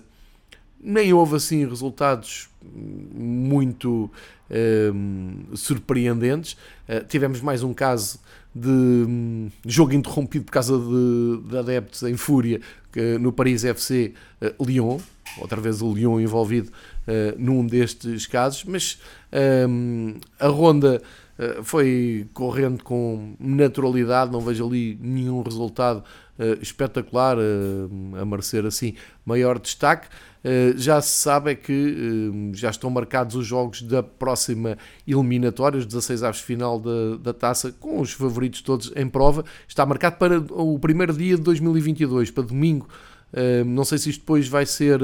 nem 0.80 1.13
houve 1.13 1.36
assim 1.36 1.67
resultados 1.67 2.49
muito 2.63 4.09
um, 4.49 5.55
surpreendentes. 5.55 6.53
Uh, 6.88 7.05
tivemos 7.07 7.41
mais 7.41 7.63
um 7.63 7.73
caso 7.73 8.19
de 8.53 8.69
um, 8.69 9.49
jogo 9.65 9.93
interrompido 9.93 10.45
por 10.45 10.51
causa 10.51 10.78
de, 10.78 11.49
de 11.49 11.57
adeptos 11.57 12.03
em 12.03 12.17
fúria 12.17 12.59
que, 12.91 13.17
no 13.19 13.32
Paris 13.32 13.63
FC 13.63 14.13
uh, 14.41 14.65
Lyon, 14.65 14.99
outra 15.38 15.61
vez 15.61 15.82
o 15.82 15.93
Lyon 15.93 16.19
envolvido 16.19 16.69
uh, 16.69 17.36
num 17.38 17.65
destes 17.65 18.25
casos, 18.25 18.63
mas 18.63 18.99
um, 19.69 20.15
a 20.39 20.47
ronda 20.47 21.01
uh, 21.38 21.63
foi 21.63 22.28
correndo 22.34 22.84
com 22.84 23.36
naturalidade, 23.39 24.32
não 24.32 24.41
vejo 24.41 24.65
ali 24.65 24.97
nenhum 25.01 25.41
resultado 25.41 26.03
uh, 26.39 26.61
espetacular 26.61 27.38
a 28.19 28.25
merecer 28.25 28.65
assim 28.65 28.95
maior 29.25 29.59
destaque. 29.59 30.07
Já 30.76 31.02
se 31.02 31.20
sabe 31.20 31.52
é 31.52 31.56
que 31.56 32.52
já 32.54 32.70
estão 32.70 32.89
marcados 32.89 33.36
os 33.36 33.45
jogos 33.45 33.82
da 33.82 34.02
próxima 34.02 34.78
eliminatória, 35.08 35.78
os 35.78 35.86
16 35.86 36.24
aves 36.24 36.39
final 36.39 36.80
da, 36.80 37.18
da 37.18 37.34
taça, 37.34 37.72
com 37.72 38.00
os 38.00 38.12
favoritos 38.12 38.62
todos 38.62 38.91
em 38.95 39.08
prova. 39.08 39.43
Está 39.68 39.86
marcado 39.86 40.18
para 40.18 40.39
o 40.39 40.80
primeiro 40.80 41.14
dia 41.14 41.36
de 41.36 41.41
2022, 41.41 42.32
para 42.32 42.43
domingo. 42.43 42.88
não 43.66 43.84
sei 43.84 43.98
se 43.98 44.10
isto 44.10 44.22
depois 44.22 44.48
vai 44.48 44.66
ser 44.66 45.00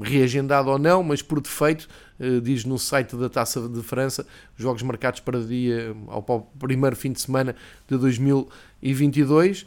reagendado 0.00 0.70
ou 0.70 0.78
não, 0.78 1.02
mas 1.02 1.22
por 1.22 1.40
defeito, 1.40 1.88
diz 2.42 2.64
no 2.64 2.78
site 2.78 3.16
da 3.16 3.28
Taça 3.28 3.68
de 3.68 3.82
França, 3.82 4.26
jogos 4.56 4.82
marcados 4.82 5.20
para 5.20 5.40
dia 5.40 5.94
ao 6.08 6.22
primeiro 6.58 6.96
fim 6.96 7.12
de 7.12 7.20
semana 7.20 7.54
de 7.88 7.96
2022 7.98 9.66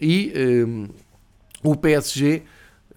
e 0.00 0.32
o 1.62 1.76
PSG 1.76 2.42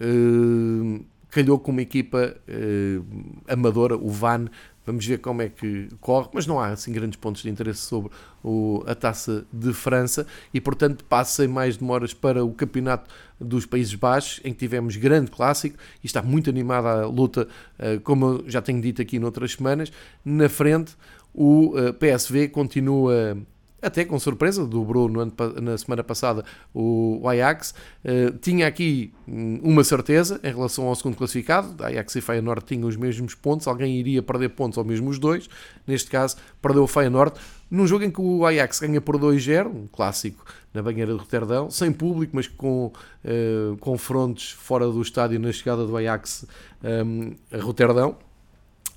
uh, 0.00 1.04
calhou 1.30 1.58
com 1.58 1.72
uma 1.72 1.82
equipa 1.82 2.36
uh, 2.48 3.04
amadora, 3.48 3.96
o 3.96 4.08
Van, 4.08 4.46
Vamos 4.86 5.06
ver 5.06 5.18
como 5.18 5.40
é 5.40 5.48
que 5.48 5.88
corre, 6.00 6.28
mas 6.34 6.46
não 6.46 6.60
há 6.60 6.68
assim 6.68 6.92
grandes 6.92 7.18
pontos 7.18 7.42
de 7.42 7.48
interesse 7.48 7.80
sobre 7.80 8.10
o, 8.42 8.84
a 8.86 8.94
taça 8.94 9.46
de 9.50 9.72
França 9.72 10.26
e, 10.52 10.60
portanto, 10.60 11.04
passa 11.04 11.48
mais 11.48 11.78
demoras 11.78 12.12
para 12.12 12.44
o 12.44 12.52
campeonato 12.52 13.08
dos 13.40 13.64
Países 13.64 13.94
Baixos, 13.94 14.40
em 14.44 14.52
que 14.52 14.58
tivemos 14.58 14.96
grande 14.96 15.30
clássico 15.30 15.78
e 16.02 16.06
está 16.06 16.20
muito 16.22 16.50
animada 16.50 17.04
a 17.04 17.06
luta, 17.06 17.48
eh, 17.78 17.98
como 18.04 18.26
eu 18.26 18.44
já 18.46 18.60
tenho 18.60 18.80
dito 18.80 19.00
aqui 19.00 19.18
noutras 19.18 19.52
semanas. 19.52 19.90
Na 20.22 20.50
frente, 20.50 20.94
o 21.32 21.72
eh, 21.76 21.92
PSV 21.92 22.48
continua 22.48 23.38
até 23.84 24.04
com 24.04 24.18
surpresa, 24.18 24.66
dobrou 24.66 25.08
no 25.08 25.20
ano, 25.20 25.32
na 25.60 25.76
semana 25.76 26.02
passada 26.02 26.44
o 26.72 27.22
Ajax. 27.28 27.74
Uh, 28.04 28.36
tinha 28.38 28.66
aqui 28.66 29.12
hum, 29.28 29.60
uma 29.62 29.84
certeza 29.84 30.40
em 30.42 30.52
relação 30.52 30.86
ao 30.86 30.94
segundo 30.94 31.16
classificado, 31.16 31.82
Ajax 31.84 32.16
e 32.16 32.20
Feyenoord 32.20 32.64
tinham 32.64 32.88
os 32.88 32.96
mesmos 32.96 33.34
pontos, 33.34 33.66
alguém 33.66 33.96
iria 33.96 34.22
perder 34.22 34.50
pontos 34.50 34.78
ao 34.78 34.84
mesmo 34.84 35.10
os 35.10 35.18
dois, 35.18 35.48
neste 35.86 36.10
caso 36.10 36.36
perdeu 36.62 36.82
o 36.84 36.86
Feyenoord, 36.86 37.38
num 37.70 37.86
jogo 37.86 38.04
em 38.04 38.10
que 38.10 38.20
o 38.20 38.46
Ajax 38.46 38.80
ganha 38.80 39.00
por 39.00 39.18
2-0, 39.18 39.66
um 39.66 39.86
clássico 39.86 40.44
na 40.72 40.82
banheira 40.82 41.12
de 41.12 41.18
Roterdão, 41.18 41.70
sem 41.70 41.92
público, 41.92 42.34
mas 42.34 42.48
com 42.48 42.86
uh, 42.86 43.76
confrontos 43.78 44.50
fora 44.50 44.86
do 44.86 45.00
estádio 45.00 45.38
na 45.38 45.52
chegada 45.52 45.86
do 45.86 45.96
Ajax 45.96 46.46
um, 46.82 47.34
a 47.52 47.60
Roterdão 47.60 48.16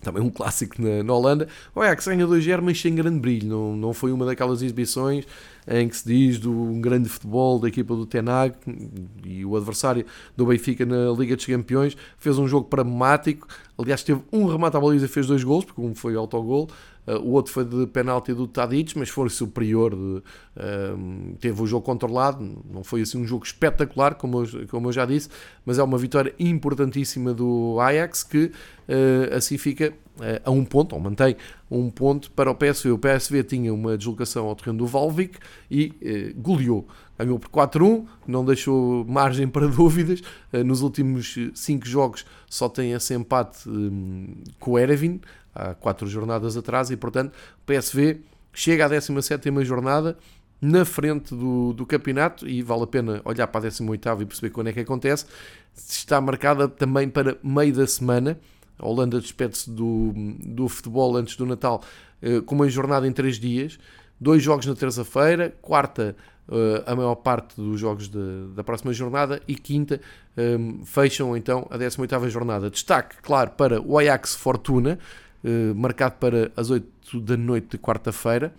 também 0.08 0.24
um 0.24 0.30
clássico 0.30 0.82
na, 0.82 1.03
na 1.03 1.14
Holanda. 1.14 1.47
O 1.76 1.82
Ajax 1.82 2.08
ganha 2.08 2.26
2-0, 2.26 2.62
mas 2.62 2.80
sem 2.80 2.95
grande 2.95 3.20
brilho. 3.20 3.47
Não, 3.47 3.76
não 3.76 3.93
foi 3.93 4.12
uma 4.12 4.26
daquelas 4.26 4.62
exibições 4.62 5.26
em 5.68 5.89
que 5.89 5.97
se 5.97 6.08
diz 6.08 6.39
do 6.39 6.49
um 6.49 6.80
grande 6.80 7.10
futebol 7.10 7.60
da 7.60 7.68
equipa 7.68 7.93
do 7.93 8.05
Tenag 8.05 8.55
e 9.26 9.45
o 9.45 9.58
adversário 9.58 10.05
do 10.36 10.45
Benfica 10.45 10.86
na 10.86 11.12
Liga 11.12 11.36
dos 11.36 11.45
Campeões. 11.45 11.97
Fez 12.18 12.38
um 12.38 12.47
jogo 12.47 12.70
pragmático. 12.70 13.47
Aliás, 13.78 14.01
teve 14.01 14.22
um 14.32 14.45
remate 14.45 14.78
à 14.78 14.80
baliza 14.80 15.05
e 15.05 15.10
fez 15.10 15.28
dois 15.28 15.43
gols, 15.43 15.66
porque 15.66 15.82
um 15.82 15.93
foi 15.93 16.16
autogol. 16.16 16.70
Uh, 17.08 17.20
o 17.20 17.32
outro 17.32 17.53
foi 17.53 17.64
de 17.64 17.88
penalti 17.88 18.34
do 18.34 18.45
Tadic, 18.45 18.97
mas 18.97 19.08
foi 19.08 19.30
superior. 19.30 19.95
De, 19.95 19.97
uh, 19.97 21.36
teve 21.39 21.62
o 21.62 21.66
jogo 21.66 21.86
controlado. 21.86 22.43
Não 22.70 22.84
foi 22.84 23.01
assim 23.01 23.18
um 23.18 23.26
jogo 23.26 23.45
espetacular, 23.45 24.16
como 24.16 24.43
eu, 24.43 24.68
como 24.68 24.89
eu 24.89 24.91
já 24.91 25.05
disse, 25.05 25.30
mas 25.66 25.80
é 25.80 25.84
uma 25.84 25.97
vitória 25.97 26.36
importantíssima 26.38 27.34
do 27.34 27.78
Ajax 27.80 28.24
que 28.24 28.45
uh, 28.45 29.36
assim 29.36 29.58
fica 29.58 29.93
a 30.43 30.49
um 30.49 30.66
ponto, 30.66 30.95
ou 30.95 30.99
mantém 30.99 31.36
um 31.70 31.91
ponto 31.91 32.32
para 32.32 32.49
o 32.49 32.55
PSV. 32.55 32.89
O 32.89 32.97
PSV 32.97 33.43
tinha 33.43 33.72
uma 33.72 33.95
deslocação 33.95 34.47
ao 34.47 34.55
terreno 34.55 34.80
do 34.80 34.88
Valvik 34.88 35.38
e 35.70 36.34
goleou. 36.36 36.88
Ganhou 37.20 37.38
por 37.38 37.49
4-1, 37.49 38.03
não 38.28 38.43
deixou 38.43 39.05
margem 39.05 39.47
para 39.47 39.68
dúvidas. 39.70 40.24
nos 40.66 40.82
últimos 40.82 41.36
5 41.53 41.86
jogos 41.86 42.26
só 42.49 42.68
tem 42.68 42.93
esse 42.93 43.14
empate 43.14 43.70
um, 43.70 44.34
com 44.60 44.72
o 44.72 44.80
Erevin, 44.80 45.22
há 45.58 45.74
quatro 45.74 46.08
jornadas 46.08 46.55
atrás, 46.55 46.91
e 46.91 46.97
portanto 46.97 47.34
o 47.34 47.66
PSV 47.66 48.22
chega 48.53 48.86
à 48.86 48.88
17 48.88 49.64
jornada 49.64 50.18
na 50.62 50.86
frente 50.86 51.36
do, 51.36 51.74
do 51.74 51.86
campeonato 51.86 52.47
e 52.47 52.62
vale 52.62 52.84
a 52.84 52.88
pena 52.88 53.22
olhar 53.24 53.47
para 53.47 53.68
a 53.68 53.70
18 53.70 54.22
e 54.22 54.26
perceber 54.26 54.49
quando 54.49 54.68
é 54.68 54.74
que 54.74 54.80
acontece. 54.80 55.26
Está 55.76 56.20
marcada 56.20 56.68
também 56.68 57.08
para 57.10 57.38
meio 57.43 57.74
da 57.74 57.86
semana. 57.86 58.39
A 58.80 58.88
Holanda 58.88 59.20
despede-se 59.20 59.70
do, 59.70 60.14
do 60.43 60.68
futebol 60.68 61.16
antes 61.16 61.36
do 61.36 61.45
Natal 61.45 61.84
eh, 62.22 62.41
com 62.41 62.55
uma 62.55 62.68
jornada 62.68 63.08
em 63.08 63.12
três 63.12 63.39
dias. 63.39 63.78
Dois 64.20 64.41
jogos 64.41 64.66
na 64.66 64.74
terça-feira, 64.74 65.55
quarta 65.62 66.16
eh, 66.49 66.84
a 66.86 66.95
maior 66.95 67.16
parte 67.16 67.55
dos 67.55 67.80
jogos 67.80 68.08
de, 68.08 68.47
da 68.55 68.64
próxima 68.64 68.93
jornada 68.93 69.41
e 69.47 69.55
quinta 69.55 69.99
eh, 70.36 70.58
fecham 70.86 71.36
então 71.36 71.68
a 71.70 71.78
18ª 71.78 72.30
jornada. 72.30 72.70
Destaque, 72.70 73.18
claro, 73.22 73.51
para 73.51 73.82
o 73.82 73.97
Ajax 73.97 74.36
Fortuna, 74.36 74.97
marcado 75.76 76.16
para 76.16 76.52
as 76.56 76.70
8 76.70 77.22
da 77.22 77.38
noite 77.38 77.72
de 77.72 77.78
quarta-feira. 77.78 78.54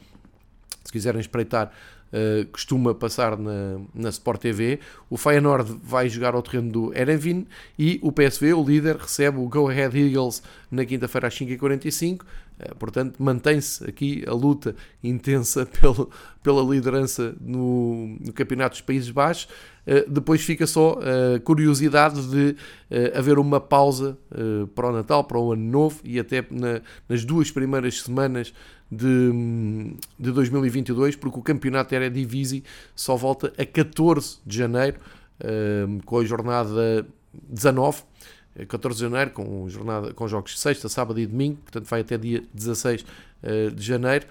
Se 0.84 0.92
quiserem 0.92 1.20
espreitar, 1.20 1.70
uh, 2.12 2.46
costuma 2.50 2.94
passar 2.94 3.36
na, 3.36 3.80
na 3.94 4.08
Sport 4.08 4.40
TV. 4.40 4.80
O 5.08 5.16
Feyenoord 5.16 5.78
vai 5.82 6.08
jogar 6.08 6.34
ao 6.34 6.42
terreno 6.42 6.70
do 6.70 6.96
Erenvin 6.96 7.46
e 7.78 7.98
o 8.02 8.12
PSV, 8.12 8.54
o 8.54 8.64
líder, 8.64 8.96
recebe 8.96 9.38
o 9.38 9.48
Go 9.48 9.68
Ahead 9.68 9.98
Eagles 9.98 10.42
na 10.70 10.84
quinta-feira 10.84 11.28
às 11.28 11.34
5h45. 11.34 12.20
Uh, 12.20 12.24
eh, 12.60 12.74
portanto, 12.78 13.22
mantém-se 13.22 13.84
aqui 13.84 14.24
a 14.26 14.32
luta 14.32 14.74
intensa 15.02 15.64
pelo, 15.80 16.10
pela 16.42 16.62
liderança 16.62 17.34
no, 17.40 18.16
no 18.20 18.32
Campeonato 18.32 18.74
dos 18.74 18.80
Países 18.80 19.10
Baixos. 19.10 19.48
Eh, 19.86 20.04
depois 20.08 20.42
fica 20.42 20.66
só 20.66 20.98
a 21.00 21.40
curiosidade 21.40 22.26
de 22.26 22.56
haver 23.14 23.38
uma 23.38 23.60
pausa 23.60 24.18
para 24.74 24.88
o 24.88 24.92
Natal, 24.92 25.24
para 25.24 25.38
o 25.38 25.52
Ano 25.52 25.62
Novo 25.62 26.00
e 26.04 26.18
até 26.18 26.44
nas 27.08 27.24
duas 27.24 27.50
primeiras 27.50 28.00
semanas 28.02 28.52
de, 28.90 29.94
de 30.18 30.32
2022, 30.32 31.16
porque 31.16 31.38
o 31.38 31.42
campeonato 31.42 31.94
era 31.94 32.10
Divisi 32.10 32.64
só 32.94 33.16
volta 33.16 33.52
a 33.58 33.66
14 33.66 34.38
de 34.46 34.56
janeiro, 34.56 34.98
com 36.04 36.18
a 36.18 36.24
jornada 36.24 37.06
19. 37.32 38.02
14 38.66 38.96
de 38.96 39.02
janeiro, 39.04 39.30
com, 39.30 39.68
jornada, 39.68 40.12
com 40.12 40.26
jogos 40.26 40.58
sexta, 40.58 40.88
sábado 40.88 41.20
e 41.20 41.26
domingo, 41.26 41.58
portanto 41.58 41.84
vai 41.84 42.00
até 42.00 42.18
dia 42.18 42.42
16 42.52 43.04
de 43.74 43.84
janeiro 43.84 44.26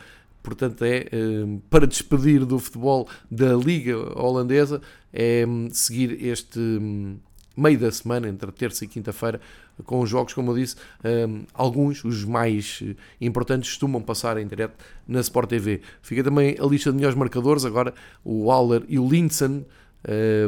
portanto 0.47 0.81
é 0.85 1.07
ehm, 1.11 1.57
para 1.69 1.85
despedir 1.85 2.45
do 2.45 2.57
futebol 2.57 3.07
da 3.29 3.53
Liga 3.53 3.97
Holandesa, 4.17 4.81
é 5.11 5.45
hum, 5.45 5.67
seguir 5.71 6.25
este 6.25 6.57
hum, 6.59 7.17
meio 7.57 7.79
da 7.79 7.91
semana, 7.91 8.29
entre 8.29 8.51
terça 8.51 8.85
e 8.85 8.87
quinta-feira, 8.87 9.41
com 9.83 9.99
os 9.99 10.09
jogos, 10.09 10.33
como 10.33 10.51
eu 10.51 10.55
disse, 10.55 10.75
um, 11.03 11.43
alguns, 11.53 12.03
os 12.03 12.23
mais 12.23 12.83
eh, 12.83 12.95
importantes, 13.19 13.69
costumam 13.71 14.01
passar 14.01 14.37
em 14.37 14.45
direto 14.45 14.75
na 15.07 15.19
Sport 15.21 15.49
TV. 15.49 15.81
Fica 16.01 16.23
também 16.23 16.55
a 16.59 16.65
lista 16.65 16.91
de 16.91 16.97
melhores 16.97 17.17
marcadores, 17.17 17.65
agora 17.65 17.93
o 18.23 18.45
Waller 18.45 18.83
e 18.87 18.99
o 18.99 19.09
Linson 19.09 19.63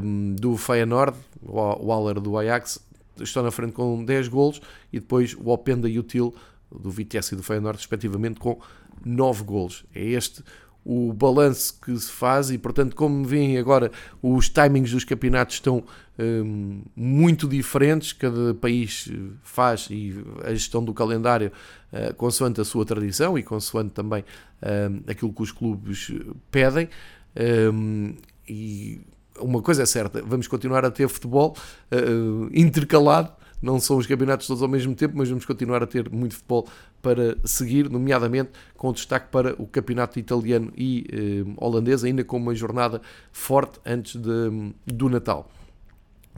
um, 0.04 0.36
do 0.36 0.56
Feyenoord, 0.56 1.18
o 1.42 1.86
Waller 1.86 2.20
do 2.20 2.38
Ajax, 2.38 2.80
estão 3.20 3.44
na 3.44 3.52
frente 3.52 3.74
com 3.74 4.04
10 4.04 4.28
golos, 4.28 4.62
e 4.94 5.00
depois 5.00 5.36
o 5.36 5.50
Openda 5.50 5.90
e 5.90 5.98
o 6.00 6.04
Til 6.04 6.34
do 6.72 6.92
Vitesse 6.92 7.34
e 7.34 7.38
do 7.38 7.44
Feyenoord, 7.44 7.78
respectivamente, 7.78 8.40
com 8.40 8.60
9 9.04 9.44
golos. 9.44 9.86
É 9.94 10.04
este 10.04 10.44
o 10.86 11.14
balanço 11.14 11.80
que 11.82 11.96
se 11.98 12.12
faz 12.12 12.50
e, 12.50 12.58
portanto, 12.58 12.96
como 12.96 13.24
veem 13.24 13.58
agora, 13.58 13.92
os 14.22 14.50
timings 14.50 14.92
dos 14.92 15.04
campeonatos 15.04 15.56
estão 15.56 15.84
um, 16.18 16.82
muito 16.96 17.48
diferentes, 17.48 18.14
cada 18.14 18.54
país 18.54 19.10
faz 19.44 19.88
e 19.90 20.16
a 20.44 20.52
gestão 20.52 20.84
do 20.84 20.94
calendário 20.94 21.52
uh, 21.94 22.14
consoante 22.16 22.60
a 22.60 22.66
sua 22.66 22.86
tradição 22.86 23.38
e 23.38 23.44
consoante 23.44 23.92
também 23.92 24.24
um, 24.64 25.12
aquilo 25.12 25.34
que 25.34 25.42
os 25.42 25.52
clubes 25.52 26.12
pedem. 26.50 26.90
Um, 27.74 28.16
e 28.48 29.02
uma 29.40 29.62
coisa 29.62 29.84
é 29.84 29.86
certa, 29.86 30.22
vamos 30.22 30.48
continuar 30.48 30.84
a 30.84 30.92
ter 30.92 31.08
futebol 31.08 31.56
uh, 31.92 32.50
intercalado 32.54 33.32
não 33.62 33.80
são 33.80 33.98
os 33.98 34.08
campeonatos 34.08 34.48
todos 34.48 34.62
ao 34.62 34.70
mesmo 34.70 34.96
tempo, 34.96 35.18
mas 35.18 35.30
vamos 35.30 35.46
continuar 35.46 35.84
a 35.84 35.88
ter 35.88 36.10
muito 36.10 36.36
futebol 36.36 36.68
para 37.02 37.38
seguir, 37.44 37.90
nomeadamente 37.90 38.52
com 38.76 38.92
destaque 38.92 39.28
para 39.32 39.54
o 39.62 39.68
campeonato 39.68 40.20
italiano 40.20 40.72
e 40.78 41.06
eh, 41.12 41.54
holandês, 41.58 42.04
ainda 42.04 42.24
com 42.24 42.38
uma 42.38 42.56
jornada 42.56 43.02
forte 43.32 43.80
antes 43.86 44.16
de, 44.16 44.74
do 44.86 45.10
Natal. 45.10 45.50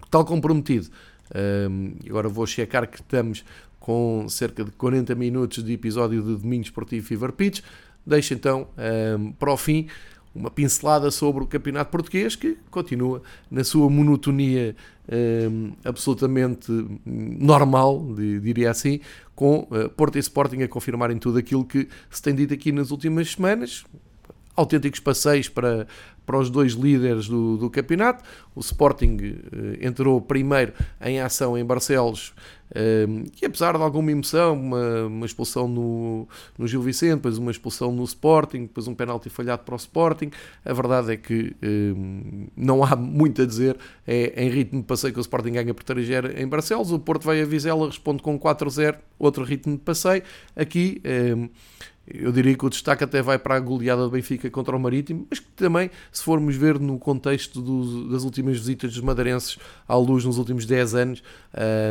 Tal 0.10 0.26
como 0.26 0.42
prometido, 0.42 0.88
eh, 1.34 1.68
agora 2.10 2.28
vou 2.28 2.46
checar 2.46 2.88
que 2.90 3.02
estamos 3.02 3.44
com 3.80 4.28
cerca 4.30 4.64
de 4.64 4.72
40 4.72 5.16
minutos 5.16 5.64
de 5.64 5.74
episódio 5.74 6.22
de 6.22 6.36
Domingo 6.36 6.64
Esportivo 6.64 7.06
Fever 7.06 7.32
Pitch. 7.32 7.62
Deixo 8.06 8.34
então 8.34 8.68
eh, 8.78 9.18
para 9.38 9.52
o 9.52 9.58
fim 9.58 9.88
uma 10.34 10.50
pincelada 10.50 11.12
sobre 11.12 11.44
o 11.44 11.48
campeonato 11.48 11.92
português 11.92 12.36
que 12.36 12.58
continua 12.70 13.22
na 13.50 13.64
sua 13.64 13.90
monotonia 13.90 14.76
um, 15.12 15.74
absolutamente 15.84 16.72
normal, 17.06 18.14
diria 18.16 18.72
assim, 18.72 19.02
com 19.36 19.68
uh, 19.72 19.90
Porto 19.90 20.16
e 20.16 20.20
Sporting 20.20 20.62
a 20.62 20.68
confirmarem 20.68 21.18
tudo 21.18 21.38
aquilo 21.38 21.66
que 21.66 21.88
se 22.10 22.22
tem 22.22 22.34
dito 22.34 22.54
aqui 22.54 22.72
nas 22.72 22.92
últimas 22.92 23.32
semanas. 23.32 23.84
Autênticos 24.56 25.00
passeios 25.00 25.48
para, 25.48 25.88
para 26.26 26.38
os 26.38 26.50
dois 26.50 26.74
líderes 26.74 27.28
do, 27.28 27.58
do 27.58 27.70
campeonato. 27.70 28.24
O 28.56 28.60
Sporting 28.60 29.18
uh, 29.18 29.86
entrou 29.86 30.22
primeiro 30.22 30.74
em 31.02 31.20
ação 31.20 31.58
em 31.58 31.66
Barcelos 31.66 32.34
uh, 32.72 33.24
e 33.42 33.46
apesar 33.46 33.78
de 33.78 33.84
alguma 33.84 34.12
emoção, 34.12 34.54
uma, 34.54 35.06
uma 35.08 35.26
expulsão 35.26 35.68
no, 35.68 36.28
no 36.58 36.68
Gil 36.68 36.82
Vicente, 36.82 37.16
depois 37.16 37.38
uma 37.38 37.52
expulsão 37.52 37.92
no 37.92 38.04
Sporting, 38.04 38.62
depois 38.62 38.88
um 38.88 38.96
penalti 38.96 39.30
falhado 39.30 39.64
para 39.64 39.74
o 39.74 39.78
Sporting, 39.78 40.32
a 40.64 40.74
verdade 40.74 41.14
é 41.14 41.18
que 41.18 41.56
uh, 41.64 42.50
não 42.56 42.84
há 42.84 42.96
muito 42.96 43.42
a 43.42 43.46
dizer. 43.46 43.78
É 44.06 44.44
em 44.46 44.50
ritmo 44.50 44.82
de 44.82 44.88
passeio 44.88 45.14
que 45.14 45.20
o 45.20 45.22
Sporting 45.22 45.52
ganha 45.52 45.74
por 45.74 45.84
3 45.84 46.08
em 46.38 46.48
Barcelos. 46.48 46.92
O 46.92 47.00
Porto 47.00 47.24
vai 47.24 47.42
a 47.42 47.46
Vizela, 47.46 47.88
responde 47.88 48.22
com 48.22 48.40
4-0, 48.40 48.98
outro 49.18 49.44
ritmo 49.44 49.76
de 49.76 49.84
passeio. 49.84 50.24
Aqui 50.56 51.02
eu 52.08 52.32
diria 52.32 52.56
que 52.56 52.66
o 52.66 52.70
destaque 52.70 53.04
até 53.04 53.22
vai 53.22 53.38
para 53.38 53.56
a 53.56 53.60
goleada 53.60 54.04
do 54.04 54.10
Benfica 54.10 54.50
contra 54.50 54.76
o 54.76 54.80
Marítimo, 54.80 55.28
mas 55.30 55.40
que 55.40 55.48
também, 55.56 55.90
se 56.12 56.24
formos 56.24 56.56
ver 56.56 56.80
no 56.80 56.98
contexto 56.98 57.62
do, 57.62 58.10
das 58.10 58.24
últimas 58.24 58.58
visitas 58.58 58.94
dos 58.94 59.02
madeirenses 59.02 59.58
à 59.88 59.96
luz 59.96 60.26
nos 60.26 60.38
últimos 60.38 60.66
10 60.66 60.96
anos, 60.96 61.24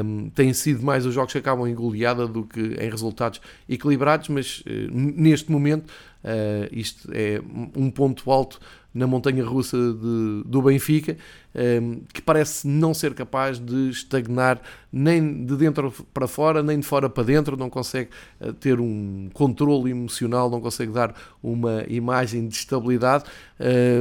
um, 0.05 0.29
têm 0.31 0.53
sido 0.53 0.83
mais 0.83 1.07
os 1.07 1.15
jogos 1.15 1.33
que 1.33 1.39
acabam 1.39 1.67
em 1.67 1.75
goleada 1.75 2.27
do 2.27 2.45
que 2.45 2.61
em 2.61 2.91
resultados 2.91 3.41
equilibrados, 3.69 4.29
mas 4.29 4.61
uh, 4.61 4.91
neste 4.91 5.51
momento 5.51 5.89
uh, 6.25 6.69
isto 6.73 7.09
é 7.13 7.41
um 7.77 7.91
ponto 7.91 8.31
alto 8.31 8.61
na 8.93 9.07
montanha 9.07 9.45
russa 9.45 9.77
de, 9.77 10.43
do 10.45 10.63
Benfica, 10.63 11.17
um, 11.55 12.01
que 12.13 12.21
parece 12.21 12.67
não 12.67 12.93
ser 12.93 13.15
capaz 13.15 13.59
de 13.59 13.91
estagnar 13.91 14.61
nem 14.93 15.45
de 15.45 15.57
dentro 15.57 15.93
para 16.13 16.27
fora, 16.27 16.63
nem 16.63 16.81
de 16.81 16.87
fora 16.87 17.09
para 17.09 17.23
dentro, 17.23 17.57
não 17.57 17.71
consegue 17.71 18.11
uh, 18.41 18.53
ter 18.53 18.81
um 18.81 19.29
controle 19.33 19.91
emocional, 19.91 20.51
não 20.51 20.61
consegue 20.61 20.93
dar 20.93 21.15
uma 21.43 21.85
imagem 21.89 22.49
de 22.49 22.55
estabilidade 22.55 23.25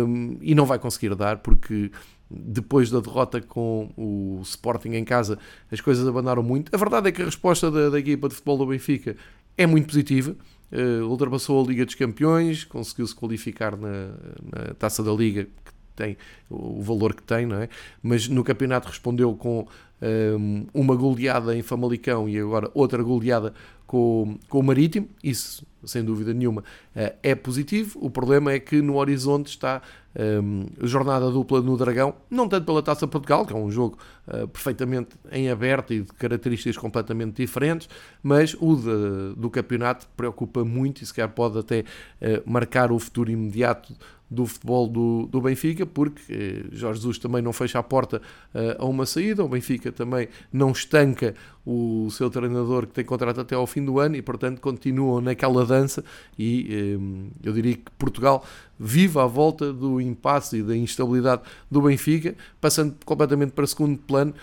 um, 0.07 0.37
e 0.41 0.55
não 0.55 0.65
vai 0.65 0.79
conseguir 0.79 1.13
dar 1.15 1.37
porque 1.37 1.91
depois 2.29 2.91
da 2.91 2.99
derrota 2.99 3.41
com 3.41 3.89
o 3.97 4.39
Sporting 4.43 4.89
em 4.89 5.03
casa, 5.03 5.39
as 5.71 5.81
coisas 5.81 6.07
abandonaram 6.07 6.43
muito. 6.43 6.73
A 6.73 6.77
verdade 6.77 7.09
é 7.09 7.11
que 7.11 7.21
a 7.21 7.25
resposta 7.25 7.71
da, 7.71 7.89
da 7.89 7.99
equipa 7.99 8.29
de 8.29 8.35
futebol 8.35 8.57
do 8.57 8.67
Benfica 8.67 9.15
é 9.57 9.65
muito 9.65 9.87
positiva 9.87 10.35
uh, 10.71 11.05
ultrapassou 11.05 11.63
a 11.63 11.67
Liga 11.67 11.85
dos 11.85 11.95
Campeões, 11.95 12.63
conseguiu-se 12.63 13.15
qualificar 13.15 13.77
na, 13.77 14.07
na, 14.51 14.73
Taça 14.77 15.03
da 15.03 15.11
Liga, 15.11 15.45
que 15.45 15.73
tem 15.95 16.17
o 16.49 16.81
valor 16.81 17.13
que 17.13 17.23
tem, 17.23 17.45
não 17.45 17.57
é? 17.57 17.69
Mas 18.01 18.27
no 18.27 18.43
campeonato 18.43 18.87
respondeu 18.87 19.33
com 19.35 19.61
um, 19.61 19.65
ehm, 20.01 20.67
uma 20.73 20.95
goleada 20.95 21.55
em 21.55 21.61
Famalicão 21.61 22.29
e 22.29 22.39
agora 22.39 22.71
outra 22.73 23.03
goleada 23.03 23.53
com, 23.85 24.37
com 24.47 24.59
o 24.59 24.63
Marítimo, 24.63 25.09
isso 25.23 25.65
sem 25.83 26.03
dúvida 26.03 26.33
nenhuma 26.33 26.61
uh, 26.61 27.13
é 27.21 27.35
positivo. 27.35 27.99
O 28.01 28.09
problema 28.09 28.51
é 28.51 28.59
que 28.59 28.81
no 28.81 28.97
horizonte 28.97 29.47
está 29.47 29.81
um, 30.15 30.65
jornada 30.81 31.29
dupla 31.29 31.61
no 31.61 31.77
Dragão, 31.77 32.15
não 32.29 32.47
tanto 32.47 32.65
pela 32.65 32.81
Taça 32.81 33.07
Portugal, 33.07 33.45
que 33.45 33.53
é 33.53 33.55
um 33.55 33.69
jogo 33.69 33.97
uh, 34.27 34.47
perfeitamente 34.47 35.09
em 35.31 35.49
aberto 35.49 35.93
e 35.93 36.01
de 36.01 36.13
características 36.13 36.77
completamente 36.77 37.35
diferentes, 37.35 37.87
mas 38.23 38.55
o 38.59 38.75
de, 38.75 39.39
do 39.39 39.49
campeonato 39.49 40.07
preocupa 40.17 40.65
muito 40.65 41.03
e 41.03 41.05
se 41.05 41.13
calhar 41.13 41.31
pode 41.31 41.59
até 41.59 41.81
uh, 41.81 42.49
marcar 42.49 42.91
o 42.91 42.99
futuro 42.99 43.31
imediato 43.31 43.93
do 44.29 44.45
futebol 44.45 44.87
do, 44.87 45.27
do 45.27 45.41
Benfica, 45.41 45.85
porque 45.85 46.21
eh, 46.29 46.63
Jorge 46.71 46.99
Jesus 46.99 47.17
também 47.17 47.41
não 47.41 47.51
fecha 47.51 47.79
a 47.79 47.83
porta 47.83 48.21
uh, 48.53 48.83
a 48.83 48.85
uma 48.85 49.05
saída, 49.05 49.43
o 49.43 49.49
Benfica 49.49 49.91
também 49.91 50.27
não 50.53 50.71
estanca 50.71 51.33
o 51.71 52.09
seu 52.09 52.31
treinador 52.31 52.87
que 52.87 52.93
tem 52.93 53.05
contrato 53.05 53.41
até 53.41 53.53
ao 53.53 53.67
fim 53.67 53.85
do 53.85 53.99
ano 53.99 54.15
e, 54.15 54.23
portanto, 54.23 54.59
continuam 54.59 55.21
naquela 55.21 55.63
dança. 55.63 56.03
E 56.37 56.67
eh, 56.67 57.37
eu 57.43 57.53
diria 57.53 57.75
que 57.75 57.91
Portugal 57.95 58.43
vive 58.79 59.19
à 59.19 59.25
volta 59.27 59.71
do 59.71 60.01
impasse 60.01 60.57
e 60.57 60.63
da 60.63 60.75
instabilidade 60.75 61.43
do 61.69 61.83
Benfica, 61.83 62.33
passando 62.59 62.95
completamente 63.05 63.51
para 63.51 63.67
segundo 63.67 63.99
plano. 63.99 64.33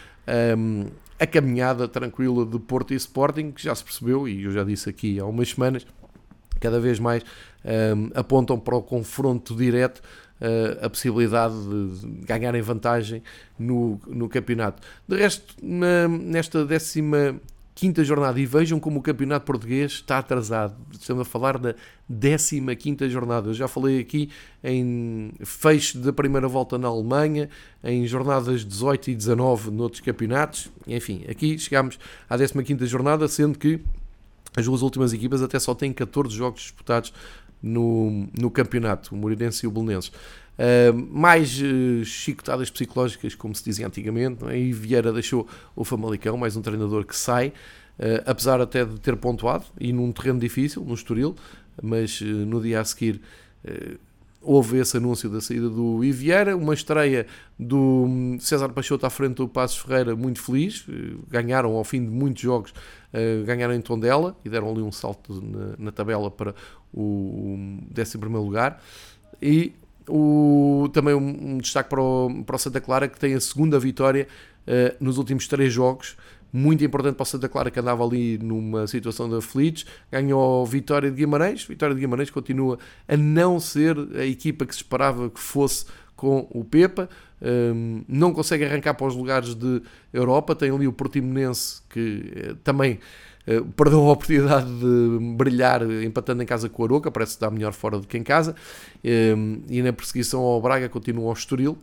Um, 0.56 0.86
a 1.18 1.26
caminhada 1.26 1.88
tranquila 1.88 2.46
de 2.46 2.60
Porto 2.60 2.92
e 2.92 2.96
Sporting, 2.96 3.50
que 3.50 3.64
já 3.64 3.74
se 3.74 3.82
percebeu, 3.82 4.28
e 4.28 4.44
eu 4.44 4.52
já 4.52 4.62
disse 4.62 4.88
aqui 4.88 5.18
há 5.18 5.24
umas 5.24 5.48
semanas, 5.48 5.84
cada 6.60 6.78
vez 6.78 7.00
mais 7.00 7.24
um, 7.64 8.10
apontam 8.14 8.58
para 8.58 8.76
o 8.76 8.82
confronto 8.82 9.56
direto 9.56 10.00
a 10.82 10.90
possibilidade 10.90 11.54
de 11.54 12.24
ganharem 12.24 12.60
vantagem 12.60 13.22
no, 13.58 14.00
no 14.06 14.28
campeonato. 14.28 14.82
De 15.08 15.16
resto, 15.16 15.54
na, 15.62 16.08
nesta 16.08 16.64
décima 16.64 17.40
quinta 17.76 18.02
jornada 18.02 18.40
e 18.40 18.46
vejam 18.46 18.80
como 18.80 19.00
o 19.00 19.02
campeonato 19.02 19.44
português 19.44 19.92
está 19.92 20.18
atrasado. 20.18 20.74
Estamos 20.98 21.22
a 21.22 21.30
falar 21.30 21.58
da 21.58 21.74
15 22.08 22.74
quinta 22.76 23.06
jornada. 23.06 23.50
Eu 23.50 23.54
já 23.54 23.68
falei 23.68 24.00
aqui 24.00 24.30
em 24.64 25.32
fecho 25.44 25.98
da 25.98 26.10
primeira 26.10 26.48
volta 26.48 26.78
na 26.78 26.88
Alemanha, 26.88 27.50
em 27.84 28.06
jornadas 28.06 28.64
18 28.64 29.10
e 29.10 29.14
19 29.14 29.70
noutros 29.70 30.00
campeonatos. 30.00 30.70
Enfim, 30.86 31.24
aqui 31.28 31.58
chegamos 31.58 31.98
à 32.30 32.38
15 32.38 32.62
quinta 32.64 32.86
jornada, 32.86 33.28
sendo 33.28 33.58
que 33.58 33.78
as 34.56 34.64
duas 34.64 34.80
últimas 34.80 35.12
equipas 35.12 35.42
até 35.42 35.58
só 35.58 35.74
têm 35.74 35.92
14 35.92 36.34
jogos 36.34 36.62
disputados 36.62 37.12
no, 37.66 38.28
no 38.38 38.50
campeonato, 38.50 39.14
o 39.14 39.18
Moreirense 39.18 39.66
e 39.66 39.68
o 39.68 39.70
Belenenses. 39.70 40.10
Uh, 40.58 40.96
mais 41.10 41.60
uh, 41.60 42.04
chicotadas 42.04 42.70
psicológicas, 42.70 43.34
como 43.34 43.54
se 43.54 43.62
dizia 43.62 43.86
antigamente, 43.86 44.42
não 44.42 44.48
é? 44.48 44.58
e 44.58 44.72
Vieira 44.72 45.12
deixou 45.12 45.46
o 45.74 45.84
Famalicão, 45.84 46.36
mais 46.38 46.56
um 46.56 46.62
treinador 46.62 47.04
que 47.04 47.14
sai, 47.14 47.48
uh, 47.48 48.22
apesar 48.24 48.60
até 48.60 48.84
de 48.84 48.98
ter 49.00 49.16
pontuado, 49.16 49.66
e 49.78 49.92
num 49.92 50.10
terreno 50.12 50.38
difícil, 50.38 50.82
no 50.82 50.94
Estoril, 50.94 51.36
mas 51.82 52.22
no 52.22 52.62
dia 52.62 52.80
a 52.80 52.84
seguir 52.84 53.20
houve 54.46 54.78
esse 54.78 54.96
anúncio 54.96 55.28
da 55.28 55.40
saída 55.40 55.68
do 55.68 56.04
Ivieira, 56.04 56.56
uma 56.56 56.72
estreia 56.72 57.26
do 57.58 58.04
hum, 58.06 58.38
César 58.40 58.68
Peixoto 58.70 59.04
à 59.04 59.10
frente 59.10 59.34
do 59.34 59.48
Passos 59.48 59.78
Ferreira 59.78 60.14
muito 60.14 60.40
feliz, 60.40 60.86
ganharam 61.28 61.74
ao 61.74 61.84
fim 61.84 62.02
de 62.04 62.10
muitos 62.10 62.42
jogos, 62.42 62.72
ganharam 63.44 63.74
em 63.74 63.80
Tondela 63.80 64.36
e 64.44 64.48
deram 64.48 64.70
ali 64.70 64.82
um 64.82 64.92
salto 64.92 65.42
na, 65.42 65.86
na 65.86 65.92
tabela 65.92 66.30
para 66.30 66.54
o 66.92 67.58
11 67.98 68.18
lugar, 68.18 68.82
e 69.42 69.72
o, 70.08 70.88
também 70.92 71.14
um, 71.14 71.54
um, 71.54 71.58
destaque 71.58 71.90
para 71.90 72.00
o, 72.00 72.44
para 72.44 72.56
o 72.56 72.58
Santa 72.58 72.80
Clara 72.80 73.08
que 73.08 73.18
tem 73.18 73.34
a 73.34 73.40
segunda 73.40 73.78
vitória 73.78 74.28
uh, 74.66 75.04
nos 75.04 75.18
últimos 75.18 75.48
três 75.48 75.72
jogos 75.72 76.16
muito 76.56 76.82
importante 76.82 77.16
para 77.16 77.22
o 77.22 77.26
Santa 77.26 77.48
Clara 77.48 77.70
que 77.70 77.78
andava 77.78 78.02
ali 78.02 78.38
numa 78.38 78.86
situação 78.86 79.28
de 79.28 79.36
aflitos, 79.36 79.84
ganhou 80.10 80.64
Vitória 80.64 81.10
de 81.10 81.16
Guimarães, 81.16 81.64
Vitória 81.64 81.94
de 81.94 82.00
Guimarães 82.00 82.30
continua 82.30 82.78
a 83.06 83.16
não 83.16 83.60
ser 83.60 83.96
a 84.14 84.24
equipa 84.24 84.64
que 84.64 84.74
se 84.74 84.80
esperava 84.80 85.28
que 85.28 85.38
fosse 85.38 85.84
com 86.16 86.48
o 86.50 86.64
Pepa, 86.64 87.10
um, 87.42 88.02
não 88.08 88.32
consegue 88.32 88.64
arrancar 88.64 88.94
para 88.94 89.06
os 89.06 89.14
lugares 89.14 89.54
de 89.54 89.82
Europa, 90.12 90.54
tem 90.54 90.70
ali 90.70 90.88
o 90.88 90.92
Portimonense 90.92 91.82
que 91.90 92.32
uh, 92.52 92.54
também 92.64 92.98
uh, 93.46 93.64
perdeu 93.72 94.00
a 94.00 94.12
oportunidade 94.12 94.66
de 94.66 95.18
brilhar 95.36 95.82
empatando 96.02 96.42
em 96.42 96.46
casa 96.46 96.70
com 96.70 96.82
o 96.82 96.86
Aroca, 96.86 97.10
parece 97.10 97.32
que 97.32 97.36
está 97.36 97.50
melhor 97.50 97.74
fora 97.74 97.98
do 97.98 98.06
que 98.06 98.16
em 98.16 98.22
casa, 98.22 98.56
um, 99.04 99.60
e 99.68 99.82
na 99.82 99.92
perseguição 99.92 100.40
ao 100.40 100.62
Braga 100.62 100.88
continua 100.88 101.28
o 101.28 101.32
Estoril, 101.34 101.76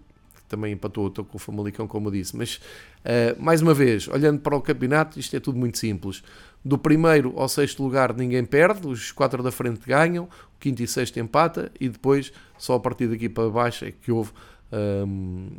também 0.53 0.73
empatou 0.73 1.09
com 1.11 1.35
o 1.35 1.39
Famalicão, 1.39 1.87
como 1.87 2.07
eu 2.07 2.11
disse. 2.11 2.37
Mas, 2.37 2.55
uh, 2.55 3.41
mais 3.41 3.61
uma 3.61 3.73
vez, 3.73 4.07
olhando 4.07 4.39
para 4.39 4.55
o 4.55 4.61
campeonato, 4.61 5.19
isto 5.19 5.35
é 5.35 5.39
tudo 5.39 5.57
muito 5.57 5.79
simples. 5.79 6.23
Do 6.63 6.77
primeiro 6.77 7.33
ao 7.35 7.49
sexto 7.49 7.83
lugar 7.83 8.15
ninguém 8.15 8.45
perde, 8.45 8.87
os 8.87 9.11
quatro 9.11 9.41
da 9.41 9.51
frente 9.51 9.81
ganham, 9.85 10.25
o 10.25 10.59
quinto 10.59 10.83
e 10.83 10.87
sexto 10.87 11.19
empata, 11.19 11.71
e 11.79 11.89
depois, 11.89 12.31
só 12.57 12.75
a 12.75 12.79
partir 12.79 13.07
daqui 13.07 13.27
para 13.27 13.49
baixo, 13.49 13.83
é 13.83 13.91
que 13.91 14.11
houve 14.11 14.31
um, 14.71 15.49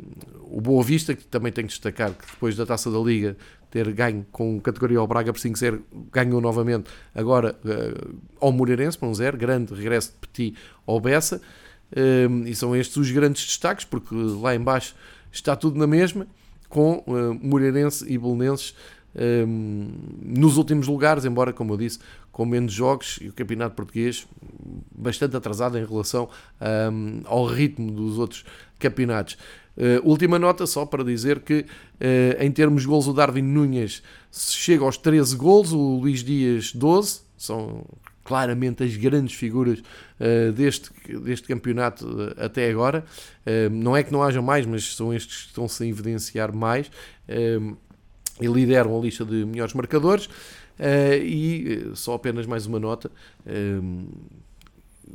o 0.49 0.61
Boa 0.61 0.83
Vista, 0.83 1.13
que 1.13 1.25
também 1.25 1.51
tenho 1.51 1.67
que 1.67 1.73
destacar 1.73 2.11
que 2.11 2.25
depois 2.25 2.55
da 2.55 2.65
Taça 2.65 2.89
da 2.89 2.99
Liga 2.99 3.35
ter 3.69 3.91
ganho 3.91 4.25
com 4.31 4.59
categoria 4.61 4.99
ao 4.99 5.07
Braga 5.07 5.33
por 5.33 5.39
5-0, 5.39 5.81
ganhou 6.11 6.39
novamente 6.39 6.89
agora 7.13 7.55
uh, 7.65 8.15
ao 8.39 8.51
Moreirense 8.51 8.97
por 8.97 9.07
um 9.07 9.13
0, 9.13 9.37
grande 9.37 9.73
regresso 9.73 10.13
de 10.13 10.27
Petit 10.27 10.57
ao 10.87 10.99
Bessa. 10.99 11.41
Um, 11.95 12.45
e 12.45 12.55
são 12.55 12.75
estes 12.75 12.97
os 12.97 13.11
grandes 13.11 13.45
destaques, 13.45 13.85
porque 13.85 14.13
lá 14.13 14.55
embaixo 14.55 14.95
está 15.31 15.55
tudo 15.55 15.77
na 15.77 15.87
mesma, 15.87 16.27
com 16.69 17.03
uh, 17.07 17.33
Moreirense 17.41 18.05
e 18.11 18.17
Belenenses 18.17 18.73
um, 19.15 19.91
nos 20.21 20.57
últimos 20.57 20.87
lugares, 20.87 21.25
embora, 21.25 21.53
como 21.53 21.73
eu 21.73 21.77
disse, 21.77 21.99
com 22.31 22.45
menos 22.45 22.73
jogos 22.73 23.17
e 23.21 23.29
o 23.29 23.33
campeonato 23.33 23.75
português 23.75 24.27
bastante 24.93 25.37
atrasado 25.37 25.77
em 25.77 25.85
relação 25.85 26.29
um, 26.91 27.21
ao 27.25 27.45
ritmo 27.45 27.91
dos 27.91 28.17
outros 28.17 28.43
campeonatos. 28.77 29.37
Uh, 29.77 30.05
última 30.07 30.37
nota 30.39 30.65
só 30.65 30.85
para 30.85 31.03
dizer 31.03 31.39
que, 31.39 31.59
uh, 31.61 32.43
em 32.43 32.51
termos 32.51 32.81
de 32.81 32.87
gols, 32.87 33.07
o 33.07 33.13
Darwin 33.13 33.41
Nunes 33.41 34.03
chega 34.31 34.83
aos 34.83 34.97
13 34.97 35.35
gols, 35.35 35.71
o 35.71 35.97
Luís 35.97 36.23
Dias 36.23 36.73
12, 36.73 37.21
são 37.37 37.85
claramente 38.25 38.83
as 38.83 38.97
grandes 38.97 39.33
figuras 39.35 39.79
uh, 39.79 40.51
deste, 40.51 40.89
deste 41.19 41.47
campeonato 41.47 42.05
até 42.37 42.69
agora. 42.69 43.05
não 43.71 43.95
é 43.95 44.03
que 44.03 44.11
não 44.11 44.21
haja 44.21 44.41
mais, 44.41 44.65
mas 44.65 44.95
são 44.95 45.13
estes 45.13 45.43
que 45.43 45.47
estão-se 45.49 45.83
a 45.83 45.87
evidenciar 45.87 46.53
mais 46.53 46.91
e 48.41 48.47
lideram 48.47 48.97
a 48.97 49.01
lista 49.01 49.23
de 49.23 49.45
melhores 49.45 49.73
marcadores. 49.73 50.27
e 51.23 51.91
só 51.93 52.15
apenas 52.15 52.45
mais 52.45 52.65
uma 52.65 52.79
nota 52.79 53.09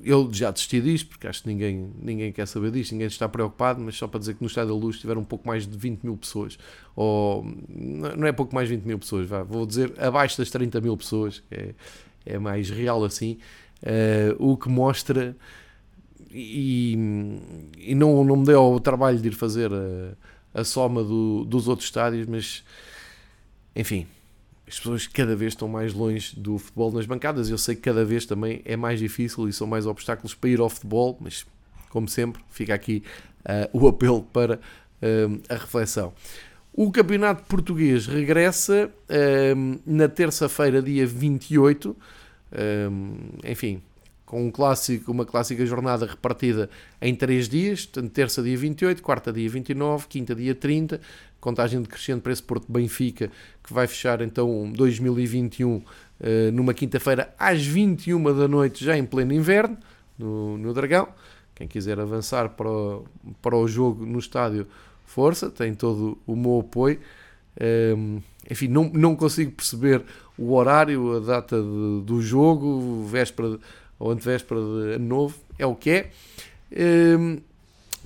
eu 0.03 0.33
já 0.33 0.51
desisti 0.51 0.81
disto, 0.81 1.09
porque 1.09 1.27
acho 1.27 1.43
que 1.43 1.49
ninguém, 1.49 1.91
ninguém 2.01 2.33
quer 2.33 2.47
saber 2.47 2.71
disto, 2.71 2.93
ninguém 2.93 3.07
está 3.07 3.29
preocupado, 3.29 3.81
mas 3.81 3.97
só 3.97 4.07
para 4.07 4.21
dizer 4.21 4.35
que 4.35 4.41
no 4.41 4.47
Estádio 4.47 4.75
da 4.75 4.81
Luz 4.81 4.99
tiveram 4.99 5.21
um 5.21 5.25
pouco 5.25 5.47
mais 5.47 5.67
de 5.67 5.77
20 5.77 6.03
mil 6.03 6.17
pessoas, 6.17 6.59
ou 6.95 7.45
não 7.69 8.27
é 8.27 8.33
pouco 8.33 8.55
mais 8.55 8.69
de 8.69 8.77
20 8.77 8.85
mil 8.85 8.99
pessoas, 8.99 9.27
vá, 9.27 9.43
vou 9.43 9.67
dizer 9.67 9.93
abaixo 9.99 10.39
das 10.39 10.51
30 10.51 10.81
mil 10.81 10.97
pessoas, 10.97 11.43
é, 11.51 11.75
é 12.31 12.39
mais 12.39 12.71
real 12.71 13.05
assim, 13.05 13.39
uh, 13.83 14.35
o 14.39 14.57
que 14.57 14.69
mostra, 14.69 15.37
e, 16.31 16.97
e 17.79 17.95
não, 17.95 18.23
não 18.25 18.37
me 18.37 18.47
deu 18.47 18.63
o 18.63 18.81
trabalho 18.81 19.19
de 19.19 19.29
ir 19.29 19.33
fazer 19.33 19.71
a, 19.73 20.61
a 20.61 20.65
soma 20.65 21.03
do, 21.03 21.45
dos 21.45 21.69
outros 21.69 21.89
estádios, 21.89 22.27
mas 22.27 22.65
enfim, 23.75 24.07
as 24.67 24.79
pessoas 24.79 25.07
cada 25.07 25.35
vez 25.35 25.53
estão 25.53 25.69
mais 25.69 25.93
longe 25.93 26.35
do 26.37 26.59
futebol 26.59 26.93
nas 26.93 27.07
bancadas. 27.07 27.51
Eu 27.51 27.59
sei 27.59 27.75
que 27.75 27.83
cada 27.83 28.05
vez 28.05 28.25
também 28.25 28.63
é 28.65 28.77
mais 28.77 29.01
difícil 29.01 29.49
e 29.49 29.53
são 29.53 29.67
mais 29.67 29.87
obstáculos 29.87 30.35
para 30.35 30.51
ir 30.51 30.61
ao 30.61 30.69
futebol, 30.69 31.19
mas 31.21 31.45
como 31.89 32.09
sempre, 32.09 32.41
fica 32.51 32.73
aqui 32.73 33.03
uh, 33.41 33.79
o 33.79 33.89
apelo 33.89 34.23
para 34.23 34.57
uh, 34.57 35.43
a 35.49 35.55
reflexão. 35.55 36.13
O 36.73 36.93
campeonato 36.93 37.43
português 37.49 38.07
regressa 38.07 38.91
na 39.85 40.09
terça-feira, 40.09 40.81
dia 40.81 41.05
28. 41.05 41.97
Enfim, 43.45 43.83
com 44.27 44.47
um 44.47 44.51
clássico, 44.51 45.11
uma 45.11 45.27
clássica 45.27 45.67
jornada 45.67 46.07
repartida 46.07 46.71
em 47.03 47.15
três 47.15 47.49
dias, 47.49 47.87
terça 48.13 48.43
dia 48.43 48.57
28, 48.57 49.03
quarta 49.03 49.33
dia 49.33 49.49
29, 49.49 50.07
quinta 50.07 50.35
dia 50.35 50.55
30, 50.55 51.01
contagem 51.41 51.83
decrescente 51.83 52.21
para 52.21 52.33
esse 52.33 52.43
Porto 52.43 52.71
Benfica, 52.71 53.31
que 53.63 53.73
vai 53.73 53.87
fechar 53.87 54.21
então 54.21 54.71
2021 54.73 55.83
eh, 56.21 56.51
numa 56.53 56.75
quinta-feira 56.75 57.35
às 57.39 57.65
21 57.65 58.23
da 58.37 58.47
noite, 58.47 58.85
já 58.85 58.97
em 58.97 59.05
pleno 59.05 59.33
inverno, 59.33 59.77
no, 60.19 60.59
no 60.59 60.75
Dragão. 60.75 61.09
Quem 61.55 61.67
quiser 61.67 61.99
avançar 61.99 62.51
para 62.51 62.71
o, 62.71 63.05
para 63.43 63.57
o 63.57 63.67
jogo 63.67 64.05
no 64.05 64.19
estádio, 64.19 64.67
força, 65.05 65.51
tem 65.51 65.75
todo 65.75 66.19
o 66.27 66.37
meu 66.37 66.61
apoio. 66.61 67.01
Um, 67.61 68.21
enfim, 68.51 68.69
não, 68.69 68.91
não 68.95 69.17
consigo 69.17 69.51
perceber 69.51 70.03
o 70.41 70.55
horário, 70.55 71.19
a 71.19 71.21
data 71.21 71.61
de, 71.61 72.03
do 72.03 72.21
jogo, 72.23 73.05
véspera 73.05 73.59
ou 73.99 74.11
antevéspera 74.11 74.59
de 74.59 74.95
ano 74.95 75.07
novo, 75.07 75.37
é 75.59 75.67
o 75.67 75.75
que 75.75 75.91
é. 75.91 76.11
Um, 77.19 77.39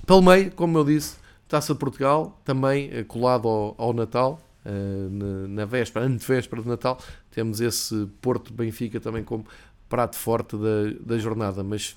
pelo 0.05 0.21
meio, 0.21 0.51
como 0.51 0.77
eu 0.77 0.83
disse, 0.83 1.15
Taça 1.47 1.73
de 1.73 1.79
Portugal, 1.79 2.39
também 2.43 2.89
eh, 2.91 3.03
colado 3.03 3.47
ao, 3.47 3.75
ao 3.77 3.93
Natal, 3.93 4.41
uh, 4.65 5.09
na, 5.09 5.47
na 5.47 5.65
véspera, 5.65 6.05
antevéspera 6.05 6.61
de 6.61 6.67
Natal, 6.67 6.99
temos 7.31 7.61
esse 7.61 8.07
Porto 8.21 8.51
Benfica 8.51 8.99
também 8.99 9.23
como 9.23 9.45
prato 9.87 10.17
forte 10.17 10.57
da, 10.57 10.91
da 10.99 11.17
jornada, 11.17 11.63
mas 11.63 11.95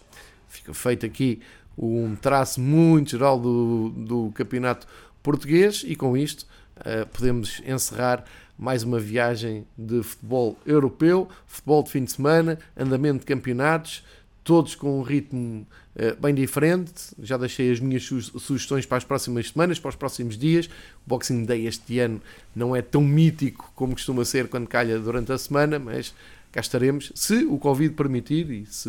fica 0.49 0.73
feito 0.73 1.05
aqui 1.05 1.41
um 1.77 2.15
traço 2.15 2.61
muito 2.61 3.11
geral 3.11 3.39
do, 3.41 3.91
do 3.91 4.33
campeonato 4.35 4.87
português 5.23 5.85
e 5.87 5.97
com 5.97 6.17
isto 6.17 6.47
uh, 6.79 7.07
podemos 7.13 7.63
encerrar 7.67 8.25
mais 8.59 8.83
uma 8.83 8.99
viagem 8.99 9.65
de 9.77 10.03
futebol 10.03 10.59
europeu, 10.67 11.29
futebol 11.47 11.83
de 11.83 11.91
fim 11.91 12.05
de 12.05 12.13
semana, 12.13 12.59
andamento 12.77 13.21
de 13.21 13.27
campeonatos, 13.27 14.05
todos 14.43 14.75
com 14.75 14.99
um 14.99 15.03
ritmo 15.03 15.67
uh, 15.95 16.21
bem 16.21 16.35
diferente. 16.35 17.15
Já 17.23 17.37
deixei 17.37 17.71
as 17.71 17.79
minhas 17.79 18.03
su 18.03 18.21
sugestões 18.21 18.85
para 18.85 18.97
as 18.97 19.05
próximas 19.05 19.51
semanas, 19.51 19.79
para 19.79 19.91
os 19.91 19.95
próximos 19.95 20.37
dias. 20.37 20.67
O 20.67 21.09
Boxing 21.09 21.45
Day 21.45 21.67
este 21.67 21.99
ano 22.01 22.21
não 22.57 22.75
é 22.75 22.83
tão 22.83 23.03
mítico 23.03 23.71
como 23.77 23.93
costuma 23.93 24.25
ser 24.25 24.49
quando 24.49 24.67
calha 24.67 24.99
durante 24.99 25.31
a 25.31 25.39
semana, 25.39 25.79
mas 25.79 26.15
cá 26.51 26.61
estaremos, 26.61 27.13
se 27.15 27.45
o 27.45 27.59
Covid 27.59 27.95
permitir 27.95 28.51
e 28.51 28.67
se 28.67 28.89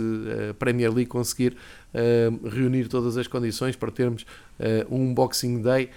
a 0.49 0.53
Premier 0.53 0.93
League 0.93 1.09
conseguir 1.09 1.57
uh, 1.93 2.47
reunir 2.47 2.87
todas 2.87 3.17
as 3.17 3.27
condições 3.27 3.75
para 3.75 3.91
termos 3.91 4.23
uh, 4.23 4.95
um 4.95 5.13
Boxing 5.13 5.61
Day 5.61 5.89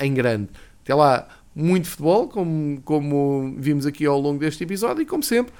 em 0.00 0.12
grande. 0.12 0.48
Até 0.82 0.94
lá, 0.94 1.28
muito 1.58 1.88
futebol, 1.88 2.28
como, 2.28 2.82
como 2.82 3.54
vimos 3.56 3.86
aqui 3.86 4.04
ao 4.04 4.20
longo 4.20 4.38
deste 4.38 4.62
episódio, 4.62 5.02
e 5.02 5.06
como 5.06 5.22
sempre, 5.22 5.54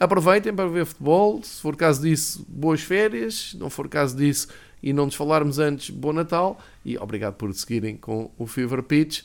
aproveitem 0.00 0.54
para 0.54 0.66
ver 0.66 0.86
futebol. 0.86 1.42
Se 1.42 1.60
for 1.60 1.76
caso 1.76 2.00
disso, 2.00 2.46
boas 2.48 2.80
férias. 2.80 3.50
Se 3.50 3.58
não 3.58 3.68
for 3.68 3.86
caso 3.86 4.16
disso 4.16 4.48
e 4.82 4.92
não 4.92 5.04
nos 5.04 5.14
falarmos 5.14 5.58
antes, 5.58 5.90
bom 5.90 6.14
Natal. 6.14 6.58
E 6.82 6.96
obrigado 6.96 7.34
por 7.34 7.52
seguirem 7.52 7.94
com 7.96 8.30
o 8.38 8.46
Fever 8.46 8.82
Pitch. 8.82 9.22